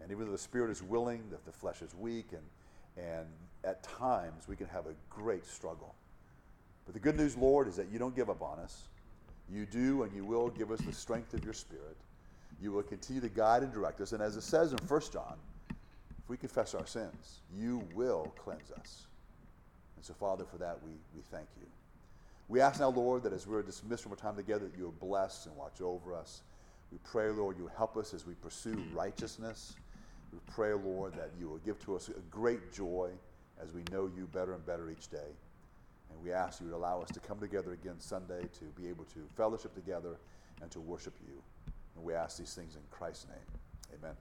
And 0.00 0.10
even 0.10 0.26
though 0.26 0.32
the 0.32 0.38
spirit 0.38 0.70
is 0.70 0.82
willing, 0.82 1.22
that 1.30 1.44
the 1.44 1.52
flesh 1.52 1.82
is 1.82 1.94
weak, 1.94 2.28
and, 2.32 3.04
and 3.06 3.26
at 3.64 3.82
times 3.82 4.48
we 4.48 4.56
can 4.56 4.66
have 4.68 4.86
a 4.86 4.94
great 5.10 5.44
struggle. 5.44 5.94
But 6.86 6.94
the 6.94 7.00
good 7.00 7.16
news, 7.16 7.36
Lord, 7.36 7.68
is 7.68 7.76
that 7.76 7.90
you 7.90 7.98
don't 7.98 8.16
give 8.16 8.30
up 8.30 8.40
on 8.40 8.58
us. 8.60 8.88
You 9.52 9.66
do 9.66 10.04
and 10.04 10.12
you 10.14 10.24
will 10.24 10.48
give 10.48 10.70
us 10.70 10.80
the 10.80 10.92
strength 10.92 11.34
of 11.34 11.44
your 11.44 11.52
spirit. 11.52 11.96
You 12.62 12.72
will 12.72 12.82
continue 12.82 13.20
to 13.20 13.28
guide 13.28 13.62
and 13.62 13.72
direct 13.72 14.00
us. 14.00 14.12
And 14.12 14.22
as 14.22 14.36
it 14.36 14.42
says 14.42 14.72
in 14.72 14.78
1 14.78 15.00
John, 15.12 15.36
we 16.30 16.36
confess 16.36 16.74
our 16.74 16.86
sins, 16.86 17.40
you 17.52 17.82
will 17.92 18.32
cleanse 18.38 18.70
us. 18.70 19.08
And 19.96 20.04
so, 20.04 20.14
Father, 20.14 20.44
for 20.44 20.58
that 20.58 20.78
we, 20.84 20.92
we 21.14 21.22
thank 21.30 21.48
you. 21.60 21.66
We 22.48 22.60
ask 22.60 22.78
now, 22.78 22.90
Lord, 22.90 23.24
that 23.24 23.32
as 23.32 23.48
we're 23.48 23.62
dismissed 23.62 24.04
from 24.04 24.12
our 24.12 24.16
time 24.16 24.36
together, 24.36 24.68
that 24.68 24.78
you 24.78 24.84
will 24.84 25.08
bless 25.08 25.46
and 25.46 25.56
watch 25.56 25.80
over 25.80 26.14
us. 26.14 26.42
We 26.92 26.98
pray, 27.02 27.30
Lord, 27.30 27.58
you 27.58 27.68
help 27.76 27.96
us 27.96 28.14
as 28.14 28.26
we 28.26 28.34
pursue 28.34 28.80
righteousness. 28.94 29.74
We 30.32 30.38
pray, 30.52 30.72
Lord, 30.72 31.14
that 31.14 31.32
you 31.38 31.48
will 31.48 31.58
give 31.58 31.84
to 31.84 31.96
us 31.96 32.08
a 32.08 32.20
great 32.30 32.72
joy 32.72 33.10
as 33.60 33.72
we 33.72 33.82
know 33.90 34.08
you 34.16 34.28
better 34.32 34.54
and 34.54 34.64
better 34.64 34.88
each 34.88 35.08
day. 35.08 35.34
And 36.10 36.22
we 36.22 36.32
ask 36.32 36.60
you 36.60 36.68
to 36.68 36.76
allow 36.76 37.02
us 37.02 37.10
to 37.10 37.20
come 37.20 37.40
together 37.40 37.72
again 37.72 37.96
Sunday 37.98 38.42
to 38.60 38.64
be 38.80 38.88
able 38.88 39.04
to 39.04 39.26
fellowship 39.36 39.74
together 39.74 40.16
and 40.62 40.70
to 40.70 40.80
worship 40.80 41.14
you. 41.26 41.42
And 41.96 42.04
we 42.04 42.14
ask 42.14 42.38
these 42.38 42.54
things 42.54 42.76
in 42.76 42.82
Christ's 42.90 43.26
name. 43.26 43.98
Amen. 43.98 44.14